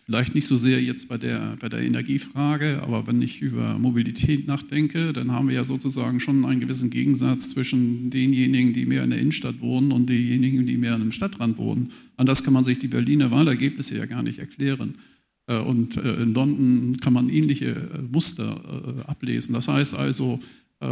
Äh, 0.10 0.12
vielleicht 0.12 0.36
nicht 0.36 0.48
so 0.48 0.58
sehr 0.58 0.82
jetzt 0.82 1.08
bei 1.08 1.18
der, 1.18 1.56
bei 1.60 1.70
der 1.70 1.82
Energiefrage, 1.82 2.82
aber 2.82 3.06
wenn 3.08 3.22
ich 3.22 3.42
über 3.42 3.78
Mobilität 3.78 4.48
nachdenke, 4.48 5.14
dann 5.14 5.32
haben 5.32 5.48
wir 5.48 5.56
ja 5.56 5.64
sozusagen 5.64 6.20
schon 6.20 6.46
einen 6.46 6.60
gewissen 6.60 6.90
Gegensatz 6.90 7.50
zwischen 7.52 8.10
denjenigen, 8.10 8.74
die 8.74 8.86
mehr 8.86 9.04
in 9.04 9.12
der 9.12 9.20
Innenstadt 9.20 9.62
wohnen 9.62 9.92
und 9.92 10.10
denjenigen, 10.10 10.66
die 10.66 10.78
mehr 10.78 10.96
im 10.96 11.12
Stadtrand 11.12 11.58
wohnen. 11.58 11.92
Anders 12.18 12.44
kann 12.44 12.54
man 12.54 12.64
sich 12.64 12.80
die 12.80 12.88
Berliner 12.88 13.32
Wahlergebnisse 13.32 13.98
ja 13.98 14.06
gar 14.06 14.24
nicht 14.24 14.40
erklären. 14.40 14.96
Äh, 15.48 15.60
und 15.60 15.98
äh, 15.98 16.22
in 16.22 16.34
London 16.34 16.98
kann 17.00 17.14
man 17.14 17.30
ähnliche 17.30 18.08
Muster 18.12 19.06
ablesen. 19.08 19.54
Das 19.54 19.68
heißt 19.68 19.96
also, 19.96 20.40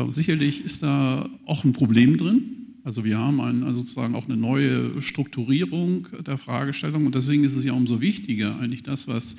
sicherlich 0.10 0.66
ist 0.66 0.84
da 0.84 1.30
auch 1.46 1.64
ein 1.64 1.72
Problem 1.72 2.18
drin. 2.18 2.67
Also 2.88 3.04
wir 3.04 3.18
haben 3.18 3.42
ein, 3.42 3.64
also 3.64 3.82
sozusagen 3.82 4.16
auch 4.16 4.30
eine 4.30 4.38
neue 4.38 5.02
Strukturierung 5.02 6.08
der 6.26 6.38
Fragestellung 6.38 7.06
und 7.06 7.16
deswegen 7.16 7.44
ist 7.44 7.58
es 7.58 7.66
ja 7.66 7.74
umso 7.74 8.00
wichtiger, 8.00 8.58
eigentlich 8.62 8.82
das, 8.82 9.10
was 9.10 9.36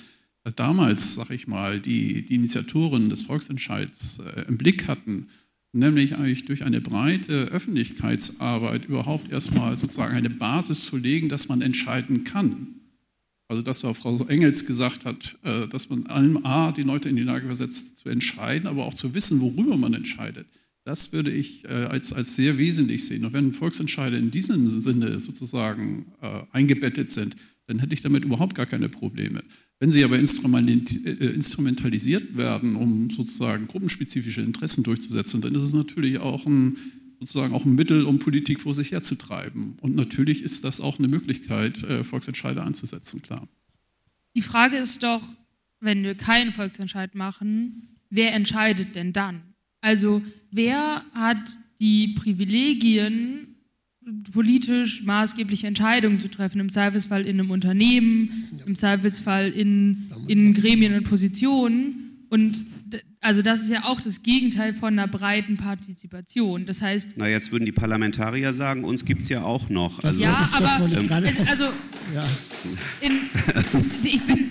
damals, 0.54 1.14
sag 1.14 1.30
ich 1.30 1.48
mal, 1.48 1.80
die, 1.80 2.26
die 2.26 2.34
Initiatoren 2.34 3.08
des 3.08 3.22
Volksentscheids 3.22 4.18
äh, 4.18 4.42
im 4.48 4.58
Blick 4.58 4.86
hatten, 4.86 5.28
nämlich 5.72 6.16
eigentlich 6.16 6.44
durch 6.44 6.62
eine 6.62 6.82
breite 6.82 7.44
Öffentlichkeitsarbeit 7.44 8.84
überhaupt 8.84 9.32
erstmal 9.32 9.74
sozusagen 9.78 10.14
eine 10.14 10.28
Basis 10.28 10.84
zu 10.84 10.98
legen, 10.98 11.30
dass 11.30 11.48
man 11.48 11.62
entscheiden 11.62 12.24
kann. 12.24 12.66
Also 13.48 13.62
das, 13.62 13.82
was 13.82 13.96
Frau 13.96 14.26
Engels 14.26 14.66
gesagt 14.66 15.06
hat, 15.06 15.38
äh, 15.44 15.66
dass 15.68 15.88
man 15.88 16.04
allem 16.08 16.44
A, 16.44 16.70
die 16.72 16.82
Leute 16.82 17.08
in 17.08 17.16
die 17.16 17.22
Lage 17.22 17.46
versetzt 17.46 17.96
zu 17.96 18.10
entscheiden, 18.10 18.66
aber 18.68 18.84
auch 18.84 18.92
zu 18.92 19.14
wissen, 19.14 19.40
worüber 19.40 19.78
man 19.78 19.94
entscheidet. 19.94 20.46
Das 20.88 21.12
würde 21.12 21.30
ich 21.30 21.64
äh, 21.66 21.68
als, 21.68 22.14
als 22.14 22.34
sehr 22.34 22.56
wesentlich 22.56 23.04
sehen. 23.04 23.26
Und 23.26 23.34
wenn 23.34 23.52
Volksentscheide 23.52 24.16
in 24.16 24.30
diesem 24.30 24.80
Sinne 24.80 25.20
sozusagen 25.20 26.06
äh, 26.22 26.44
eingebettet 26.50 27.10
sind, 27.10 27.36
dann 27.66 27.78
hätte 27.78 27.92
ich 27.92 28.00
damit 28.00 28.24
überhaupt 28.24 28.54
gar 28.54 28.64
keine 28.64 28.88
Probleme. 28.88 29.44
Wenn 29.80 29.90
sie 29.90 30.02
aber 30.02 30.16
äh, 30.16 30.20
instrumentalisiert 30.22 32.38
werden, 32.38 32.74
um 32.74 33.10
sozusagen 33.10 33.66
gruppenspezifische 33.66 34.40
Interessen 34.40 34.82
durchzusetzen, 34.82 35.42
dann 35.42 35.54
ist 35.54 35.60
es 35.60 35.74
natürlich 35.74 36.20
auch 36.20 36.46
ein, 36.46 36.78
sozusagen 37.20 37.52
auch 37.52 37.66
ein 37.66 37.74
Mittel, 37.74 38.06
um 38.06 38.18
Politik 38.18 38.58
vor 38.58 38.74
sich 38.74 38.92
herzutreiben. 38.92 39.76
Und 39.82 39.94
natürlich 39.94 40.42
ist 40.42 40.64
das 40.64 40.80
auch 40.80 40.98
eine 40.98 41.08
Möglichkeit, 41.08 41.84
Volksentscheide 42.04 42.62
anzusetzen, 42.62 43.20
klar. 43.20 43.46
die 44.34 44.40
Frage 44.40 44.78
ist 44.78 45.02
doch, 45.02 45.20
wenn 45.80 46.02
wir 46.02 46.14
keinen 46.14 46.50
Volksentscheid 46.50 47.14
machen, 47.14 47.98
wer 48.08 48.32
entscheidet 48.32 48.94
denn 48.94 49.12
dann? 49.12 49.42
Also 49.88 50.20
wer 50.50 51.02
hat 51.14 51.56
die 51.80 52.08
Privilegien, 52.08 53.56
politisch 54.32 55.02
maßgebliche 55.02 55.66
Entscheidungen 55.66 56.20
zu 56.20 56.28
treffen, 56.28 56.60
im 56.60 56.68
Zweifelsfall 56.68 57.26
in 57.26 57.40
einem 57.40 57.50
Unternehmen, 57.50 58.50
im 58.66 58.76
Zweifelsfall 58.76 59.48
in, 59.48 60.10
in 60.26 60.52
Gremien 60.52 60.94
und 60.94 61.04
Positionen. 61.04 62.26
Und 62.28 62.60
also 63.22 63.40
das 63.40 63.62
ist 63.62 63.70
ja 63.70 63.84
auch 63.84 64.02
das 64.02 64.22
Gegenteil 64.22 64.74
von 64.74 64.92
einer 64.92 65.08
breiten 65.08 65.56
Partizipation. 65.56 66.66
Das 66.66 66.82
heißt. 66.82 67.14
Na, 67.16 67.26
jetzt 67.26 67.50
würden 67.50 67.64
die 67.64 67.72
Parlamentarier 67.72 68.52
sagen, 68.52 68.84
uns 68.84 69.06
gibt 69.06 69.22
es 69.22 69.30
ja 69.30 69.42
auch 69.42 69.70
noch. 69.70 70.04
Also, 70.04 70.22
ja, 70.22 70.50
aber 70.52 71.24
es, 71.24 71.48
also 71.48 71.64
ja. 72.14 72.24
In, 73.00 73.12
ich 74.04 74.20
bin. 74.20 74.48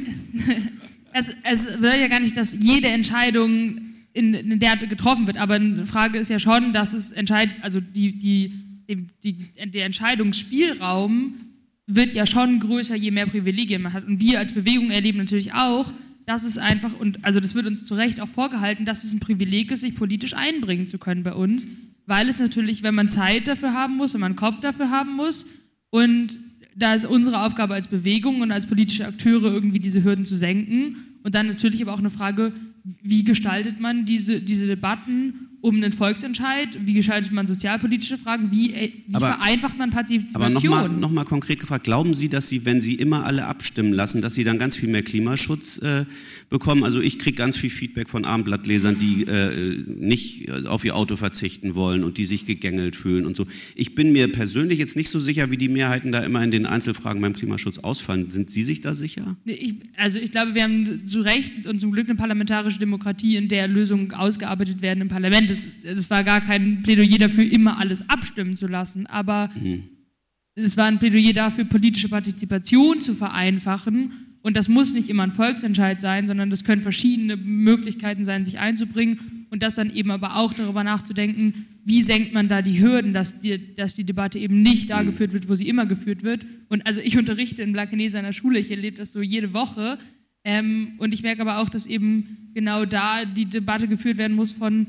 Es, 1.20 1.34
es 1.42 1.82
will 1.82 2.00
ja 2.00 2.08
gar 2.10 2.20
nicht, 2.20 2.38
dass 2.38 2.54
jede 2.54 2.90
Entscheidung 2.90 3.87
in, 4.14 4.34
in 4.34 4.60
der 4.60 4.78
getroffen 4.78 5.28
wird, 5.28 5.38
aber 5.38 5.56
eine 5.56 5.86
Frage 5.86 6.18
ist 6.18 6.30
ja 6.30 6.40
schon, 6.40 6.74
dass 6.74 6.94
es 6.94 7.12
entscheidet, 7.12 7.56
also 7.62 7.80
die, 7.80 8.18
die, 8.18 8.54
die, 9.24 9.38
der 9.66 9.86
Entscheidungsspielraum 9.86 11.36
wird 11.86 12.14
ja 12.14 12.26
schon 12.26 12.60
größer, 12.60 12.96
je 12.96 13.12
mehr 13.12 13.28
Privilegien 13.28 13.82
man 13.82 13.94
hat. 13.94 14.06
Und 14.06 14.20
wir 14.20 14.40
als 14.40 14.52
Bewegung 14.52 14.92
erleben 14.92 15.20
natürlich 15.20 15.54
auch, 15.54 15.92
dass 16.26 16.44
es 16.44 16.58
einfach, 16.58 17.00
und 17.00 17.24
also 17.24 17.40
das 17.40 17.56
wird 17.56 17.68
uns 17.68 17.86
zu 17.86 17.96
Recht 17.96 18.20
auch 18.20 18.28
vorgehalten, 18.28 18.86
dass 18.86 19.04
es 19.04 19.14
ein 19.14 19.20
Privileg 19.20 19.72
ist, 19.72 19.82
sich 19.82 19.96
politisch 19.96 20.34
einbringen 20.34 20.88
zu 20.88 20.98
können 20.98 21.24
bei 21.24 21.34
uns, 21.34 21.68
weil 22.06 22.28
es 22.28 22.40
natürlich, 22.40 22.84
wenn 22.84 22.96
man 22.96 23.08
Zeit 23.08 23.48
dafür 23.48 23.74
haben 23.74 23.96
muss, 23.96 24.14
wenn 24.14 24.22
man 24.22 24.36
Kopf 24.36 24.60
dafür 24.60 24.92
haben 24.92 25.16
muss 25.16 25.48
und 25.90 26.38
da 26.76 26.94
ist 26.94 27.06
unsere 27.06 27.42
Aufgabe 27.44 27.74
als 27.74 27.88
Bewegung 27.88 28.42
und 28.42 28.52
als 28.52 28.68
politische 28.68 29.08
Akteure 29.08 29.52
irgendwie 29.52 29.80
diese 29.80 30.04
Hürden 30.04 30.26
zu 30.26 30.38
senken. 30.38 30.98
Und 31.24 31.34
dann 31.34 31.48
natürlich 31.48 31.82
aber 31.82 31.94
auch 31.94 32.00
eine 32.00 32.12
Frage, 32.12 32.54
wie 33.02 33.24
gestaltet 33.24 33.80
man 33.80 34.06
diese, 34.06 34.40
diese 34.40 34.68
Debatten 34.68 35.47
um 35.62 35.76
einen 35.76 35.92
Volksentscheid? 35.92 36.70
Wie 36.86 36.94
gestaltet 36.94 37.32
man 37.32 37.48
sozialpolitische 37.48 38.18
Fragen? 38.18 38.52
Wie, 38.52 38.74
äh, 38.74 38.92
wie 39.08 39.16
aber, 39.16 39.34
vereinfacht 39.34 39.78
man 39.78 39.90
Partizipation? 39.90 40.44
Aber 40.44 40.50
nochmal 40.50 40.90
noch 40.90 41.12
mal 41.12 41.26
konkret 41.26 41.60
gefragt, 41.60 41.86
glauben 41.86 42.14
Sie, 42.14 42.30
dass 42.30 42.50
Sie, 42.50 42.66
wenn 42.66 42.82
Sie 42.82 42.96
immer 42.96 43.26
alle 43.26 43.46
abstimmen 43.46 43.94
lassen, 43.94 44.22
dass 44.22 44.36
Sie 44.36 44.44
dann 44.44 44.60
ganz 44.60 44.76
viel 44.76 44.90
mehr 44.90 45.04
Klimaschutz 45.04 45.80
äh, 45.80 46.06
bekommen? 46.50 46.84
Also 46.84 47.02
ich 47.02 47.20
kriege 47.20 47.36
ganz 47.36 47.58
viel 47.58 47.70
Feedback 47.70 48.10
von 48.10 48.26
Abendblattlesern, 48.26 48.98
die 49.00 49.24
äh, 49.24 49.84
nicht 49.88 50.52
auf 50.68 50.86
ihr 50.86 50.96
Auto 50.96 51.16
verzichten 51.16 51.76
wollen 51.76 52.04
und 52.04 52.18
die 52.18 52.26
sich 52.26 52.46
gegängelt 52.46 52.96
fühlen 52.96 53.26
und 53.26 53.36
so. 53.36 53.48
Ich 53.76 53.96
bin 53.96 54.12
mir 54.12 54.32
persönlich 54.32 54.80
jetzt 54.80 54.96
nicht 54.96 55.10
so 55.10 55.20
sicher, 55.20 55.50
wie 55.52 55.58
die 55.58 55.70
Mehrheiten 55.70 56.12
da 56.12 56.24
immer 56.24 56.44
in 56.44 56.52
den 56.52 56.66
Einzelfragen 56.66 57.22
beim 57.22 57.34
Klimaschutz 57.34 57.80
ausfallen. 57.80 58.30
Sind 58.30 58.50
Sie 58.50 58.64
sich 58.64 58.82
da 58.82 58.94
sicher? 58.94 59.36
Ich, 59.46 59.76
also 59.96 60.20
ich 60.20 60.32
glaube, 60.32 60.56
wir 60.56 60.64
haben 60.64 61.08
zu 61.08 61.22
Recht 61.22 61.68
und 61.68 61.80
zum 61.80 61.92
Glück 61.92 62.08
eine 62.08 62.16
parlamentarische 62.16 62.80
Demokratie, 62.80 63.36
in 63.36 63.48
der 63.48 63.68
Lösungen 63.68 64.14
ausgearbeitet 64.14 64.82
werden 64.82 65.02
im 65.02 65.08
Parlament 65.08 65.47
das, 65.48 65.82
das 65.84 66.10
war 66.10 66.24
gar 66.24 66.42
kein 66.42 66.82
Plädoyer 66.84 67.18
dafür, 67.18 67.52
immer 67.52 67.78
alles 67.78 68.10
abstimmen 68.10 68.56
zu 68.56 68.68
lassen, 68.68 69.08
aber 69.08 69.50
mhm. 69.56 69.84
es 70.56 70.78
war 70.78 70.86
ein 70.86 71.00
Plädoyer 71.00 71.34
dafür, 71.34 71.66
politische 71.66 72.10
Partizipation 72.10 73.02
zu 73.02 73.14
vereinfachen. 73.14 74.12
Und 74.44 74.56
das 74.56 74.70
muss 74.70 74.94
nicht 74.94 75.10
immer 75.10 75.24
ein 75.24 75.32
Volksentscheid 75.32 76.00
sein, 76.00 76.28
sondern 76.28 76.50
das 76.50 76.64
können 76.64 76.82
verschiedene 76.82 77.36
Möglichkeiten 77.36 78.24
sein, 78.24 78.46
sich 78.46 78.60
einzubringen. 78.60 79.46
Und 79.50 79.64
das 79.64 79.76
dann 79.76 79.94
eben 79.94 80.12
aber 80.12 80.38
auch 80.38 80.54
darüber 80.54 80.84
nachzudenken, 80.84 81.66
wie 81.84 82.04
senkt 82.04 82.34
man 82.34 82.48
da 82.48 82.62
die 82.62 82.82
Hürden, 82.82 83.14
dass 83.14 83.42
die, 83.42 83.76
dass 83.76 83.96
die 83.96 84.04
Debatte 84.04 84.40
eben 84.40 84.62
nicht 84.62 84.90
da 84.90 85.02
mhm. 85.02 85.08
geführt 85.08 85.34
wird, 85.34 85.50
wo 85.50 85.56
sie 85.56 85.68
immer 85.68 85.86
geführt 85.86 86.24
wird. 86.24 86.46
Und 86.70 86.86
also 86.86 87.02
ich 87.02 87.18
unterrichte 87.18 87.62
in 87.62 87.72
Blankenese 87.72 88.20
an 88.20 88.26
der 88.26 88.34
Schule, 88.34 88.60
ich 88.60 88.70
erlebe 88.72 88.98
das 88.98 89.12
so 89.12 89.22
jede 89.22 89.54
Woche. 89.54 89.98
Ähm, 90.44 90.94
und 90.98 91.14
ich 91.14 91.24
merke 91.24 91.42
aber 91.42 91.60
auch, 91.60 91.70
dass 91.70 91.86
eben 91.86 92.52
genau 92.54 92.86
da 92.86 93.26
die 93.26 93.46
Debatte 93.46 93.88
geführt 93.88 94.18
werden 94.18 94.36
muss 94.36 94.52
von, 94.52 94.88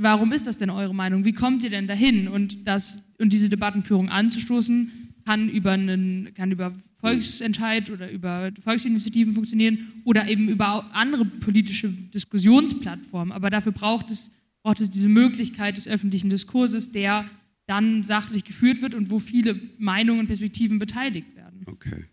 Warum 0.00 0.30
ist 0.30 0.46
das 0.46 0.58
denn 0.58 0.70
eure 0.70 0.94
Meinung? 0.94 1.24
Wie 1.24 1.32
kommt 1.32 1.64
ihr 1.64 1.70
denn 1.70 1.88
dahin? 1.88 2.28
Und, 2.28 2.68
das, 2.68 3.10
und 3.18 3.32
diese 3.32 3.48
Debattenführung 3.48 4.08
anzustoßen, 4.08 4.92
kann 5.24 5.48
über, 5.48 5.72
einen, 5.72 6.32
kann 6.34 6.52
über 6.52 6.72
Volksentscheid 7.00 7.90
oder 7.90 8.08
über 8.08 8.52
Volksinitiativen 8.60 9.34
funktionieren 9.34 9.90
oder 10.04 10.28
eben 10.28 10.48
über 10.48 10.88
andere 10.94 11.24
politische 11.24 11.88
Diskussionsplattformen. 11.88 13.32
Aber 13.32 13.50
dafür 13.50 13.72
braucht 13.72 14.12
es, 14.12 14.30
braucht 14.62 14.80
es 14.80 14.88
diese 14.88 15.08
Möglichkeit 15.08 15.76
des 15.76 15.88
öffentlichen 15.88 16.30
Diskurses, 16.30 16.92
der 16.92 17.28
dann 17.66 18.04
sachlich 18.04 18.44
geführt 18.44 18.80
wird 18.80 18.94
und 18.94 19.10
wo 19.10 19.18
viele 19.18 19.60
Meinungen 19.78 20.20
und 20.20 20.26
Perspektiven 20.28 20.78
beteiligt 20.78 21.34
werden. 21.34 21.62
Okay. 21.66 22.04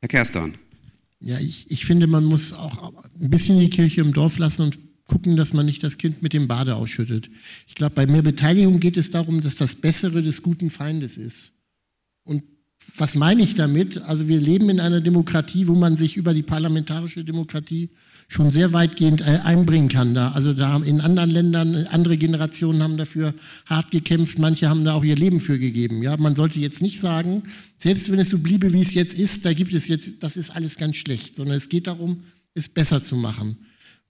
Herr 0.00 0.08
Kerstan. 0.08 0.54
Ja, 1.20 1.38
ich, 1.38 1.70
ich 1.70 1.86
finde, 1.86 2.06
man 2.06 2.26
muss 2.26 2.52
auch 2.52 2.92
ein 3.18 3.30
bisschen 3.30 3.58
die 3.60 3.70
Kirche 3.70 4.02
im 4.02 4.12
Dorf 4.12 4.36
lassen 4.36 4.62
und 4.62 4.89
gucken, 5.10 5.36
dass 5.36 5.52
man 5.52 5.66
nicht 5.66 5.82
das 5.82 5.98
Kind 5.98 6.22
mit 6.22 6.32
dem 6.32 6.46
Bade 6.46 6.76
ausschüttet. 6.76 7.28
Ich 7.66 7.74
glaube, 7.74 7.96
bei 7.96 8.06
mehr 8.06 8.22
Beteiligung 8.22 8.78
geht 8.78 8.96
es 8.96 9.10
darum, 9.10 9.40
dass 9.40 9.56
das 9.56 9.74
Bessere 9.74 10.22
des 10.22 10.42
guten 10.42 10.70
Feindes 10.70 11.16
ist. 11.16 11.50
Und 12.22 12.44
was 12.96 13.16
meine 13.16 13.42
ich 13.42 13.56
damit? 13.56 13.98
Also 13.98 14.28
wir 14.28 14.40
leben 14.40 14.70
in 14.70 14.78
einer 14.78 15.00
Demokratie, 15.00 15.66
wo 15.66 15.74
man 15.74 15.96
sich 15.96 16.16
über 16.16 16.32
die 16.32 16.44
parlamentarische 16.44 17.24
Demokratie 17.24 17.90
schon 18.28 18.52
sehr 18.52 18.72
weitgehend 18.72 19.20
äh, 19.20 19.40
einbringen 19.42 19.88
kann. 19.88 20.14
Da, 20.14 20.30
also 20.30 20.54
da 20.54 20.68
haben 20.68 20.84
in 20.84 21.00
anderen 21.00 21.30
Ländern, 21.30 21.74
andere 21.88 22.16
Generationen 22.16 22.80
haben 22.80 22.96
dafür 22.96 23.34
hart 23.66 23.90
gekämpft, 23.90 24.38
manche 24.38 24.68
haben 24.68 24.84
da 24.84 24.94
auch 24.94 25.02
ihr 25.02 25.16
Leben 25.16 25.40
für 25.40 25.58
gegeben. 25.58 26.02
Ja, 26.02 26.16
man 26.16 26.36
sollte 26.36 26.60
jetzt 26.60 26.80
nicht 26.82 27.00
sagen, 27.00 27.42
selbst 27.78 28.12
wenn 28.12 28.20
es 28.20 28.28
so 28.28 28.38
bliebe, 28.38 28.72
wie 28.72 28.80
es 28.80 28.94
jetzt 28.94 29.14
ist, 29.14 29.44
da 29.44 29.52
gibt 29.52 29.74
es 29.74 29.88
jetzt, 29.88 30.22
das 30.22 30.36
ist 30.36 30.50
alles 30.50 30.76
ganz 30.76 30.94
schlecht, 30.94 31.34
sondern 31.34 31.56
es 31.56 31.68
geht 31.68 31.88
darum, 31.88 32.22
es 32.54 32.68
besser 32.68 33.02
zu 33.02 33.16
machen. 33.16 33.56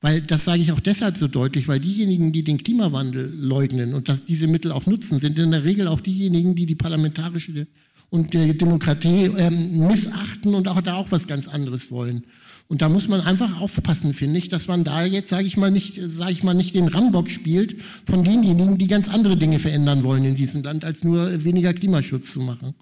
Weil 0.00 0.22
das 0.22 0.46
sage 0.46 0.62
ich 0.62 0.72
auch 0.72 0.80
deshalb 0.80 1.18
so 1.18 1.28
deutlich, 1.28 1.68
weil 1.68 1.78
diejenigen, 1.78 2.32
die 2.32 2.42
den 2.42 2.58
Klimawandel 2.58 3.32
leugnen 3.36 3.92
und 3.92 4.08
dass 4.08 4.24
diese 4.24 4.46
Mittel 4.46 4.72
auch 4.72 4.86
nutzen, 4.86 5.18
sind 5.18 5.38
in 5.38 5.50
der 5.50 5.64
Regel 5.64 5.88
auch 5.88 6.00
diejenigen, 6.00 6.54
die 6.54 6.64
die 6.64 6.74
parlamentarische 6.74 7.66
und 8.08 8.34
die 8.34 8.56
Demokratie 8.56 9.30
ähm, 9.36 9.86
missachten 9.86 10.54
und 10.54 10.68
auch 10.68 10.80
da 10.80 10.94
auch 10.94 11.10
was 11.10 11.28
ganz 11.28 11.48
anderes 11.48 11.90
wollen. 11.90 12.24
Und 12.68 12.82
da 12.82 12.88
muss 12.88 13.08
man 13.08 13.20
einfach 13.20 13.60
aufpassen, 13.60 14.14
finde 14.14 14.38
ich, 14.38 14.48
dass 14.48 14.68
man 14.68 14.84
da 14.84 15.04
jetzt, 15.04 15.28
sage 15.28 15.46
ich 15.46 15.56
mal, 15.56 15.72
nicht, 15.72 16.00
sage 16.06 16.32
ich 16.32 16.44
mal, 16.44 16.54
nicht 16.54 16.74
den 16.74 16.88
Rambock 16.88 17.28
spielt 17.28 17.76
von 18.04 18.22
denjenigen, 18.22 18.78
die 18.78 18.86
ganz 18.86 19.08
andere 19.08 19.36
Dinge 19.36 19.58
verändern 19.58 20.04
wollen 20.04 20.24
in 20.24 20.36
diesem 20.36 20.62
Land, 20.62 20.84
als 20.84 21.02
nur 21.02 21.44
weniger 21.44 21.74
Klimaschutz 21.74 22.32
zu 22.32 22.40
machen. 22.40 22.74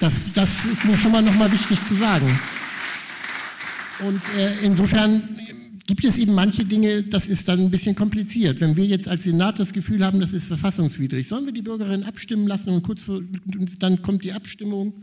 Das, 0.00 0.32
das 0.34 0.64
ist 0.64 0.84
mir 0.86 0.96
schon 0.96 1.12
mal 1.12 1.22
nochmal 1.22 1.52
wichtig 1.52 1.82
zu 1.84 1.94
sagen. 1.94 2.26
Und 4.06 4.22
äh, 4.38 4.64
insofern 4.64 5.38
gibt 5.86 6.04
es 6.04 6.18
eben 6.18 6.34
manche 6.34 6.64
Dinge, 6.64 7.02
das 7.02 7.26
ist 7.26 7.48
dann 7.48 7.60
ein 7.60 7.70
bisschen 7.70 7.94
kompliziert. 7.94 8.60
Wenn 8.60 8.76
wir 8.76 8.86
jetzt 8.86 9.08
als 9.08 9.24
Senat 9.24 9.58
das 9.58 9.72
Gefühl 9.72 10.04
haben, 10.04 10.20
das 10.20 10.32
ist 10.32 10.46
verfassungswidrig, 10.46 11.28
sollen 11.28 11.46
wir 11.46 11.52
die 11.52 11.62
Bürgerinnen 11.62 12.04
abstimmen 12.04 12.46
lassen 12.46 12.70
und 12.70 12.82
kurz 12.82 13.02
vor, 13.02 13.20
dann 13.78 14.02
kommt 14.02 14.24
die 14.24 14.32
Abstimmung. 14.32 14.94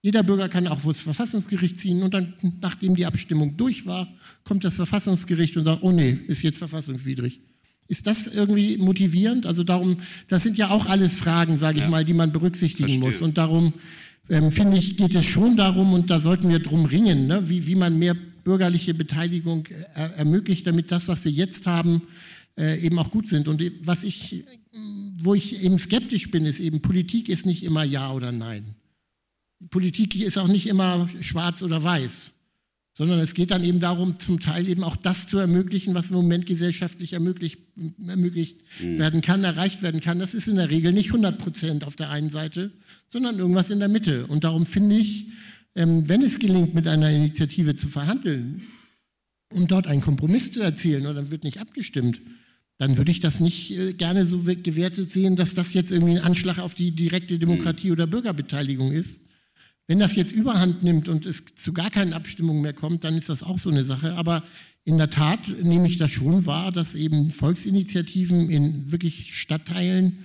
Jeder 0.00 0.22
Bürger 0.22 0.48
kann 0.48 0.66
auch 0.66 0.80
vor 0.80 0.92
das 0.92 1.02
Verfassungsgericht 1.02 1.76
ziehen 1.76 2.02
und 2.02 2.14
dann, 2.14 2.34
nachdem 2.60 2.96
die 2.96 3.06
Abstimmung 3.06 3.56
durch 3.56 3.86
war, 3.86 4.08
kommt 4.42 4.64
das 4.64 4.76
Verfassungsgericht 4.76 5.56
und 5.56 5.64
sagt, 5.64 5.82
oh 5.82 5.92
nee, 5.92 6.18
ist 6.26 6.42
jetzt 6.42 6.58
verfassungswidrig. 6.58 7.40
Ist 7.88 8.06
das 8.06 8.26
irgendwie 8.26 8.78
motivierend? 8.78 9.44
Also 9.44 9.64
darum, 9.64 9.98
das 10.28 10.42
sind 10.42 10.56
ja 10.56 10.70
auch 10.70 10.86
alles 10.86 11.16
Fragen, 11.16 11.58
sage 11.58 11.78
ich 11.78 11.84
ja. 11.84 11.90
mal, 11.90 12.04
die 12.04 12.14
man 12.14 12.32
berücksichtigen 12.32 12.88
Verstehe. 12.88 13.06
muss. 13.06 13.20
Und 13.20 13.38
darum 13.38 13.74
ähm, 14.30 14.50
finde 14.50 14.78
ich, 14.78 14.96
geht 14.96 15.14
es 15.14 15.26
schon 15.26 15.56
darum, 15.56 15.92
und 15.92 16.10
da 16.10 16.18
sollten 16.18 16.48
wir 16.48 16.60
drum 16.60 16.86
ringen, 16.86 17.26
ne, 17.26 17.48
wie, 17.48 17.66
wie 17.66 17.74
man 17.74 17.98
mehr 17.98 18.16
bürgerliche 18.44 18.94
Beteiligung 18.94 19.66
er 19.94 20.14
ermöglicht, 20.14 20.66
damit 20.66 20.92
das, 20.92 21.08
was 21.08 21.24
wir 21.24 21.32
jetzt 21.32 21.66
haben, 21.66 22.02
äh, 22.58 22.80
eben 22.80 22.98
auch 22.98 23.10
gut 23.10 23.28
sind. 23.28 23.48
Und 23.48 23.62
was 23.82 24.04
ich, 24.04 24.44
wo 25.18 25.34
ich 25.34 25.62
eben 25.62 25.78
skeptisch 25.78 26.30
bin, 26.30 26.46
ist 26.46 26.60
eben, 26.60 26.82
Politik 26.82 27.28
ist 27.28 27.46
nicht 27.46 27.62
immer 27.62 27.84
Ja 27.84 28.12
oder 28.12 28.32
Nein. 28.32 28.74
Politik 29.70 30.20
ist 30.20 30.38
auch 30.38 30.48
nicht 30.48 30.66
immer 30.66 31.08
schwarz 31.20 31.62
oder 31.62 31.82
weiß, 31.82 32.32
sondern 32.94 33.20
es 33.20 33.34
geht 33.34 33.52
dann 33.52 33.64
eben 33.64 33.80
darum, 33.80 34.18
zum 34.18 34.40
Teil 34.40 34.68
eben 34.68 34.82
auch 34.82 34.96
das 34.96 35.26
zu 35.26 35.38
ermöglichen, 35.38 35.94
was 35.94 36.10
im 36.10 36.16
Moment 36.16 36.46
gesellschaftlich 36.46 37.12
ermöglicht, 37.12 37.60
ermöglicht 38.06 38.58
mhm. 38.80 38.98
werden 38.98 39.20
kann, 39.22 39.44
erreicht 39.44 39.82
werden 39.82 40.00
kann. 40.00 40.18
Das 40.18 40.34
ist 40.34 40.48
in 40.48 40.56
der 40.56 40.70
Regel 40.70 40.92
nicht 40.92 41.08
100 41.08 41.38
Prozent 41.38 41.84
auf 41.84 41.96
der 41.96 42.10
einen 42.10 42.28
Seite, 42.28 42.72
sondern 43.08 43.38
irgendwas 43.38 43.70
in 43.70 43.78
der 43.78 43.88
Mitte. 43.88 44.26
Und 44.26 44.44
darum 44.44 44.66
finde 44.66 44.96
ich, 44.96 45.28
wenn 45.74 46.22
es 46.22 46.38
gelingt, 46.38 46.74
mit 46.74 46.86
einer 46.86 47.10
Initiative 47.10 47.76
zu 47.76 47.88
verhandeln 47.88 48.62
und 49.52 49.70
dort 49.70 49.86
einen 49.86 50.00
Kompromiss 50.00 50.52
zu 50.52 50.60
erzielen 50.60 51.06
und 51.06 51.14
dann 51.14 51.30
wird 51.30 51.44
nicht 51.44 51.58
abgestimmt, 51.58 52.20
dann 52.78 52.96
würde 52.96 53.12
ich 53.12 53.20
das 53.20 53.38
nicht 53.40 53.70
äh, 53.70 53.92
gerne 53.92 54.24
so 54.24 54.40
gewertet 54.42 55.10
sehen, 55.10 55.36
dass 55.36 55.54
das 55.54 55.72
jetzt 55.72 55.92
irgendwie 55.92 56.18
ein 56.18 56.24
Anschlag 56.24 56.58
auf 56.58 56.74
die 56.74 56.90
direkte 56.90 57.38
Demokratie 57.38 57.92
oder 57.92 58.06
Bürgerbeteiligung 58.06 58.90
ist. 58.92 59.20
Wenn 59.86 59.98
das 59.98 60.16
jetzt 60.16 60.32
überhand 60.32 60.82
nimmt 60.82 61.08
und 61.08 61.26
es 61.26 61.44
zu 61.54 61.72
gar 61.72 61.90
keinen 61.90 62.12
Abstimmungen 62.12 62.62
mehr 62.62 62.72
kommt, 62.72 63.04
dann 63.04 63.16
ist 63.16 63.28
das 63.28 63.42
auch 63.42 63.58
so 63.58 63.70
eine 63.70 63.84
Sache. 63.84 64.14
Aber 64.14 64.42
in 64.84 64.98
der 64.98 65.10
Tat 65.10 65.48
nehme 65.62 65.86
ich 65.86 65.96
das 65.96 66.10
schon 66.10 66.46
wahr, 66.46 66.72
dass 66.72 66.94
eben 66.94 67.30
Volksinitiativen 67.30 68.50
in 68.50 68.90
wirklich 68.90 69.34
Stadtteilen 69.34 70.18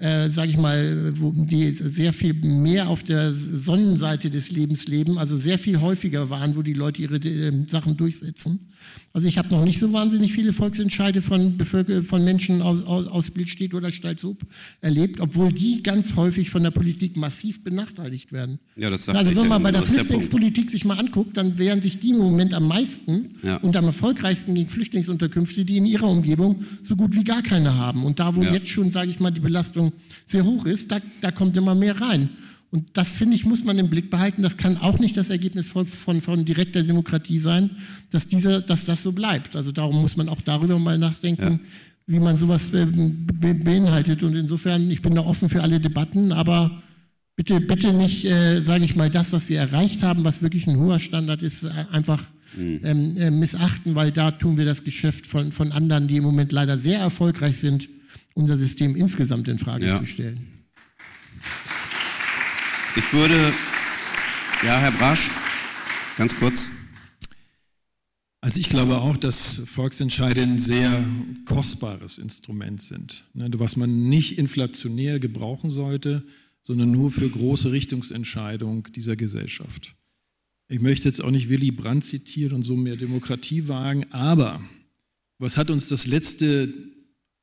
äh, 0.00 0.30
sage 0.30 0.50
ich 0.50 0.56
mal, 0.56 1.12
wo 1.20 1.30
die 1.30 1.70
sehr 1.72 2.12
viel 2.12 2.34
mehr 2.34 2.88
auf 2.88 3.02
der 3.02 3.32
Sonnenseite 3.32 4.30
des 4.30 4.50
Lebens 4.50 4.88
leben, 4.88 5.18
also 5.18 5.36
sehr 5.36 5.58
viel 5.58 5.80
häufiger 5.80 6.30
waren, 6.30 6.56
wo 6.56 6.62
die 6.62 6.72
Leute 6.72 7.02
ihre 7.02 7.16
äh, 7.16 7.52
Sachen 7.68 7.96
durchsetzen. 7.96 8.69
Also 9.12 9.26
ich 9.26 9.38
habe 9.38 9.48
noch 9.48 9.64
nicht 9.64 9.80
so 9.80 9.92
wahnsinnig 9.92 10.32
viele 10.32 10.52
Volksentscheide 10.52 11.20
von, 11.20 11.56
Bevölker 11.58 12.04
von 12.04 12.22
Menschen 12.22 12.62
aus, 12.62 12.82
aus, 12.82 13.08
aus 13.08 13.30
Bildstedt 13.32 13.74
oder 13.74 13.90
Stalzhoop 13.90 14.42
erlebt, 14.82 15.18
obwohl 15.18 15.52
die 15.52 15.82
ganz 15.82 16.14
häufig 16.14 16.48
von 16.50 16.62
der 16.62 16.70
Politik 16.70 17.16
massiv 17.16 17.64
benachteiligt 17.64 18.32
werden. 18.32 18.60
Ja, 18.76 18.88
das 18.88 19.06
sagt 19.06 19.18
also 19.18 19.34
wenn 19.34 19.48
man 19.48 19.62
bei 19.64 19.72
der 19.72 19.82
Flüchtlingspolitik 19.82 20.70
sich 20.70 20.84
mal 20.84 20.96
anguckt, 20.96 21.36
dann 21.36 21.58
wehren 21.58 21.82
sich 21.82 21.98
die 21.98 22.10
im 22.10 22.18
Moment 22.18 22.54
am 22.54 22.68
meisten 22.68 23.34
Ja. 23.42 23.56
und 23.56 23.74
am 23.76 23.86
erfolgreichsten 23.86 24.54
gegen 24.54 24.68
Flüchtlingsunterkünfte, 24.68 25.64
die 25.64 25.78
in 25.78 25.86
ihrer 25.86 26.08
Umgebung 26.08 26.62
so 26.84 26.94
gut 26.94 27.16
wie 27.16 27.24
gar 27.24 27.42
keine 27.42 27.74
haben. 27.74 28.04
Und 28.04 28.20
da, 28.20 28.36
wo 28.36 28.42
Ja. 28.42 28.52
jetzt 28.52 28.68
schon, 28.68 28.92
sage 28.92 29.10
ich 29.10 29.18
mal, 29.18 29.32
die 29.32 29.40
Belastung 29.40 29.92
sehr 30.26 30.44
hoch 30.44 30.66
ist, 30.66 30.92
da, 30.92 30.98
da 31.20 31.32
kommt 31.32 31.56
immer 31.56 31.74
mehr 31.74 32.00
rein. 32.00 32.28
Und 32.72 32.96
das, 32.96 33.16
finde 33.16 33.34
ich, 33.34 33.44
muss 33.44 33.64
man 33.64 33.78
im 33.78 33.90
Blick 33.90 34.10
behalten. 34.10 34.42
Das 34.42 34.56
kann 34.56 34.76
auch 34.76 34.98
nicht 35.00 35.16
das 35.16 35.28
Ergebnis 35.28 35.68
von, 35.70 35.86
von, 35.86 36.20
von 36.20 36.44
direkter 36.44 36.82
Demokratie 36.84 37.38
sein, 37.38 37.70
dass, 38.10 38.28
diese, 38.28 38.62
dass 38.62 38.84
das 38.84 39.02
so 39.02 39.10
bleibt. 39.12 39.56
Also 39.56 39.72
darum 39.72 40.00
muss 40.00 40.16
man 40.16 40.28
auch 40.28 40.40
darüber 40.40 40.78
mal 40.78 40.96
nachdenken, 40.96 41.60
wie 42.06 42.20
man 42.20 42.38
sowas 42.38 42.72
äh, 42.72 42.86
be 42.86 43.54
beinhaltet. 43.54 44.22
Und 44.22 44.36
insofern, 44.36 44.88
ich 44.90 45.02
bin 45.02 45.16
da 45.16 45.22
offen 45.22 45.48
für 45.48 45.62
alle 45.62 45.80
Debatten, 45.80 46.30
aber 46.32 46.80
bitte, 47.34 47.58
bitte 47.60 47.92
nicht, 47.92 48.24
äh, 48.24 48.60
sage 48.62 48.84
ich 48.84 48.94
mal, 48.94 49.10
das, 49.10 49.32
was 49.32 49.48
wir 49.48 49.58
erreicht 49.58 50.04
haben, 50.04 50.22
was 50.24 50.40
wirklich 50.42 50.68
ein 50.68 50.76
hoher 50.76 51.00
Standard 51.00 51.42
ist, 51.42 51.64
äh, 51.64 51.70
einfach 51.90 52.22
ähm, 52.58 53.16
äh, 53.16 53.30
missachten, 53.32 53.96
weil 53.96 54.12
da 54.12 54.30
tun 54.30 54.56
wir 54.58 54.64
das 54.64 54.84
Geschäft 54.84 55.26
von, 55.26 55.50
von 55.50 55.72
anderen, 55.72 56.06
die 56.06 56.16
im 56.16 56.24
Moment 56.24 56.52
leider 56.52 56.78
sehr 56.78 56.98
erfolgreich 57.00 57.58
sind, 57.58 57.88
unser 58.34 58.56
System 58.56 58.94
insgesamt 58.94 59.48
in 59.48 59.58
Frage 59.58 59.86
Ja. 59.86 59.98
zu 59.98 60.06
stellen. 60.06 60.46
Ich 62.96 63.12
würde, 63.12 63.52
ja, 64.64 64.80
Herr 64.80 64.90
Brasch, 64.90 65.30
ganz 66.16 66.34
kurz. 66.34 66.70
Also 68.40 68.58
ich 68.58 68.68
glaube 68.68 68.98
auch, 68.98 69.16
dass 69.16 69.56
Volksentscheide 69.68 70.42
ein 70.42 70.58
sehr 70.58 71.04
kostbares 71.44 72.18
Instrument 72.18 72.82
sind, 72.82 73.24
ne, 73.32 73.48
was 73.54 73.76
man 73.76 74.08
nicht 74.08 74.38
inflationär 74.38 75.20
gebrauchen 75.20 75.70
sollte, 75.70 76.24
sondern 76.62 76.90
nur 76.90 77.12
für 77.12 77.28
große 77.28 77.70
Richtungsentscheidungen 77.70 78.82
dieser 78.92 79.14
Gesellschaft. 79.14 79.94
Ich 80.66 80.80
möchte 80.80 81.06
jetzt 81.06 81.22
auch 81.22 81.30
nicht 81.30 81.48
Willy 81.48 81.70
Brandt 81.70 82.04
zitieren 82.04 82.54
und 82.56 82.62
so 82.64 82.76
mehr 82.76 82.96
Demokratie 82.96 83.68
wagen, 83.68 84.10
aber 84.10 84.60
was 85.38 85.56
hat 85.56 85.70
uns 85.70 85.88
das 85.88 86.08
letzte 86.08 86.74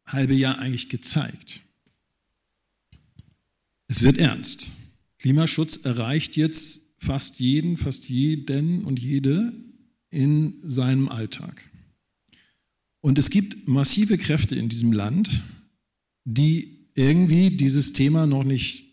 halbe 0.05 0.33
Jahr 0.33 0.59
eigentlich 0.59 0.89
gezeigt? 0.89 1.61
Es 3.87 4.01
wird 4.01 4.17
ernst. 4.17 4.71
Klimaschutz 5.27 5.83
erreicht 5.83 6.37
jetzt 6.37 6.93
fast 6.99 7.41
jeden, 7.41 7.75
fast 7.75 8.07
jeden 8.07 8.85
und 8.85 8.97
jede 8.97 9.51
in 10.09 10.53
seinem 10.63 11.09
Alltag. 11.09 11.69
Und 13.01 13.19
es 13.19 13.29
gibt 13.29 13.67
massive 13.67 14.17
Kräfte 14.17 14.55
in 14.55 14.69
diesem 14.69 14.93
Land, 14.93 15.41
die 16.23 16.87
irgendwie 16.95 17.49
dieses 17.49 17.91
Thema 17.91 18.25
noch 18.25 18.45
nicht 18.45 18.85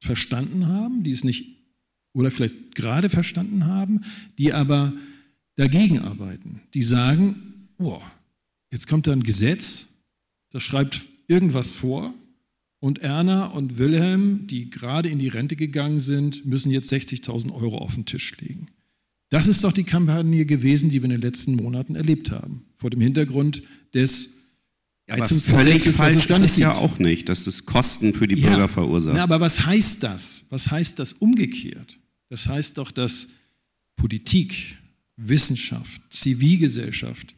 verstanden 0.00 0.68
haben, 0.68 1.02
die 1.02 1.10
es 1.10 1.22
nicht 1.22 1.58
oder 2.14 2.30
vielleicht 2.30 2.74
gerade 2.74 3.10
verstanden 3.10 3.66
haben, 3.66 4.00
die 4.38 4.54
aber 4.54 4.94
dagegen 5.56 5.98
arbeiten. 5.98 6.62
Die 6.72 6.82
sagen, 6.82 7.68
boah, 7.76 8.00
jetzt 8.72 8.86
kommt 8.86 9.06
da 9.06 9.12
ein 9.12 9.22
Gesetz, 9.22 9.88
das 10.48 10.62
schreibt 10.62 10.98
irgendwas 11.26 11.72
vor 11.72 12.14
und 12.80 13.00
Erna 13.00 13.46
und 13.46 13.78
Wilhelm, 13.78 14.46
die 14.46 14.70
gerade 14.70 15.08
in 15.08 15.18
die 15.18 15.28
Rente 15.28 15.56
gegangen 15.56 16.00
sind, 16.00 16.46
müssen 16.46 16.70
jetzt 16.70 16.92
60.000 16.92 17.52
Euro 17.52 17.78
auf 17.78 17.94
den 17.94 18.04
Tisch 18.04 18.36
legen. 18.40 18.68
Das 19.30 19.46
ist 19.46 19.64
doch 19.64 19.72
die 19.72 19.84
Kampagne 19.84 20.46
gewesen, 20.46 20.90
die 20.90 21.02
wir 21.02 21.04
in 21.04 21.10
den 21.10 21.20
letzten 21.20 21.56
Monaten 21.56 21.96
erlebt 21.96 22.30
haben. 22.30 22.64
Vor 22.76 22.90
dem 22.90 23.00
Hintergrund 23.00 23.62
des 23.94 24.34
aber 25.10 25.26
völlig 25.26 25.82
falsch 25.84 26.26
ist 26.26 26.40
es 26.42 26.58
ja 26.58 26.74
auch 26.74 26.98
nicht, 26.98 27.30
dass 27.30 27.46
es 27.46 27.64
Kosten 27.64 28.12
für 28.12 28.28
die 28.28 28.36
Ja. 28.36 28.50
Bürger 28.50 28.68
verursacht. 28.68 29.16
Na, 29.16 29.22
aber 29.22 29.40
was 29.40 29.64
heißt 29.64 30.02
das? 30.02 30.44
Was 30.50 30.70
heißt 30.70 30.98
das 30.98 31.14
umgekehrt? 31.14 31.98
Das 32.28 32.46
heißt 32.46 32.76
doch, 32.76 32.90
dass 32.90 33.30
Politik, 33.96 34.76
Wissenschaft, 35.16 36.02
Zivilgesellschaft 36.10 37.34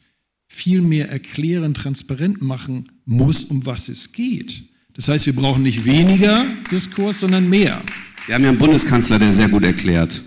viel 0.49 0.83
mehr 0.83 1.09
erklären, 1.11 1.73
transparent 1.75 2.43
machen 2.43 2.91
muss, 3.05 3.45
um 3.45 3.65
was 3.67 3.89
es 3.89 4.11
geht. 4.11 4.65
Das 5.01 5.09
heißt, 5.09 5.25
wir 5.25 5.33
brauchen 5.33 5.63
nicht 5.63 5.87
weniger 5.87 6.45
Diskurs, 6.71 7.21
sondern 7.21 7.49
mehr. 7.49 7.81
Wir 8.27 8.35
haben 8.35 8.43
ja 8.43 8.51
einen 8.51 8.59
Bundeskanzler, 8.59 9.19
der 9.19 9.33
sehr 9.33 9.49
gut 9.49 9.63
erklärt. 9.63 10.21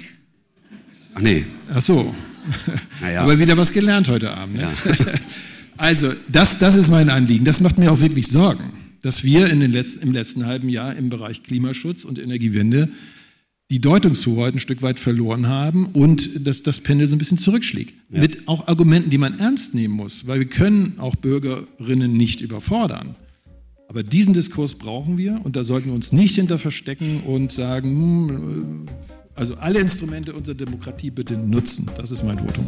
Ach 1.13 1.21
nee, 1.21 1.45
Ach 1.71 1.79
so. 1.79 2.15
naja. 2.99 3.21
Aber 3.21 3.37
wieder 3.37 3.55
was 3.55 3.71
gelernt 3.71 4.07
heute 4.09 4.31
Abend. 4.31 4.55
Ne? 4.55 4.61
Ja. 4.63 4.95
Also, 5.77 6.11
das, 6.27 6.59
das 6.59 6.75
ist 6.75 6.89
mein 6.89 7.09
Anliegen. 7.09 7.45
Das 7.45 7.59
macht 7.59 7.77
mir 7.77 7.91
auch 7.91 7.99
wirklich 7.99 8.27
Sorgen, 8.27 8.63
dass 9.01 9.23
wir 9.23 9.49
in 9.49 9.59
den 9.59 9.71
letzten, 9.71 10.03
im 10.03 10.11
letzten 10.11 10.45
halben 10.45 10.69
Jahr 10.69 10.95
im 10.95 11.09
Bereich 11.09 11.43
Klimaschutz 11.43 12.03
und 12.05 12.17
Energiewende 12.19 12.89
die 13.69 13.79
Deutungshoheit 13.81 14.55
ein 14.55 14.59
Stück 14.59 14.81
weit 14.81 14.99
verloren 14.99 15.47
haben 15.47 15.87
und 15.87 16.47
dass 16.47 16.63
das 16.63 16.79
Pendel 16.79 17.07
so 17.07 17.15
ein 17.15 17.19
bisschen 17.19 17.39
zurückschlägt. 17.39 17.93
Mit 18.09 18.47
auch 18.47 18.67
Argumenten, 18.67 19.09
die 19.09 19.17
man 19.17 19.39
ernst 19.39 19.75
nehmen 19.75 19.95
muss, 19.95 20.25
weil 20.27 20.39
wir 20.39 20.47
können 20.47 20.95
auch 20.99 21.15
Bürgerinnen 21.15 22.13
nicht 22.13 22.41
überfordern. 22.41 23.15
Aber 23.93 24.01
diesen 24.01 24.33
Diskurs 24.33 24.73
brauchen 24.73 25.19
wir 25.19 25.39
und 25.43 25.55
da 25.55 25.61
sollten 25.61 25.89
wir 25.89 25.93
uns 25.93 26.11
nicht 26.13 26.33
hinter 26.33 26.57
verstecken 26.57 27.21
und 27.27 27.51
sagen, 27.51 27.89
hm, 27.89 28.85
also 29.35 29.53
alle 29.53 29.77
Instrumente 29.77 30.33
unserer 30.33 30.55
Demokratie 30.55 31.11
bitte 31.11 31.37
nutzen. 31.37 31.87
Das 31.95 32.09
ist 32.09 32.23
mein 32.23 32.39
Votum. 32.39 32.67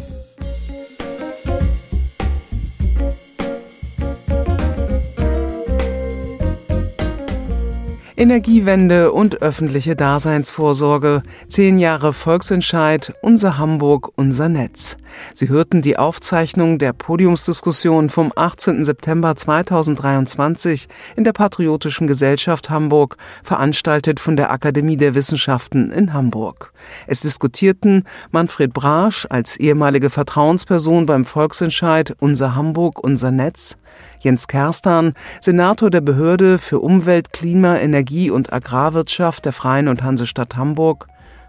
Energiewende 8.16 9.12
und 9.12 9.42
öffentliche 9.42 9.96
Daseinsvorsorge. 9.96 11.24
Zehn 11.48 11.80
Jahre 11.80 12.14
Volksentscheid. 12.14 13.16
Unser 13.24 13.58
Hamburg, 13.58 14.12
unser 14.16 14.48
Netz. 14.48 14.96
Sie 15.34 15.50
hörten 15.50 15.82
die 15.82 15.98
Aufzeichnung 15.98 16.80
der 16.80 16.94
Podiumsdiskussion 16.94 18.10
vom 18.10 18.32
18. 18.36 18.84
September 18.86 19.36
2023 19.36 20.88
in 21.16 21.24
der 21.24 21.34
Patriotischen 21.34 22.08
Gesellschaft 22.08 22.70
Hamburg, 22.70 23.18
veranstaltet 23.44 24.20
von 24.20 24.36
der 24.36 24.52
Akademie 24.52 24.98
der 24.98 25.16
Wissenschaften 25.16 25.92
in 25.92 26.14
Hamburg. 26.14 26.74
Es 27.08 27.22
diskutierten 27.22 28.04
Manfred 28.32 28.74
Brasch 28.74 29.28
als 29.30 29.58
ehemalige 29.58 30.10
Vertrauensperson 30.10 31.06
beim 31.06 31.26
Volksentscheid 31.26 32.16
Unser 32.20 32.56
Hamburg, 32.56 33.04
unser 33.04 33.32
Netz, 33.32 33.78
Jens 34.20 34.48
Kerstan, 34.48 35.14
Senator 35.42 35.90
der 35.90 36.02
Behörde 36.02 36.58
für 36.58 36.80
Umwelt, 36.80 37.34
Klima, 37.34 37.78
Energie 37.78 38.30
und 38.32 38.52
Agrarwirtschaft 38.54 39.46
der 39.46 39.54
Freien 39.54 39.88
und 39.88 40.04
Hansestadt 40.04 40.56
Hamburg, 40.56 41.08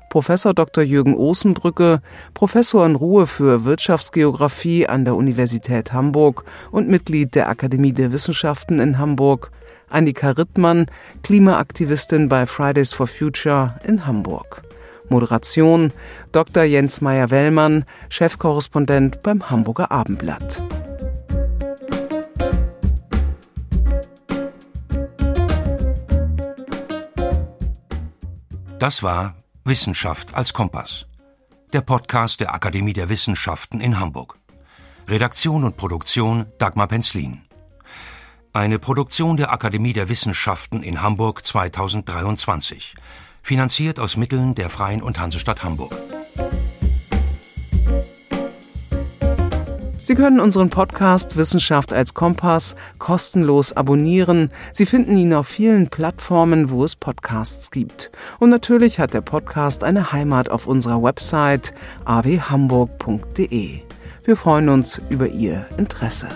Professor 0.08 0.54
Dr. 0.54 0.82
Jürgen 0.82 1.14
Osenbrücke, 1.14 2.00
Professor 2.34 2.86
in 2.86 2.96
Ruhe 2.96 3.26
für 3.26 3.64
Wirtschaftsgeographie 3.64 4.86
an 4.86 5.04
der 5.04 5.14
Universität 5.14 5.92
Hamburg 5.92 6.44
und 6.70 6.88
Mitglied 6.88 7.34
der 7.34 7.48
Akademie 7.48 7.92
der 7.92 8.12
Wissenschaften 8.12 8.80
in 8.80 8.98
Hamburg, 8.98 9.50
Annika 9.88 10.30
Rittmann, 10.30 10.86
Klimaaktivistin 11.22 12.28
bei 12.28 12.46
Fridays 12.46 12.92
for 12.92 13.06
Future 13.06 13.74
in 13.84 14.06
Hamburg. 14.06 14.62
Moderation 15.08 15.92
Dr. 16.32 16.64
Jens 16.64 17.00
Meyer-Wellmann, 17.00 17.84
Chefkorrespondent 18.08 19.22
beim 19.22 19.48
Hamburger 19.50 19.92
Abendblatt. 19.92 20.60
Das 28.78 29.02
war 29.02 29.35
Wissenschaft 29.66 30.32
als 30.36 30.52
Kompass. 30.52 31.06
Der 31.72 31.80
Podcast 31.80 32.38
der 32.38 32.54
Akademie 32.54 32.92
der 32.92 33.08
Wissenschaften 33.08 33.80
in 33.80 33.98
Hamburg. 33.98 34.38
Redaktion 35.08 35.64
und 35.64 35.76
Produktion 35.76 36.46
Dagmar 36.58 36.86
Penzlin. 36.86 37.42
Eine 38.52 38.78
Produktion 38.78 39.36
der 39.36 39.52
Akademie 39.52 39.92
der 39.92 40.08
Wissenschaften 40.08 40.84
in 40.84 41.02
Hamburg 41.02 41.44
2023. 41.44 42.94
Finanziert 43.42 43.98
aus 43.98 44.16
Mitteln 44.16 44.54
der 44.54 44.70
Freien 44.70 45.02
und 45.02 45.18
Hansestadt 45.18 45.64
Hamburg. 45.64 45.96
Sie 50.06 50.14
können 50.14 50.38
unseren 50.38 50.70
Podcast 50.70 51.36
Wissenschaft 51.36 51.92
als 51.92 52.14
Kompass 52.14 52.76
kostenlos 53.00 53.72
abonnieren. 53.72 54.50
Sie 54.72 54.86
finden 54.86 55.16
ihn 55.16 55.34
auf 55.34 55.48
vielen 55.48 55.88
Plattformen, 55.88 56.70
wo 56.70 56.84
es 56.84 56.94
Podcasts 56.94 57.72
gibt. 57.72 58.12
Und 58.38 58.50
natürlich 58.50 59.00
hat 59.00 59.14
der 59.14 59.20
Podcast 59.20 59.82
eine 59.82 60.12
Heimat 60.12 60.48
auf 60.48 60.68
unserer 60.68 61.02
Website 61.02 61.74
awhamburg.de. 62.04 63.80
Wir 64.22 64.36
freuen 64.36 64.68
uns 64.68 65.00
über 65.10 65.26
Ihr 65.26 65.66
Interesse. 65.76 66.28